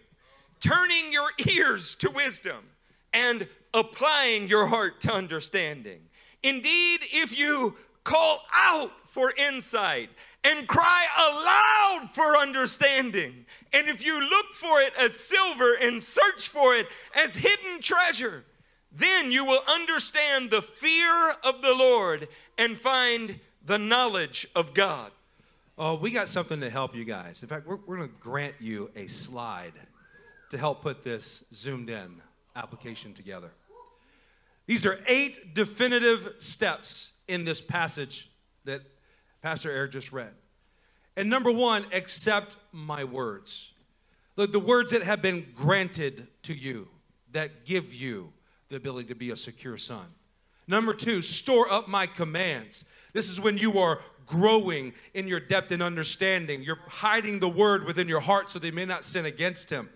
turning 0.59 1.11
your 1.11 1.31
ears 1.49 1.95
to 1.95 2.11
wisdom 2.11 2.65
and 3.13 3.47
applying 3.73 4.47
your 4.47 4.67
heart 4.67 5.01
to 5.01 5.11
understanding. 5.11 6.01
Indeed, 6.43 6.99
if 7.01 7.35
you 7.35 7.75
call 8.03 8.43
out 8.53 8.91
for 9.17 9.33
insight 9.35 10.11
and 10.43 10.67
cry 10.67 11.05
aloud 11.17 12.07
for 12.13 12.37
understanding, 12.37 13.47
and 13.73 13.87
if 13.87 14.05
you 14.05 14.19
look 14.21 14.45
for 14.53 14.79
it 14.79 14.93
as 14.99 15.19
silver 15.19 15.73
and 15.81 16.03
search 16.03 16.49
for 16.49 16.75
it 16.75 16.85
as 17.15 17.35
hidden 17.35 17.81
treasure, 17.81 18.43
then 18.91 19.31
you 19.31 19.43
will 19.43 19.63
understand 19.67 20.51
the 20.51 20.61
fear 20.61 21.33
of 21.43 21.63
the 21.63 21.73
Lord 21.73 22.27
and 22.59 22.77
find 22.77 23.39
the 23.65 23.79
knowledge 23.79 24.47
of 24.55 24.75
God. 24.75 25.11
Oh, 25.79 25.95
we 25.95 26.11
got 26.11 26.29
something 26.29 26.59
to 26.59 26.69
help 26.69 26.93
you 26.95 27.03
guys. 27.03 27.41
In 27.41 27.49
fact, 27.49 27.65
we're, 27.65 27.79
we're 27.87 27.97
going 27.97 28.09
to 28.09 28.15
grant 28.19 28.53
you 28.59 28.91
a 28.95 29.07
slide 29.07 29.73
to 30.51 30.59
help 30.59 30.83
put 30.83 31.03
this 31.03 31.43
zoomed 31.51 31.89
in 31.89 32.21
application 32.55 33.15
together. 33.15 33.49
These 34.67 34.85
are 34.85 34.99
eight 35.07 35.55
definitive 35.55 36.35
steps 36.37 37.13
in 37.27 37.45
this 37.45 37.61
passage 37.61 38.29
that 38.65 38.81
Pastor 39.41 39.71
Eric 39.71 39.91
just 39.91 40.11
read. 40.11 40.33
And 41.15 41.29
number 41.29 41.51
one, 41.51 41.85
accept 41.93 42.57
my 42.71 43.03
words. 43.03 43.71
Look, 44.35 44.51
the 44.51 44.59
words 44.59 44.91
that 44.91 45.03
have 45.03 45.21
been 45.21 45.47
granted 45.55 46.27
to 46.43 46.53
you 46.53 46.87
that 47.31 47.65
give 47.65 47.93
you 47.93 48.31
the 48.69 48.75
ability 48.75 49.07
to 49.07 49.15
be 49.15 49.31
a 49.31 49.35
secure 49.35 49.77
son. 49.77 50.05
Number 50.67 50.93
two, 50.93 51.21
store 51.21 51.71
up 51.71 51.87
my 51.87 52.05
commands. 52.05 52.83
This 53.13 53.29
is 53.29 53.39
when 53.39 53.57
you 53.57 53.79
are 53.79 53.99
growing 54.25 54.93
in 55.13 55.27
your 55.27 55.39
depth 55.39 55.71
and 55.71 55.81
understanding. 55.81 56.61
You're 56.61 56.79
hiding 56.87 57.39
the 57.39 57.47
word 57.47 57.85
within 57.85 58.07
your 58.07 58.19
heart 58.19 58.49
so 58.49 58.59
they 58.59 58.71
may 58.71 58.85
not 58.85 59.05
sin 59.05 59.25
against 59.25 59.69
him. 59.69 59.89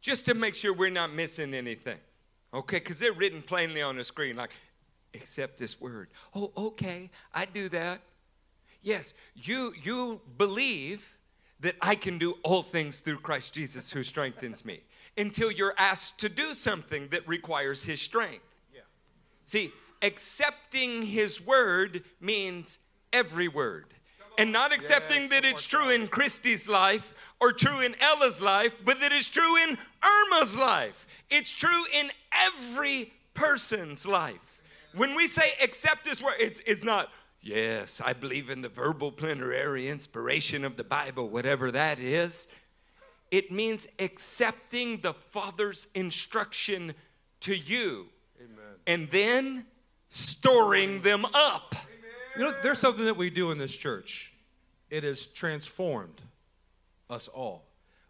just 0.00 0.26
to 0.26 0.34
make 0.34 0.54
sure 0.54 0.72
we're 0.72 0.90
not 0.90 1.12
missing 1.12 1.54
anything. 1.54 1.98
Okay, 2.54 2.78
because 2.78 2.98
they're 2.98 3.12
written 3.12 3.42
plainly 3.42 3.82
on 3.82 3.96
the 3.96 4.04
screen, 4.04 4.36
like, 4.36 4.52
accept 5.14 5.58
this 5.58 5.80
word. 5.80 6.08
Oh, 6.34 6.50
okay, 6.56 7.10
I 7.34 7.44
do 7.44 7.68
that. 7.70 8.00
Yes, 8.82 9.14
you 9.34 9.72
you 9.82 10.20
believe 10.36 11.16
that 11.60 11.74
I 11.80 11.94
can 11.94 12.18
do 12.18 12.36
all 12.44 12.62
things 12.62 13.00
through 13.00 13.18
Christ 13.18 13.52
Jesus 13.52 13.90
who 13.90 14.04
strengthens 14.04 14.64
me 14.64 14.80
until 15.16 15.50
you're 15.50 15.74
asked 15.76 16.18
to 16.20 16.28
do 16.28 16.54
something 16.54 17.08
that 17.08 17.26
requires 17.26 17.82
his 17.82 18.00
strength. 18.00 18.44
Yeah. 18.72 18.82
See, 19.42 19.72
accepting 20.02 21.02
his 21.02 21.44
word 21.44 22.04
means 22.20 22.78
every 23.12 23.48
word. 23.48 23.86
And 24.38 24.52
not 24.52 24.72
accepting 24.72 25.28
that 25.30 25.44
it's 25.44 25.64
true 25.64 25.90
in 25.90 26.06
Christy's 26.06 26.68
life 26.68 27.12
or 27.40 27.52
true 27.52 27.80
in 27.80 27.96
Ella's 28.00 28.40
life, 28.40 28.72
but 28.84 29.00
that 29.00 29.10
it's 29.10 29.28
true 29.28 29.56
in 29.64 29.76
Irma's 30.02 30.56
life. 30.56 31.08
It's 31.28 31.50
true 31.50 31.84
in 31.92 32.08
every 32.32 33.12
person's 33.34 34.06
life. 34.06 34.60
When 34.94 35.16
we 35.16 35.26
say 35.26 35.52
accept 35.60 36.06
his 36.06 36.22
word, 36.22 36.34
it's, 36.38 36.60
it's 36.66 36.84
not, 36.84 37.10
yes, 37.40 38.00
I 38.04 38.12
believe 38.12 38.50
in 38.50 38.60
the 38.60 38.68
verbal 38.68 39.12
plenary 39.12 39.88
inspiration 39.88 40.64
of 40.64 40.76
the 40.76 40.84
Bible, 40.84 41.28
whatever 41.28 41.70
that 41.70 41.98
is. 42.00 42.48
It 43.30 43.52
means 43.52 43.86
accepting 43.98 45.00
the 45.02 45.12
Father's 45.14 45.86
instruction 45.94 46.94
to 47.40 47.54
you 47.54 48.06
and 48.86 49.10
then 49.10 49.66
storing 50.08 51.02
them 51.02 51.26
up. 51.34 51.74
You 52.36 52.44
know, 52.44 52.54
there's 52.62 52.78
something 52.78 53.04
that 53.04 53.16
we 53.16 53.28
do 53.30 53.50
in 53.50 53.58
this 53.58 53.76
church. 53.76 54.32
It 54.90 55.04
has 55.04 55.26
transformed 55.26 56.22
us 57.10 57.28
all. 57.28 57.66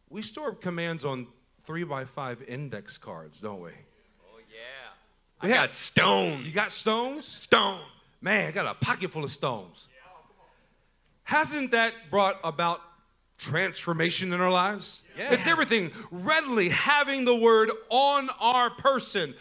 We 0.09 0.23
store 0.23 0.55
commands 0.55 1.05
on 1.05 1.27
three 1.65 1.83
by 1.83 2.05
five 2.05 2.43
index 2.47 2.97
cards, 2.97 3.41
don't 3.41 3.61
we? 3.61 3.71
Oh, 3.71 4.39
yeah. 4.39 5.43
We 5.43 5.49
I 5.51 5.57
have- 5.57 5.69
got 5.69 5.75
stone. 5.75 6.45
You 6.45 6.53
got 6.53 6.71
stones? 6.71 7.25
Stone. 7.27 7.81
Man, 8.21 8.49
I 8.49 8.51
got 8.51 8.67
a 8.67 8.75
pocket 8.75 9.13
full 9.13 9.25
of 9.25 9.31
stones. 9.31 9.89
Hasn't 11.25 11.73
that 11.73 11.93
brought 12.11 12.41
about 12.43 12.81
transformation 13.37 14.33
in 14.33 14.41
our 14.41 14.51
lives? 14.51 15.03
Yeah. 15.17 15.35
It's 15.35 15.47
everything. 15.47 15.93
Readily 16.11 16.71
having 16.71 17.25
the 17.25 17.37
word 17.37 17.71
on 17.91 18.29
our 18.41 18.71
person, 18.71 19.35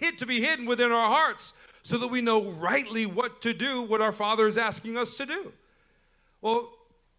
hid 0.00 0.18
to 0.18 0.26
be 0.26 0.40
hidden 0.40 0.64
within 0.64 0.92
our 0.92 1.08
hearts, 1.08 1.52
so 1.82 1.98
that 1.98 2.08
we 2.08 2.22
know 2.22 2.52
rightly 2.52 3.04
what 3.04 3.42
to 3.42 3.52
do, 3.52 3.82
what 3.82 4.00
our 4.00 4.12
Father 4.12 4.46
is 4.46 4.56
asking 4.56 4.96
us 4.96 5.16
to 5.16 5.26
do. 5.26 5.52
Well, 6.40 6.70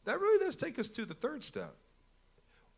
that 0.05 0.19
really 0.19 0.43
does 0.43 0.55
take 0.55 0.79
us 0.79 0.89
to 0.89 1.05
the 1.05 1.13
third 1.13 1.43
step. 1.43 1.75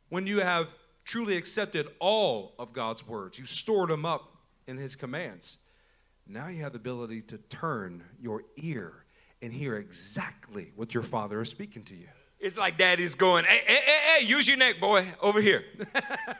When 0.10 0.28
you 0.28 0.42
have 0.42 0.68
truly 1.06 1.38
accepted 1.38 1.88
all 2.00 2.54
of 2.60 2.74
God's 2.74 3.08
words, 3.08 3.40
you 3.40 3.46
stored 3.46 3.90
them 3.90 4.06
up 4.06 4.36
in 4.66 4.78
His 4.78 4.96
commands. 4.96 5.58
Now 6.30 6.48
you 6.48 6.62
have 6.64 6.74
the 6.74 6.78
ability 6.78 7.22
to 7.24 7.38
turn 7.38 8.04
your 8.22 8.44
ear 8.58 9.06
and 9.42 9.54
hear 9.54 9.76
exactly 9.76 10.72
what 10.76 10.94
your 10.94 11.04
Father 11.04 11.42
is 11.42 11.50
speaking 11.50 11.84
to 11.84 11.96
you. 11.96 12.08
It's 12.40 12.58
like 12.58 12.78
daddy's 12.78 13.16
going, 13.16 13.46
hey, 13.46 13.62
hey, 13.66 13.80
hey, 13.86 14.20
hey, 14.20 14.26
use 14.26 14.48
your 14.48 14.58
neck, 14.58 14.80
boy, 14.80 15.08
over 15.22 15.42
here. 15.42 15.64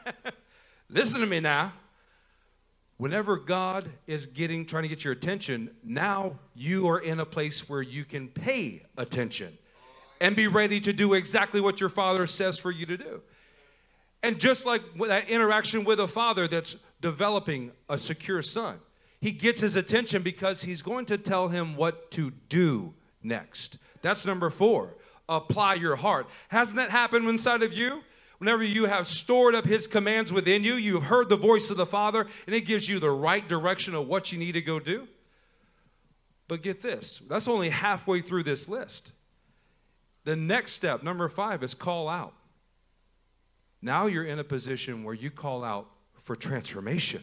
Listen 0.90 1.20
to 1.20 1.26
me 1.26 1.40
now. 1.40 1.72
Whenever 2.98 3.36
God 3.36 3.88
is 4.06 4.26
getting 4.26 4.66
trying 4.66 4.82
to 4.82 4.88
get 4.88 5.04
your 5.04 5.12
attention, 5.12 5.70
now 5.84 6.38
you 6.54 6.88
are 6.88 6.98
in 6.98 7.20
a 7.20 7.26
place 7.26 7.68
where 7.68 7.82
you 7.82 8.04
can 8.04 8.28
pay 8.28 8.82
attention 8.96 9.56
and 10.20 10.34
be 10.34 10.48
ready 10.48 10.80
to 10.80 10.92
do 10.92 11.14
exactly 11.14 11.60
what 11.60 11.80
your 11.80 11.88
father 11.88 12.26
says 12.26 12.58
for 12.58 12.70
you 12.70 12.86
to 12.86 12.96
do. 12.96 13.22
And 14.22 14.38
just 14.40 14.66
like 14.66 14.82
that 15.06 15.28
interaction 15.28 15.84
with 15.84 16.00
a 16.00 16.08
father 16.08 16.48
that's 16.48 16.76
developing 17.00 17.70
a 17.88 17.96
secure 17.96 18.42
son, 18.42 18.80
he 19.20 19.32
gets 19.32 19.60
his 19.60 19.76
attention 19.76 20.22
because 20.22 20.62
he's 20.62 20.82
going 20.82 21.06
to 21.06 21.18
tell 21.18 21.48
him 21.48 21.76
what 21.76 22.10
to 22.12 22.32
do 22.48 22.94
next. 23.22 23.78
That's 24.02 24.24
number 24.24 24.50
four. 24.50 24.94
Apply 25.28 25.74
your 25.74 25.96
heart. 25.96 26.28
Hasn't 26.48 26.76
that 26.76 26.90
happened 26.90 27.28
inside 27.28 27.62
of 27.62 27.74
you? 27.74 28.02
Whenever 28.38 28.62
you 28.62 28.84
have 28.84 29.08
stored 29.08 29.54
up 29.54 29.66
his 29.66 29.88
commands 29.88 30.32
within 30.32 30.62
you, 30.62 30.74
you've 30.74 31.04
heard 31.04 31.28
the 31.28 31.36
voice 31.36 31.70
of 31.70 31.76
the 31.76 31.84
Father, 31.84 32.26
and 32.46 32.54
it 32.54 32.60
gives 32.62 32.88
you 32.88 33.00
the 33.00 33.10
right 33.10 33.46
direction 33.48 33.94
of 33.94 34.06
what 34.06 34.30
you 34.30 34.38
need 34.38 34.52
to 34.52 34.60
go 34.60 34.78
do. 34.78 35.08
But 36.46 36.62
get 36.62 36.80
this 36.80 37.20
that's 37.28 37.48
only 37.48 37.68
halfway 37.68 38.22
through 38.22 38.44
this 38.44 38.68
list. 38.68 39.12
The 40.24 40.36
next 40.36 40.72
step, 40.72 41.02
number 41.02 41.28
five, 41.28 41.62
is 41.62 41.74
call 41.74 42.08
out. 42.08 42.34
Now 43.82 44.06
you're 44.06 44.24
in 44.24 44.38
a 44.38 44.44
position 44.44 45.04
where 45.04 45.14
you 45.14 45.30
call 45.30 45.62
out 45.64 45.88
for 46.22 46.36
transformation. 46.36 47.22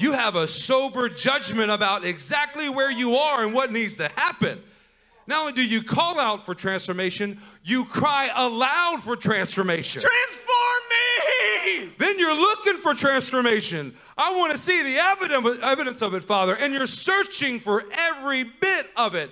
You 0.00 0.12
have 0.12 0.34
a 0.34 0.48
sober 0.48 1.10
judgment 1.10 1.70
about 1.70 2.06
exactly 2.06 2.70
where 2.70 2.90
you 2.90 3.16
are 3.16 3.42
and 3.42 3.52
what 3.52 3.70
needs 3.70 3.98
to 3.98 4.08
happen. 4.16 4.62
Not 5.26 5.40
only 5.40 5.52
do 5.52 5.62
you 5.62 5.82
call 5.82 6.18
out 6.18 6.46
for 6.46 6.54
transformation, 6.54 7.38
you 7.62 7.84
cry 7.84 8.30
aloud 8.34 9.02
for 9.04 9.14
transformation. 9.14 10.00
Transform 10.00 10.82
me! 10.88 11.92
Then 11.98 12.18
you're 12.18 12.34
looking 12.34 12.78
for 12.78 12.94
transformation. 12.94 13.94
I 14.16 14.34
want 14.38 14.52
to 14.52 14.58
see 14.58 14.82
the 14.82 14.96
evidence 14.98 16.00
of 16.00 16.14
it, 16.14 16.24
Father. 16.24 16.56
And 16.56 16.72
you're 16.72 16.86
searching 16.86 17.60
for 17.60 17.84
every 17.92 18.44
bit 18.44 18.86
of 18.96 19.14
it 19.14 19.30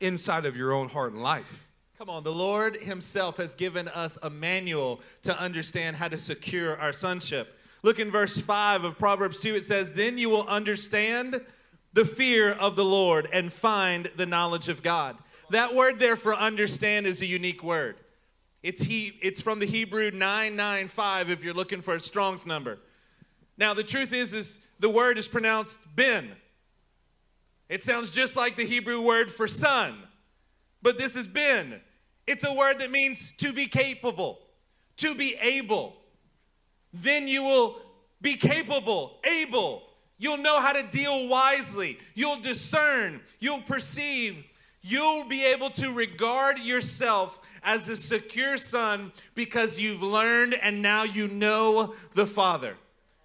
inside 0.00 0.46
of 0.46 0.56
your 0.56 0.72
own 0.72 0.88
heart 0.88 1.12
and 1.12 1.22
life. 1.22 1.68
Come 1.98 2.08
on, 2.08 2.24
the 2.24 2.32
Lord 2.32 2.76
Himself 2.76 3.36
has 3.36 3.54
given 3.54 3.88
us 3.88 4.16
a 4.22 4.30
manual 4.30 5.02
to 5.24 5.38
understand 5.38 5.96
how 5.96 6.08
to 6.08 6.16
secure 6.16 6.78
our 6.78 6.94
sonship. 6.94 7.55
Look 7.86 8.00
in 8.00 8.10
verse 8.10 8.36
5 8.36 8.82
of 8.82 8.98
Proverbs 8.98 9.38
2. 9.38 9.54
It 9.54 9.64
says, 9.64 9.92
Then 9.92 10.18
you 10.18 10.28
will 10.28 10.44
understand 10.48 11.40
the 11.92 12.04
fear 12.04 12.50
of 12.50 12.74
the 12.74 12.84
Lord 12.84 13.28
and 13.32 13.52
find 13.52 14.10
the 14.16 14.26
knowledge 14.26 14.68
of 14.68 14.82
God. 14.82 15.16
That 15.50 15.72
word 15.72 16.00
there 16.00 16.16
for 16.16 16.34
understand 16.34 17.06
is 17.06 17.22
a 17.22 17.26
unique 17.26 17.62
word. 17.62 17.94
It's, 18.64 18.82
he, 18.82 19.16
it's 19.22 19.40
from 19.40 19.60
the 19.60 19.66
Hebrew 19.66 20.10
995 20.10 21.30
if 21.30 21.44
you're 21.44 21.54
looking 21.54 21.80
for 21.80 21.94
a 21.94 22.00
Strong's 22.00 22.44
number. 22.44 22.80
Now, 23.56 23.72
the 23.72 23.84
truth 23.84 24.12
is, 24.12 24.34
is 24.34 24.58
the 24.80 24.90
word 24.90 25.16
is 25.16 25.28
pronounced 25.28 25.78
ben. 25.94 26.32
It 27.68 27.84
sounds 27.84 28.10
just 28.10 28.34
like 28.34 28.56
the 28.56 28.66
Hebrew 28.66 29.00
word 29.00 29.30
for 29.30 29.46
son, 29.46 29.96
but 30.82 30.98
this 30.98 31.14
is 31.14 31.28
ben. 31.28 31.80
It's 32.26 32.44
a 32.44 32.52
word 32.52 32.80
that 32.80 32.90
means 32.90 33.32
to 33.38 33.52
be 33.52 33.68
capable, 33.68 34.40
to 34.96 35.14
be 35.14 35.36
able. 35.40 35.98
Then 37.02 37.28
you 37.28 37.42
will 37.42 37.80
be 38.20 38.36
capable, 38.36 39.18
able. 39.24 39.82
You'll 40.18 40.38
know 40.38 40.60
how 40.60 40.72
to 40.72 40.82
deal 40.82 41.28
wisely. 41.28 41.98
You'll 42.14 42.40
discern. 42.40 43.20
You'll 43.38 43.60
perceive. 43.60 44.44
You'll 44.80 45.24
be 45.24 45.44
able 45.44 45.70
to 45.70 45.92
regard 45.92 46.58
yourself 46.58 47.40
as 47.62 47.88
a 47.88 47.96
secure 47.96 48.56
son 48.56 49.12
because 49.34 49.78
you've 49.78 50.02
learned 50.02 50.54
and 50.54 50.80
now 50.80 51.02
you 51.02 51.28
know 51.28 51.94
the 52.14 52.26
Father. 52.26 52.76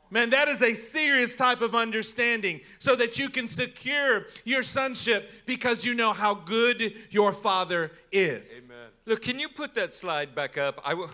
Man, 0.10 0.32
that 0.32 0.50
is 0.50 0.62
a 0.62 0.74
serious 0.74 1.36
type 1.36 1.62
of 1.62 1.74
understanding 1.74 2.60
so 2.80 2.96
that 2.98 3.18
you 3.18 3.30
can 3.30 3.48
secure 3.48 4.26
your 4.44 4.62
sonship 4.62 5.32
because 5.46 5.86
you 5.86 5.94
know 5.94 6.12
how 6.12 6.34
good 6.34 6.94
your 7.10 7.32
Father 7.32 7.92
is. 8.12 8.66
Amen. 8.66 8.90
Look, 9.06 9.22
can 9.22 9.40
you 9.40 9.48
put 9.48 9.74
that 9.76 9.94
slide 9.94 10.36
back 10.36 10.58
up? 10.58 10.82
I 10.84 10.92
w- 10.92 11.10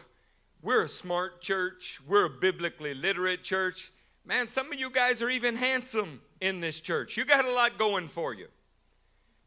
we're 0.62 0.84
a 0.84 0.90
smart 0.90 1.42
church, 1.42 2.00
we're 2.08 2.26
a 2.26 2.30
biblically 2.30 2.94
literate 2.94 3.44
church. 3.44 3.92
Man, 4.26 4.48
some 4.48 4.72
of 4.72 4.80
you 4.80 4.90
guys 4.90 5.22
are 5.22 5.30
even 5.30 5.56
handsome 5.56 6.22
in 6.42 6.60
this 6.60 6.80
church. 6.80 7.16
You 7.16 7.26
got 7.26 7.46
a 7.46 7.52
lot 7.52 7.78
going 7.78 8.08
for 8.08 8.34
you. 8.34 8.48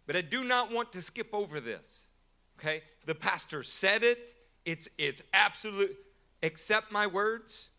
But 0.06 0.16
I 0.16 0.22
do 0.22 0.44
not 0.44 0.72
want 0.72 0.92
to 0.94 1.02
skip 1.02 1.28
over 1.32 1.60
this. 1.60 2.06
Okay? 2.58 2.82
The 3.06 3.14
pastor 3.14 3.62
said 3.62 4.02
it. 4.02 4.34
It's 4.64 4.88
it's 4.98 5.22
absolute 5.32 5.96
accept 6.42 6.92
my 6.92 7.06
words. 7.06 7.70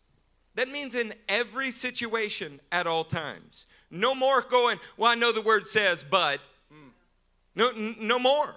That 0.54 0.68
means 0.68 0.94
in 0.94 1.14
every 1.28 1.70
situation 1.70 2.60
at 2.70 2.86
all 2.86 3.04
times. 3.04 3.66
No 3.90 4.14
more 4.14 4.42
going, 4.42 4.78
well, 4.96 5.10
I 5.10 5.14
know 5.14 5.32
the 5.32 5.42
word 5.42 5.66
says, 5.66 6.04
but. 6.08 6.40
Mm. 6.72 6.90
No, 7.54 7.70
no 7.98 8.18
more. 8.18 8.54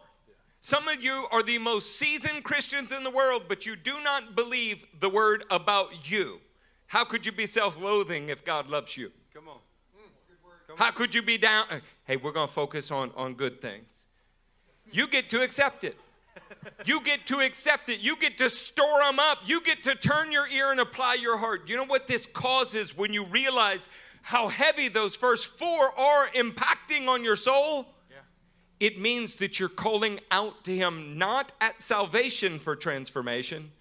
Some 0.66 0.88
of 0.88 1.00
you 1.04 1.28
are 1.32 1.44
the 1.44 1.60
most 1.60 2.00
seasoned 2.00 2.44
Christians 2.44 2.92
in 2.92 3.04
the 3.04 3.12
world, 3.12 3.44
but 3.48 3.68
you 3.68 3.76
do 3.76 4.02
not 4.02 4.36
believe 4.36 4.84
the 5.00 5.08
word 5.08 5.44
about 5.52 6.10
you. 6.10 6.40
How 6.88 7.06
could 7.06 7.24
you 7.24 7.32
be 7.32 7.46
self 7.46 7.80
loathing 7.80 8.30
if 8.30 8.44
God 8.44 8.68
loves 8.68 8.98
you? 8.98 9.12
Come 9.32 9.48
on. 9.48 9.60
Come 10.66 10.76
How 10.76 10.88
on. 10.88 10.94
could 10.94 11.14
you 11.14 11.22
be 11.22 11.38
down? 11.38 11.68
Hey, 12.06 12.18
we're 12.18 12.32
going 12.32 12.48
to 12.48 12.54
focus 12.54 12.90
on, 12.90 13.12
on 13.16 13.36
good 13.36 13.62
things. 13.62 13.86
You 14.92 15.06
get 15.06 15.30
to 15.30 15.44
accept 15.44 15.84
it. 15.84 15.96
You 16.84 17.00
get 17.02 17.28
to 17.28 17.42
accept 17.42 17.90
it. 17.90 18.00
You 18.00 18.16
get 18.16 18.36
to 18.40 18.50
store 18.50 19.02
them 19.02 19.20
up. 19.20 19.38
You 19.46 19.62
get 19.62 19.84
to 19.84 19.94
turn 19.94 20.32
your 20.32 20.48
ear 20.48 20.72
and 20.72 20.80
apply 20.80 21.20
your 21.22 21.38
heart. 21.38 21.70
You 21.70 21.76
know 21.76 21.86
what 21.86 22.08
this 22.08 22.26
causes 22.26 22.98
when 22.98 23.14
you 23.14 23.26
realize 23.26 23.88
how 24.24 24.48
heavy 24.48 24.88
those 24.88 25.16
first 25.16 25.46
four 25.46 25.94
are 25.96 26.26
impacting 26.30 27.08
on 27.08 27.24
your 27.24 27.36
soul? 27.36 27.86
It 28.80 29.00
means 29.00 29.36
that 29.36 29.60
you're 29.60 29.70
calling 29.70 30.20
out 30.32 30.64
to 30.66 30.76
Him 30.76 31.18
not 31.18 31.52
at 31.62 31.82
salvation 31.82 32.60
for 32.60 32.76
transformation, 32.76 33.72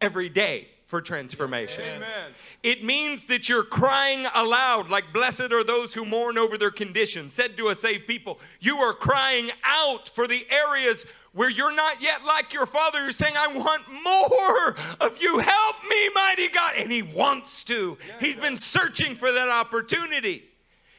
every 0.00 0.28
day 0.28 0.68
for 0.86 1.02
transformation. 1.02 1.84
Amen. 1.84 2.32
It 2.62 2.82
means 2.82 3.26
that 3.26 3.48
you're 3.48 3.62
crying 3.62 4.26
aloud, 4.34 4.88
like, 4.88 5.12
Blessed 5.12 5.52
are 5.52 5.62
those 5.62 5.92
who 5.92 6.06
mourn 6.06 6.38
over 6.38 6.56
their 6.56 6.70
condition, 6.70 7.28
said 7.28 7.56
to 7.58 7.68
a 7.68 7.74
saved 7.74 8.06
people. 8.06 8.40
You 8.60 8.76
are 8.78 8.94
crying 8.94 9.50
out 9.64 10.08
for 10.08 10.26
the 10.26 10.46
areas 10.50 11.04
where 11.34 11.50
you're 11.50 11.74
not 11.74 12.00
yet 12.00 12.24
like 12.24 12.54
your 12.54 12.64
Father. 12.64 13.02
You're 13.02 13.12
saying, 13.12 13.34
I 13.36 13.48
want 13.48 13.82
more 14.02 14.76
of 15.00 15.22
you. 15.22 15.38
Help 15.38 15.76
me, 15.88 16.08
mighty 16.14 16.48
God. 16.48 16.72
And 16.78 16.90
He 16.90 17.02
wants 17.02 17.64
to. 17.64 17.98
He's 18.18 18.36
been 18.36 18.56
searching 18.56 19.14
for 19.14 19.30
that 19.30 19.48
opportunity. 19.48 20.47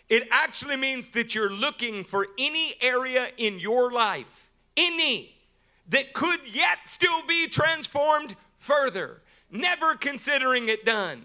It 0.09 0.27
actually 0.31 0.75
means 0.75 1.07
that 1.09 1.35
you're 1.35 1.51
looking 1.51 2.03
for 2.03 2.27
any 2.37 2.73
area 2.81 3.29
in 3.37 3.59
your 3.59 3.91
life, 3.91 4.49
any, 4.75 5.35
that 5.89 6.13
could 6.13 6.39
yet 6.51 6.79
still 6.85 7.21
be 7.27 7.47
transformed 7.47 8.35
further, 8.57 9.21
never 9.51 9.95
considering 9.95 10.69
it 10.69 10.83
done. 10.83 11.21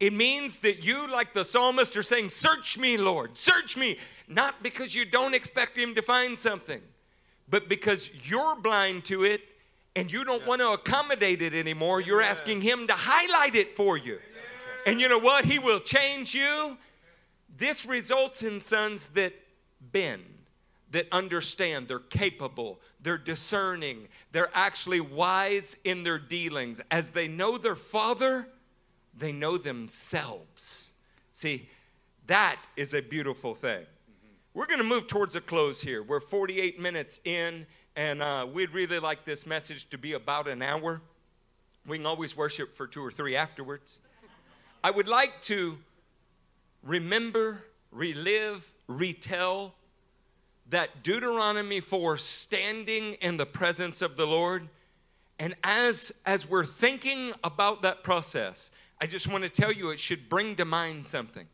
It 0.00 0.12
means 0.12 0.58
that 0.60 0.84
you, 0.84 1.08
like 1.08 1.32
the 1.32 1.44
psalmist, 1.44 1.96
are 1.96 2.02
saying, 2.02 2.30
Search 2.30 2.78
me, 2.78 2.96
Lord, 2.96 3.36
search 3.36 3.76
me. 3.76 3.98
Not 4.28 4.62
because 4.62 4.94
you 4.94 5.04
don't 5.04 5.34
expect 5.34 5.76
Him 5.76 5.94
to 5.94 6.02
find 6.02 6.38
something, 6.38 6.80
but 7.48 7.68
because 7.68 8.10
you're 8.24 8.56
blind 8.56 9.04
to 9.06 9.24
it 9.24 9.42
and 9.96 10.10
you 10.12 10.24
don't 10.24 10.42
yeah. 10.42 10.48
want 10.48 10.60
to 10.60 10.70
accommodate 10.70 11.42
it 11.42 11.54
anymore. 11.54 12.00
You're 12.00 12.22
asking 12.22 12.60
Him 12.60 12.86
to 12.86 12.92
highlight 12.92 13.56
it 13.56 13.74
for 13.74 13.96
you. 13.96 14.18
And 14.86 15.00
you 15.00 15.08
know 15.08 15.18
what? 15.18 15.44
He 15.44 15.58
will 15.58 15.80
change 15.80 16.32
you 16.34 16.76
this 17.58 17.84
results 17.84 18.42
in 18.42 18.60
sons 18.60 19.08
that 19.14 19.34
bend, 19.92 20.24
that 20.92 21.06
understand, 21.12 21.88
they're 21.88 21.98
capable, 21.98 22.80
they're 23.02 23.18
discerning, 23.18 24.08
they're 24.32 24.50
actually 24.54 25.00
wise 25.00 25.76
in 25.84 26.02
their 26.02 26.18
dealings. 26.18 26.80
As 26.90 27.10
they 27.10 27.28
know 27.28 27.58
their 27.58 27.76
father, 27.76 28.48
they 29.16 29.32
know 29.32 29.58
themselves. 29.58 30.92
See, 31.32 31.68
that 32.26 32.56
is 32.76 32.94
a 32.94 33.02
beautiful 33.02 33.54
thing. 33.54 33.84
We're 34.54 34.66
going 34.66 34.78
to 34.78 34.84
move 34.84 35.06
towards 35.06 35.34
a 35.34 35.40
close 35.40 35.80
here. 35.80 36.02
We're 36.02 36.20
48 36.20 36.80
minutes 36.80 37.20
in, 37.24 37.66
and 37.96 38.22
uh, 38.22 38.46
we'd 38.50 38.70
really 38.70 38.98
like 38.98 39.24
this 39.24 39.46
message 39.46 39.88
to 39.90 39.98
be 39.98 40.14
about 40.14 40.48
an 40.48 40.62
hour. 40.62 41.00
We 41.86 41.98
can 41.98 42.06
always 42.06 42.36
worship 42.36 42.74
for 42.76 42.86
two 42.86 43.04
or 43.04 43.10
three 43.10 43.36
afterwards. 43.36 43.98
I 44.82 44.90
would 44.90 45.08
like 45.08 45.40
to 45.42 45.78
remember, 46.88 47.62
relive, 47.92 48.68
retell 48.88 49.74
that 50.70 51.02
Deuteronomy 51.02 51.80
4 51.80 52.16
standing 52.16 53.14
in 53.14 53.36
the 53.36 53.46
presence 53.46 54.02
of 54.02 54.16
the 54.16 54.26
Lord. 54.26 54.68
And 55.38 55.54
as, 55.62 56.12
as 56.26 56.48
we're 56.48 56.64
thinking 56.64 57.32
about 57.44 57.82
that 57.82 58.02
process, 58.02 58.70
I 59.00 59.06
just 59.06 59.28
want 59.28 59.44
to 59.44 59.50
tell 59.50 59.70
you 59.70 59.90
it 59.90 60.00
should 60.00 60.28
bring 60.28 60.56
to 60.56 60.64
mind 60.64 61.06
something. 61.06 61.46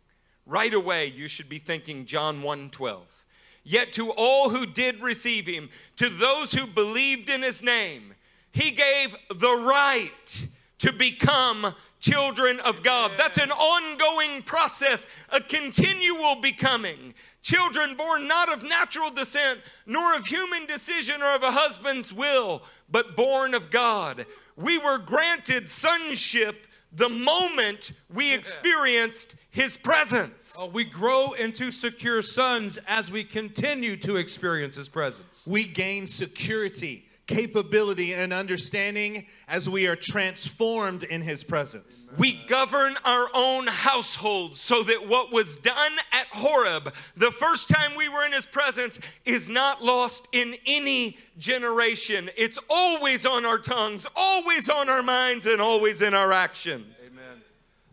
Right 0.47 0.73
away, 0.73 1.07
you 1.07 1.29
should 1.29 1.49
be 1.49 1.59
thinking 1.59 2.07
John 2.07 2.43
1 2.43 2.71
12. 2.71 3.25
Yet 3.65 3.93
to 3.95 4.11
all 4.13 4.51
who 4.51 4.67
did 4.67 5.01
receive 5.01 5.47
him, 5.47 5.71
to 5.97 6.11
those 6.11 6.53
who 6.53 6.67
believed 6.67 7.31
in 7.31 7.43
his 7.43 7.63
name, 7.63 8.15
he 8.53 8.71
gave 8.71 9.17
the 9.31 9.65
right 9.67 10.47
to 10.79 10.93
become 10.93 11.75
children 12.05 12.61
of 12.61 12.83
God. 12.83 13.13
That's 13.17 13.39
an 13.39 13.51
ongoing 13.51 14.43
process, 14.43 15.07
a 15.31 15.41
continual 15.41 16.37
becoming. 16.37 17.15
Children 17.41 17.97
born 17.97 18.29
not 18.29 18.53
of 18.53 18.63
natural 18.63 19.11
descent, 19.11 19.61
nor 19.87 20.15
of 20.15 20.27
human 20.27 20.67
decision 20.67 21.23
or 21.23 21.35
of 21.35 21.43
a 21.43 21.51
husband's 21.51 22.13
will, 22.13 22.63
but 22.91 23.17
born 23.17 23.55
of 23.55 23.71
God. 23.71 24.27
We 24.57 24.77
were 24.79 24.99
granted 24.99 25.71
sonship 25.71 26.67
the 26.93 27.09
moment 27.09 27.93
we 28.13 28.35
experienced 28.35 29.35
his 29.51 29.79
presence. 29.79 30.57
Oh, 30.59 30.69
we 30.69 30.85
grow 30.85 31.33
into 31.33 31.73
secure 31.73 32.21
sons 32.21 32.79
as 32.87 33.11
we 33.11 33.25
continue 33.25 33.97
to 33.99 34.17
experience 34.17 34.77
his 34.77 34.89
presence. 34.89 35.47
We 35.47 35.65
gain 35.65 36.07
security, 36.07 37.07
capability, 37.27 38.13
and 38.13 38.33
understanding 38.33 39.27
as 39.49 39.69
we 39.69 39.87
are 39.87 39.97
transformed 39.97 41.05
in 41.05 41.23
his 41.23 41.43
presence. 41.43 42.11
We 42.19 42.45
govern 42.47 42.97
our 43.05 43.29
own 43.33 43.67
households 43.67 44.61
so 44.61 44.83
that 44.83 45.09
what 45.09 45.33
was 45.33 45.57
done 45.57 45.93
at 46.13 46.27
Horeb, 46.27 46.93
the 47.17 47.31
first 47.31 47.69
time 47.69 47.97
we 47.97 48.09
were 48.09 48.25
in 48.27 48.33
his 48.33 48.47
presence, 48.47 49.01
is 49.25 49.49
not 49.49 49.83
lost 49.83 50.29
in 50.33 50.55
any 50.67 51.17
generation. 51.39 52.31
It's 52.37 52.59
always 52.69 53.25
on 53.25 53.47
our 53.47 53.59
tongues, 53.59 54.07
always 54.15 54.69
on 54.69 54.89
our 54.89 55.03
minds, 55.03 55.47
and 55.47 55.63
always 55.63 56.03
in 56.03 56.13
our 56.13 56.33
actions. 56.33 57.11
Amen. 57.11 57.43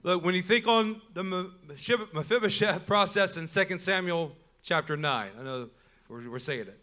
Look, 0.04 0.26
when 0.26 0.36
you 0.36 0.42
think 0.42 0.68
on 0.68 1.02
the 1.14 1.24
Mephibosheth 1.24 2.86
process 2.86 3.38
in 3.38 3.48
2 3.48 3.78
Samuel 3.78 4.36
chapter 4.64 4.98
9, 4.98 5.30
I 5.40 5.44
know 5.44 5.70
we're, 6.10 6.30
we're 6.30 6.40
saying 6.40 6.62
it, 6.62 6.80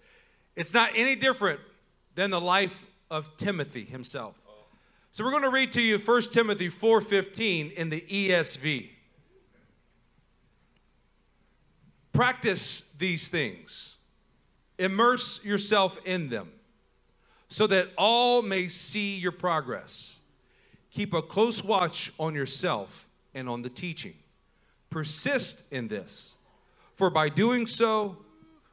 it's 0.56 0.72
not 0.72 0.90
any 0.94 1.14
different 1.14 1.60
than 2.18 2.30
the 2.30 2.40
life 2.40 2.84
of 3.12 3.36
Timothy 3.36 3.84
himself. 3.84 4.34
So 5.12 5.22
we're 5.22 5.30
going 5.30 5.44
to 5.44 5.50
read 5.50 5.72
to 5.74 5.80
you 5.80 6.00
1 6.00 6.32
Timothy 6.32 6.68
4:15 6.68 7.70
in 7.74 7.90
the 7.90 8.00
ESV. 8.00 8.90
Practice 12.12 12.82
these 12.98 13.28
things. 13.28 13.98
Immerse 14.80 15.38
yourself 15.44 15.96
in 16.04 16.28
them 16.28 16.50
so 17.48 17.68
that 17.68 17.90
all 17.96 18.42
may 18.42 18.66
see 18.66 19.14
your 19.14 19.30
progress. 19.30 20.16
Keep 20.90 21.14
a 21.14 21.22
close 21.22 21.62
watch 21.62 22.12
on 22.18 22.34
yourself 22.34 23.08
and 23.32 23.48
on 23.48 23.62
the 23.62 23.70
teaching. 23.70 24.16
Persist 24.90 25.62
in 25.70 25.86
this, 25.86 26.34
for 26.96 27.10
by 27.10 27.28
doing 27.28 27.68
so, 27.68 28.16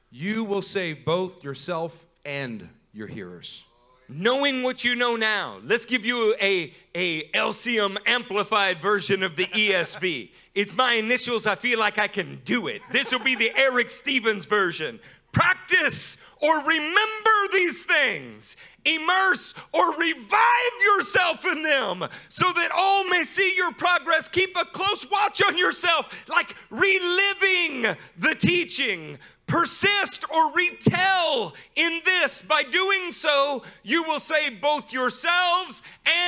you 0.10 0.44
will 0.44 0.64
save 0.64 1.06
both 1.06 1.44
yourself 1.44 2.08
and 2.26 2.70
your 2.96 3.08
hearers. 3.08 3.64
Knowing 4.08 4.64
what 4.64 4.84
you 4.84 4.96
know 4.96 5.16
now, 5.16 5.60
let's 5.64 5.86
give 5.86 6.06
you 6.06 6.36
a, 6.40 6.72
a 6.94 7.28
LCM 7.32 7.98
amplified 8.06 8.78
version 8.78 9.24
of 9.24 9.36
the 9.36 9.46
ESV. 9.48 10.30
It's 10.54 10.74
my 10.76 10.94
initials, 10.94 11.46
I 11.46 11.56
feel 11.56 11.80
like 11.80 11.98
I 11.98 12.08
can 12.08 12.40
do 12.46 12.68
it. 12.68 12.82
This 12.92 13.12
will 13.12 13.24
be 13.24 13.36
the 13.36 13.52
Eric 13.58 13.90
Stevens 13.90 14.46
version. 14.46 15.00
Practice 15.32 16.18
or 16.42 16.60
remember 16.60 17.52
these 17.52 17.84
things. 17.84 18.56
Immerse 18.86 19.54
or 19.74 19.92
revive 19.96 20.76
yourself 20.96 21.44
in 21.46 21.64
them 21.64 22.06
so 22.30 22.54
that 22.54 22.70
all 22.74 23.04
may 23.10 23.24
see 23.24 23.54
your 23.58 23.74
progress. 23.74 24.28
Keep 24.28 24.56
a 24.56 24.66
close 24.66 25.10
watch 25.12 25.42
on 25.44 25.58
yourself, 25.58 26.26
like 26.30 26.56
reliving 26.70 27.98
the 28.20 28.36
teaching. 28.36 29.18
Persist 29.48 30.26
or 30.32 30.52
retell 30.54 31.54
in 31.76 32.02
this. 32.04 32.42
By 32.42 32.64
doing 32.64 33.12
so, 33.12 33.64
you 33.84 34.04
will 34.04 34.20
save 34.20 34.60
both 34.62 34.92
yourselves 34.92 35.84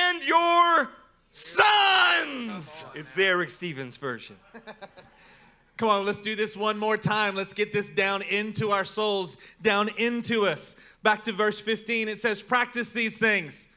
and 0.06 0.22
your 0.22 0.88
sons. 1.30 2.84
It's 2.94 3.12
the 3.14 3.24
Eric 3.24 3.50
Stevens 3.50 3.96
version. 3.96 4.36
Come 5.76 5.88
on, 5.88 6.04
let's 6.04 6.20
do 6.20 6.34
this 6.34 6.56
one 6.56 6.76
more 6.76 6.96
time. 6.96 7.36
Let's 7.36 7.54
get 7.54 7.72
this 7.72 7.88
down 7.88 8.22
into 8.22 8.72
our 8.72 8.84
souls, 8.84 9.36
down 9.62 9.88
into 9.96 10.44
us. 10.44 10.74
Back 11.04 11.22
to 11.24 11.32
verse 11.32 11.60
15, 11.60 12.08
it 12.08 12.20
says, 12.20 12.42
Practice 12.42 12.90
these 12.90 13.16
things. 13.16 13.68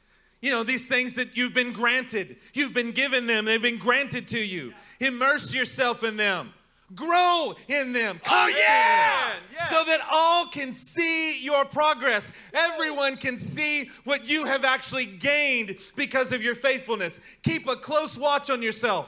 You 0.41 0.49
know, 0.49 0.63
these 0.63 0.87
things 0.87 1.13
that 1.13 1.37
you've 1.37 1.53
been 1.53 1.71
granted. 1.71 2.37
You've 2.53 2.73
been 2.73 2.91
given 2.91 3.27
them, 3.27 3.45
they've 3.45 3.61
been 3.61 3.77
granted 3.77 4.27
to 4.29 4.39
you. 4.39 4.73
Immerse 4.99 5.53
yourself 5.53 6.03
in 6.03 6.17
them. 6.17 6.53
Grow 6.95 7.55
in 7.67 7.93
them 7.93 8.19
constantly, 8.23 8.61
Oh, 8.61 8.65
yeah! 8.65 9.33
so 9.69 9.83
that 9.85 10.01
all 10.11 10.47
can 10.47 10.73
see 10.73 11.39
your 11.41 11.63
progress. 11.63 12.31
Everyone 12.53 13.17
can 13.17 13.37
see 13.37 13.89
what 14.03 14.25
you 14.27 14.45
have 14.45 14.65
actually 14.65 15.05
gained 15.05 15.77
because 15.95 16.31
of 16.31 16.41
your 16.41 16.55
faithfulness. 16.55 17.19
Keep 17.43 17.67
a 17.67 17.75
close 17.75 18.17
watch 18.17 18.49
on 18.49 18.61
yourself. 18.61 19.07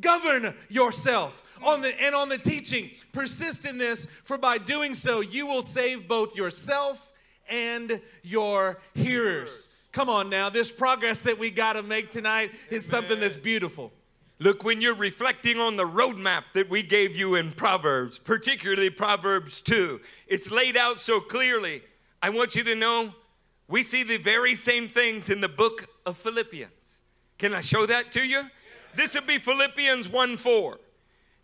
Govern 0.00 0.54
yourself 0.68 1.42
on 1.62 1.80
the 1.80 2.00
and 2.02 2.14
on 2.14 2.28
the 2.28 2.38
teaching. 2.38 2.90
Persist 3.12 3.64
in 3.64 3.78
this, 3.78 4.06
for 4.22 4.36
by 4.38 4.58
doing 4.58 4.94
so 4.94 5.20
you 5.20 5.46
will 5.46 5.62
save 5.62 6.06
both 6.06 6.36
yourself 6.36 7.10
and 7.48 8.00
your 8.22 8.78
hearers. 8.94 9.68
Come 9.92 10.08
on 10.08 10.28
now, 10.28 10.50
this 10.50 10.70
progress 10.70 11.20
that 11.22 11.38
we 11.38 11.50
got 11.50 11.74
to 11.74 11.82
make 11.82 12.10
tonight 12.10 12.50
is 12.70 12.84
something 12.84 13.20
that's 13.20 13.36
beautiful. 13.36 13.92
Look, 14.40 14.64
when 14.64 14.80
you're 14.80 14.96
reflecting 14.96 15.60
on 15.60 15.76
the 15.76 15.84
roadmap 15.84 16.44
that 16.54 16.68
we 16.68 16.82
gave 16.82 17.14
you 17.14 17.36
in 17.36 17.52
Proverbs, 17.52 18.18
particularly 18.18 18.90
Proverbs 18.90 19.60
2, 19.60 20.00
it's 20.26 20.50
laid 20.50 20.76
out 20.76 20.98
so 20.98 21.20
clearly. 21.20 21.82
I 22.20 22.30
want 22.30 22.56
you 22.56 22.64
to 22.64 22.74
know 22.74 23.14
we 23.68 23.82
see 23.82 24.02
the 24.02 24.16
very 24.16 24.56
same 24.56 24.88
things 24.88 25.30
in 25.30 25.40
the 25.40 25.48
book 25.48 25.86
of 26.04 26.18
Philippians. 26.18 26.98
Can 27.38 27.54
I 27.54 27.60
show 27.60 27.86
that 27.86 28.10
to 28.12 28.26
you? 28.26 28.40
This 28.96 29.14
would 29.14 29.26
be 29.26 29.38
Philippians 29.38 30.08
1 30.08 30.36
4. 30.36 30.78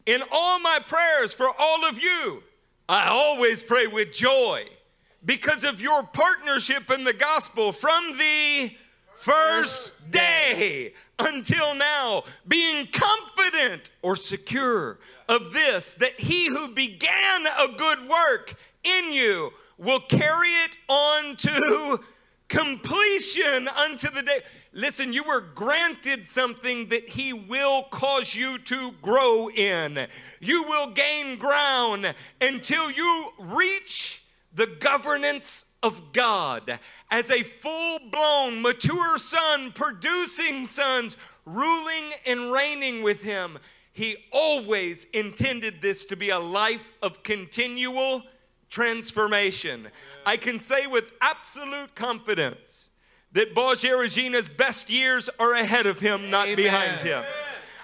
In 0.07 0.23
all 0.33 0.59
my 0.59 0.79
prayers 0.87 1.33
for 1.33 1.49
all 1.59 1.85
of 1.89 2.03
you, 2.03 2.43
I 2.89 3.09
always 3.09 3.63
pray 3.63 3.87
with 3.87 4.13
joy 4.13 4.65
because 5.25 5.65
of 5.65 5.81
your 5.81 6.03
partnership 6.03 6.91
in 6.91 7.05
the 7.05 7.13
gospel 7.13 7.73
from 7.73 8.17
the 8.19 8.73
first 9.21 10.11
day 10.11 10.93
until 11.19 11.75
now, 11.75 12.25
being 12.49 12.89
confident 12.93 13.91
or 14.03 14.17
secure 14.17 14.99
of 15.29 15.53
this, 15.53 15.93
that 15.95 16.19
he 16.19 16.47
who 16.47 16.69
began 16.69 17.47
a 17.47 17.69
good 17.77 18.09
work 18.09 18.55
in 18.83 19.13
you 19.13 19.53
will 19.79 20.01
carry 20.01 20.49
it 20.49 20.77
on 20.89 21.37
to 21.37 22.01
completion 22.49 23.69
unto 23.69 24.11
the 24.11 24.23
day. 24.23 24.41
Listen, 24.73 25.13
you 25.13 25.25
were 25.25 25.41
granted 25.41 26.27
something 26.27 26.89
that 26.91 27.09
He 27.09 27.33
will 27.33 27.85
cause 27.85 28.35
you 28.35 28.59
to 28.59 28.93
grow 29.03 29.51
in. 29.51 30.07
You 30.41 30.63
will 30.65 30.91
gain 30.91 31.39
ground 31.39 32.15
until 32.41 32.91
you 32.91 33.31
reach 33.39 34.23
the 34.55 34.67
governance 34.67 35.65
of 35.83 36.13
God 36.13 36.79
as 37.11 37.31
a 37.31 37.43
full 37.43 37.99
blown, 38.11 38.61
mature 38.61 39.19
son, 39.19 39.73
producing 39.73 40.67
sons, 40.67 41.17
ruling 41.47 42.13
and 42.27 42.53
reigning 42.53 43.03
with 43.03 43.23
Him. 43.23 43.59
He 43.93 44.17
always 44.31 45.05
intended 45.13 45.83
this 45.83 46.05
to 46.07 46.17
be 46.17 46.31
a 46.31 46.39
life 46.39 46.85
of 47.03 47.23
continual 47.23 48.23
transformation. 48.69 49.89
I 50.25 50.37
can 50.37 50.59
say 50.59 50.87
with 50.87 51.13
absolute 51.21 51.95
confidence 51.95 52.91
that 53.33 53.55
Borgia 53.55 53.97
Regina's 53.97 54.49
best 54.49 54.91
years 54.91 55.29
are 55.39 55.55
ahead 55.55 55.87
of 55.87 56.01
him, 56.01 56.31
not 56.31 56.47
Amen. 56.47 56.57
behind 56.57 57.01
him. 57.01 57.25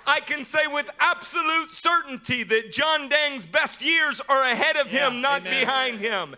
I 0.07 0.20
can 0.20 0.44
say 0.44 0.66
with 0.68 0.88
absolute 1.01 1.70
certainty 1.70 2.44
that 2.44 2.70
John 2.70 3.09
Dang's 3.09 3.47
best 3.47 3.82
years 3.82 4.20
are 4.28 4.42
ahead 4.44 4.76
of 4.76 4.86
him, 4.86 5.20
not 5.20 5.40
amen. 5.40 5.61
behind 5.61 5.99
him. 5.99 6.36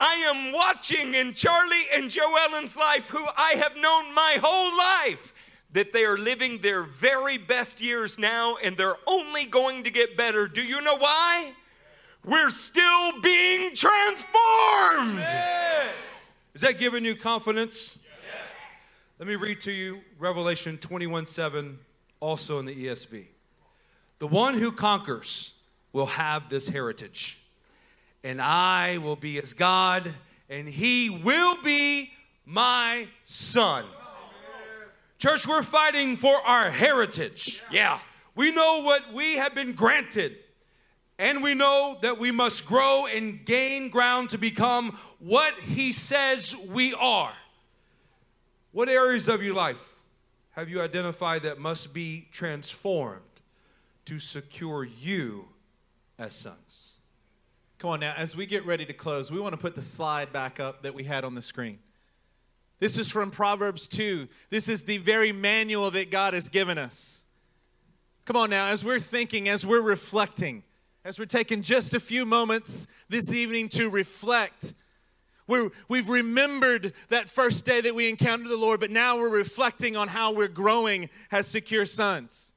I 0.00 0.14
am 0.26 0.52
watching 0.52 1.14
in 1.14 1.34
Charlie 1.34 1.86
and 1.94 2.10
Joe 2.10 2.34
Ellen's 2.48 2.76
life, 2.76 3.06
who 3.08 3.24
I 3.36 3.52
have 3.56 3.76
known 3.76 4.14
my 4.14 4.38
whole 4.42 4.76
life, 4.76 5.34
that 5.72 5.92
they 5.92 6.04
are 6.04 6.16
living 6.16 6.58
their 6.58 6.84
very 6.84 7.36
best 7.36 7.80
years 7.80 8.18
now 8.18 8.56
and 8.56 8.76
they're 8.76 8.96
only 9.06 9.44
going 9.44 9.84
to 9.84 9.90
get 9.90 10.16
better. 10.16 10.48
Do 10.48 10.62
you 10.62 10.80
know 10.80 10.96
why? 10.96 11.52
We're 12.24 12.50
still 12.50 13.20
being 13.20 13.74
transformed. 13.74 15.24
Is 16.54 16.62
that 16.62 16.78
giving 16.78 17.04
you 17.04 17.14
confidence? 17.14 17.98
Let 19.18 19.28
me 19.28 19.36
read 19.36 19.60
to 19.62 19.70
you 19.70 20.00
Revelation 20.18 20.78
21 20.78 21.26
7, 21.26 21.78
also 22.20 22.58
in 22.58 22.64
the 22.64 22.86
ESV. 22.86 23.26
The 24.18 24.26
one 24.26 24.54
who 24.54 24.72
conquers 24.72 25.52
will 25.92 26.06
have 26.06 26.48
this 26.48 26.68
heritage, 26.68 27.38
and 28.22 28.40
I 28.40 28.98
will 28.98 29.16
be 29.16 29.34
his 29.34 29.54
God, 29.54 30.14
and 30.48 30.68
he 30.68 31.10
will 31.10 31.60
be 31.62 32.12
my 32.44 33.06
son. 33.24 33.84
Church, 35.18 35.46
we're 35.46 35.62
fighting 35.62 36.16
for 36.16 36.34
our 36.34 36.70
heritage. 36.70 37.62
Yeah. 37.70 37.98
We 38.34 38.50
know 38.52 38.78
what 38.78 39.12
we 39.12 39.34
have 39.36 39.54
been 39.54 39.74
granted, 39.74 40.38
and 41.18 41.42
we 41.42 41.54
know 41.54 41.98
that 42.00 42.18
we 42.18 42.30
must 42.30 42.64
grow 42.64 43.04
and 43.06 43.44
gain 43.44 43.90
ground 43.90 44.30
to 44.30 44.38
become 44.38 44.98
what 45.18 45.52
He 45.58 45.92
says 45.92 46.56
we 46.56 46.94
are. 46.94 47.34
What 48.72 48.88
areas 48.88 49.28
of 49.28 49.42
your 49.42 49.52
life 49.52 49.94
have 50.52 50.70
you 50.70 50.80
identified 50.80 51.42
that 51.42 51.58
must 51.58 51.92
be 51.92 52.28
transformed 52.32 53.20
to 54.06 54.18
secure 54.18 54.84
you 54.84 55.48
as 56.18 56.34
sons? 56.34 56.89
Come 57.80 57.88
on 57.92 58.00
now, 58.00 58.12
as 58.14 58.36
we 58.36 58.44
get 58.44 58.66
ready 58.66 58.84
to 58.84 58.92
close, 58.92 59.30
we 59.30 59.40
want 59.40 59.54
to 59.54 59.56
put 59.56 59.74
the 59.74 59.80
slide 59.80 60.34
back 60.34 60.60
up 60.60 60.82
that 60.82 60.92
we 60.92 61.02
had 61.02 61.24
on 61.24 61.34
the 61.34 61.40
screen. 61.40 61.78
This 62.78 62.98
is 62.98 63.08
from 63.08 63.30
Proverbs 63.30 63.88
2. 63.88 64.28
This 64.50 64.68
is 64.68 64.82
the 64.82 64.98
very 64.98 65.32
manual 65.32 65.90
that 65.92 66.10
God 66.10 66.34
has 66.34 66.50
given 66.50 66.76
us. 66.76 67.24
Come 68.26 68.36
on 68.36 68.50
now, 68.50 68.66
as 68.66 68.84
we're 68.84 69.00
thinking, 69.00 69.48
as 69.48 69.64
we're 69.64 69.80
reflecting, 69.80 70.62
as 71.06 71.18
we're 71.18 71.24
taking 71.24 71.62
just 71.62 71.94
a 71.94 72.00
few 72.00 72.26
moments 72.26 72.86
this 73.08 73.32
evening 73.32 73.70
to 73.70 73.88
reflect, 73.88 74.74
we're, 75.46 75.70
we've 75.88 76.10
remembered 76.10 76.92
that 77.08 77.30
first 77.30 77.64
day 77.64 77.80
that 77.80 77.94
we 77.94 78.10
encountered 78.10 78.50
the 78.50 78.58
Lord, 78.58 78.80
but 78.80 78.90
now 78.90 79.18
we're 79.18 79.30
reflecting 79.30 79.96
on 79.96 80.08
how 80.08 80.32
we're 80.32 80.48
growing 80.48 81.08
as 81.32 81.46
secure 81.46 81.86
sons. 81.86 82.52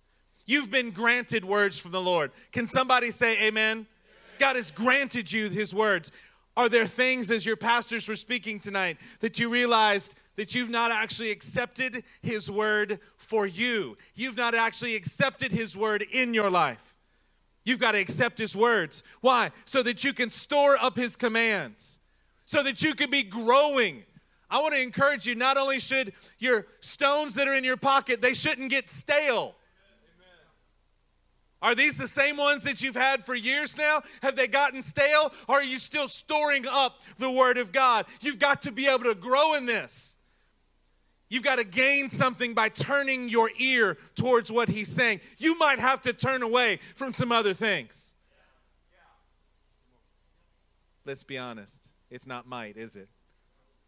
You've 0.45 0.69
been 0.69 0.91
granted 0.91 1.45
words 1.45 1.79
from 1.79 1.93
the 1.93 2.01
Lord. 2.01 2.31
Can 2.51 2.67
somebody 2.67 3.09
say 3.09 3.41
amen? 3.43 3.87
God 4.39 4.55
has 4.55 4.71
granted 4.71 5.31
you 5.31 5.49
his 5.49 5.73
words. 5.73 6.11
Are 6.55 6.69
there 6.69 6.85
things, 6.85 7.31
as 7.31 7.45
your 7.45 7.55
pastors 7.55 8.07
were 8.07 8.15
speaking 8.15 8.59
tonight, 8.59 8.97
that 9.21 9.39
you 9.39 9.49
realized 9.49 10.15
that 10.35 10.53
you've 10.53 10.69
not 10.69 10.91
actually 10.91 11.31
accepted 11.31 12.03
his 12.21 12.49
word 12.49 12.99
for 13.17 13.47
you? 13.47 13.97
You've 14.13 14.37
not 14.37 14.53
actually 14.53 14.95
accepted 14.95 15.51
his 15.51 15.75
word 15.75 16.03
in 16.03 16.33
your 16.33 16.51
life. 16.51 16.93
You've 17.63 17.79
got 17.79 17.93
to 17.93 17.99
accept 17.99 18.37
his 18.37 18.55
words. 18.55 19.03
Why? 19.21 19.51
So 19.65 19.81
that 19.83 20.03
you 20.03 20.13
can 20.13 20.29
store 20.29 20.77
up 20.79 20.97
his 20.97 21.15
commands, 21.15 21.99
so 22.45 22.61
that 22.63 22.81
you 22.83 22.93
can 22.93 23.09
be 23.09 23.23
growing. 23.23 24.03
I 24.49 24.61
want 24.61 24.73
to 24.75 24.81
encourage 24.81 25.25
you 25.25 25.33
not 25.33 25.57
only 25.57 25.79
should 25.79 26.13
your 26.37 26.67
stones 26.81 27.33
that 27.35 27.47
are 27.47 27.55
in 27.55 27.63
your 27.63 27.77
pocket, 27.77 28.21
they 28.21 28.33
shouldn't 28.33 28.69
get 28.69 28.89
stale. 28.89 29.55
Are 31.63 31.73
these 31.73 31.95
the 31.95 32.09
same 32.09 32.35
ones 32.35 32.65
that 32.65 32.81
you've 32.81 32.93
had 32.93 33.23
for 33.23 33.33
years 33.33 33.77
now? 33.77 34.01
Have 34.21 34.35
they 34.35 34.47
gotten 34.47 34.83
stale? 34.83 35.31
Or 35.47 35.55
are 35.55 35.63
you 35.63 35.79
still 35.79 36.09
storing 36.09 36.67
up 36.67 37.01
the 37.17 37.31
Word 37.31 37.57
of 37.57 37.71
God? 37.71 38.05
You've 38.19 38.37
got 38.37 38.63
to 38.63 38.71
be 38.71 38.85
able 38.87 39.05
to 39.05 39.15
grow 39.15 39.53
in 39.53 39.65
this. 39.65 40.17
You've 41.29 41.41
got 41.41 41.55
to 41.55 41.63
gain 41.63 42.09
something 42.09 42.53
by 42.53 42.67
turning 42.67 43.29
your 43.29 43.49
ear 43.57 43.97
towards 44.13 44.51
what 44.51 44.67
He's 44.67 44.89
saying. 44.89 45.21
You 45.37 45.57
might 45.57 45.79
have 45.79 46.01
to 46.01 46.11
turn 46.11 46.43
away 46.43 46.79
from 46.95 47.13
some 47.13 47.31
other 47.31 47.53
things. 47.53 48.11
Let's 51.05 51.23
be 51.23 51.37
honest. 51.37 51.89
It's 52.11 52.27
not 52.27 52.45
might, 52.45 52.75
is 52.75 52.97
it? 52.97 53.07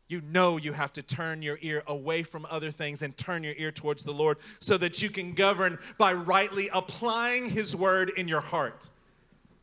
You 0.07 0.21
know 0.21 0.57
you 0.57 0.73
have 0.73 0.93
to 0.93 1.01
turn 1.01 1.41
your 1.41 1.57
ear 1.61 1.83
away 1.87 2.23
from 2.23 2.45
other 2.49 2.71
things 2.71 3.01
and 3.01 3.17
turn 3.17 3.43
your 3.43 3.55
ear 3.57 3.71
towards 3.71 4.03
the 4.03 4.11
Lord 4.11 4.37
so 4.59 4.77
that 4.77 5.01
you 5.01 5.09
can 5.09 5.33
govern 5.33 5.79
by 5.97 6.13
rightly 6.13 6.69
applying 6.71 7.49
His 7.49 7.75
word 7.75 8.11
in 8.15 8.27
your 8.27 8.41
heart. 8.41 8.89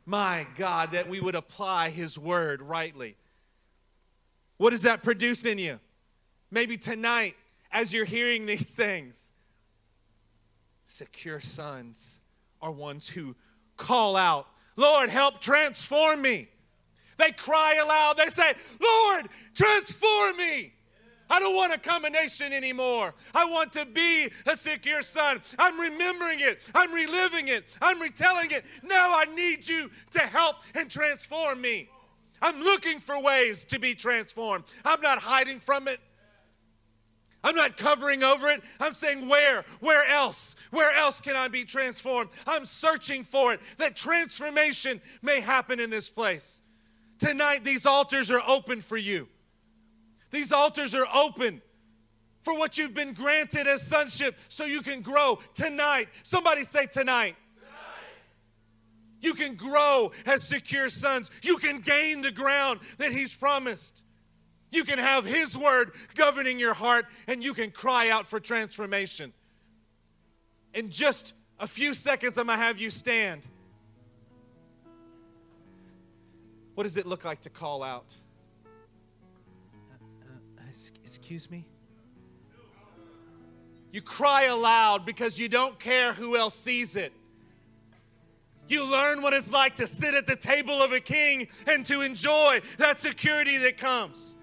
My 0.04 0.46
God, 0.56 0.92
that 0.92 1.08
we 1.08 1.20
would 1.20 1.36
apply 1.36 1.90
His 1.90 2.18
word 2.18 2.60
rightly. 2.60 3.16
What 4.56 4.70
does 4.70 4.82
that 4.82 5.02
produce 5.02 5.44
in 5.44 5.58
you? 5.58 5.78
Maybe 6.50 6.76
tonight, 6.76 7.36
as 7.70 7.92
you're 7.92 8.04
hearing 8.04 8.46
these 8.46 8.74
things, 8.74 9.14
secure 10.84 11.40
sons 11.40 12.20
are 12.60 12.70
ones 12.70 13.08
who 13.08 13.34
call 13.76 14.16
out, 14.16 14.46
Lord, 14.76 15.08
help 15.08 15.40
transform 15.40 16.22
me. 16.22 16.48
They 17.22 17.30
cry 17.30 17.76
aloud. 17.80 18.16
They 18.16 18.30
say, 18.30 18.54
Lord, 18.80 19.28
transform 19.54 20.36
me. 20.36 20.72
I 21.30 21.38
don't 21.38 21.54
want 21.54 21.72
a 21.72 21.78
combination 21.78 22.52
anymore. 22.52 23.14
I 23.32 23.44
want 23.44 23.72
to 23.74 23.86
be 23.86 24.28
a 24.44 24.56
secure 24.56 25.02
son. 25.02 25.40
I'm 25.56 25.78
remembering 25.78 26.40
it. 26.40 26.58
I'm 26.74 26.92
reliving 26.92 27.46
it. 27.46 27.64
I'm 27.80 28.00
retelling 28.00 28.50
it. 28.50 28.64
Now 28.82 29.14
I 29.14 29.26
need 29.36 29.68
you 29.68 29.88
to 30.10 30.18
help 30.18 30.56
and 30.74 30.90
transform 30.90 31.60
me. 31.60 31.88
I'm 32.42 32.60
looking 32.60 32.98
for 32.98 33.22
ways 33.22 33.62
to 33.66 33.78
be 33.78 33.94
transformed. 33.94 34.64
I'm 34.84 35.00
not 35.00 35.20
hiding 35.20 35.60
from 35.60 35.86
it. 35.86 36.00
I'm 37.44 37.54
not 37.54 37.76
covering 37.76 38.24
over 38.24 38.48
it. 38.50 38.62
I'm 38.80 38.94
saying, 38.94 39.28
where? 39.28 39.64
Where 39.78 40.04
else? 40.06 40.56
Where 40.72 40.92
else 40.92 41.20
can 41.20 41.36
I 41.36 41.46
be 41.46 41.64
transformed? 41.64 42.30
I'm 42.48 42.66
searching 42.66 43.22
for 43.22 43.52
it, 43.52 43.60
that 43.78 43.94
transformation 43.94 45.00
may 45.22 45.40
happen 45.40 45.78
in 45.78 45.88
this 45.88 46.10
place. 46.10 46.61
Tonight, 47.22 47.62
these 47.62 47.86
altars 47.86 48.32
are 48.32 48.42
open 48.48 48.80
for 48.80 48.96
you. 48.96 49.28
These 50.32 50.50
altars 50.50 50.92
are 50.92 51.06
open 51.14 51.62
for 52.42 52.58
what 52.58 52.76
you've 52.76 52.94
been 52.94 53.14
granted 53.14 53.68
as 53.68 53.86
sonship 53.86 54.36
so 54.48 54.64
you 54.64 54.82
can 54.82 55.02
grow 55.02 55.38
tonight. 55.54 56.08
Somebody 56.24 56.64
say 56.64 56.86
tonight. 56.86 57.36
You 59.20 59.34
can 59.34 59.54
grow 59.54 60.10
as 60.26 60.42
secure 60.42 60.88
sons. 60.88 61.30
You 61.42 61.58
can 61.58 61.78
gain 61.78 62.22
the 62.22 62.32
ground 62.32 62.80
that 62.98 63.12
He's 63.12 63.32
promised. 63.32 64.02
You 64.72 64.82
can 64.82 64.98
have 64.98 65.24
His 65.24 65.56
word 65.56 65.92
governing 66.16 66.58
your 66.58 66.74
heart, 66.74 67.06
and 67.28 67.44
you 67.44 67.54
can 67.54 67.70
cry 67.70 68.08
out 68.08 68.26
for 68.26 68.40
transformation. 68.40 69.32
In 70.74 70.90
just 70.90 71.34
a 71.60 71.68
few 71.68 71.94
seconds, 71.94 72.36
I'm 72.36 72.48
going 72.48 72.58
to 72.58 72.64
have 72.64 72.80
you 72.80 72.90
stand. 72.90 73.42
What 76.74 76.84
does 76.84 76.96
it 76.96 77.06
look 77.06 77.24
like 77.24 77.42
to 77.42 77.50
call 77.50 77.82
out? 77.82 78.06
Uh, 79.90 80.32
uh, 80.58 80.62
excuse 81.04 81.50
me? 81.50 81.66
You 83.92 84.00
cry 84.00 84.44
aloud 84.44 85.04
because 85.04 85.38
you 85.38 85.48
don't 85.48 85.78
care 85.78 86.14
who 86.14 86.36
else 86.36 86.54
sees 86.54 86.96
it. 86.96 87.12
You 88.68 88.84
learn 88.84 89.20
what 89.20 89.34
it's 89.34 89.52
like 89.52 89.76
to 89.76 89.86
sit 89.86 90.14
at 90.14 90.26
the 90.26 90.36
table 90.36 90.82
of 90.82 90.92
a 90.92 91.00
king 91.00 91.48
and 91.66 91.84
to 91.86 92.00
enjoy 92.00 92.62
that 92.78 93.00
security 93.00 93.58
that 93.58 93.76
comes. 93.76 94.34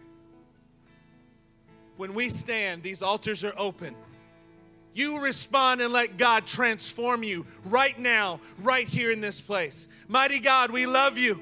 When 1.98 2.14
we 2.14 2.30
stand, 2.30 2.84
these 2.84 3.02
altars 3.02 3.44
are 3.44 3.54
open. 3.58 3.96
You 4.94 5.20
respond 5.20 5.82
and 5.82 5.92
let 5.92 6.18
God 6.18 6.46
transform 6.46 7.24
you 7.24 7.46
right 7.66 7.98
now, 7.98 8.40
right 8.62 8.88
here 8.88 9.12
in 9.12 9.20
this 9.20 9.42
place. 9.42 9.88
Mighty 10.08 10.40
God, 10.40 10.70
we 10.70 10.86
love 10.86 11.18
you. 11.18 11.42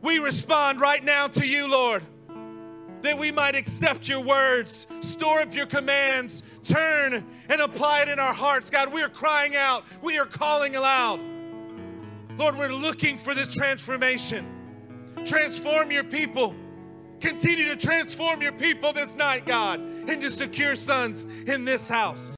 We 0.00 0.18
respond 0.18 0.80
right 0.80 1.02
now 1.02 1.28
to 1.28 1.46
you, 1.46 1.66
Lord, 1.66 2.02
that 3.02 3.18
we 3.18 3.32
might 3.32 3.56
accept 3.56 4.08
your 4.08 4.20
words, 4.20 4.86
store 5.00 5.40
up 5.40 5.54
your 5.54 5.66
commands, 5.66 6.42
turn 6.64 7.26
and 7.48 7.60
apply 7.60 8.02
it 8.02 8.08
in 8.08 8.18
our 8.18 8.32
hearts. 8.32 8.70
God, 8.70 8.92
we 8.92 9.02
are 9.02 9.08
crying 9.08 9.56
out, 9.56 9.84
we 10.02 10.18
are 10.18 10.26
calling 10.26 10.76
aloud. 10.76 11.20
Lord, 12.36 12.56
we're 12.56 12.68
looking 12.68 13.18
for 13.18 13.34
this 13.34 13.48
transformation. 13.48 14.46
Transform 15.26 15.90
your 15.90 16.04
people. 16.04 16.54
Continue 17.20 17.66
to 17.66 17.76
transform 17.76 18.40
your 18.40 18.52
people 18.52 18.92
this 18.92 19.12
night, 19.14 19.44
God, 19.44 19.80
into 19.80 20.30
secure 20.30 20.76
sons 20.76 21.24
in 21.48 21.64
this 21.64 21.88
house. 21.88 22.24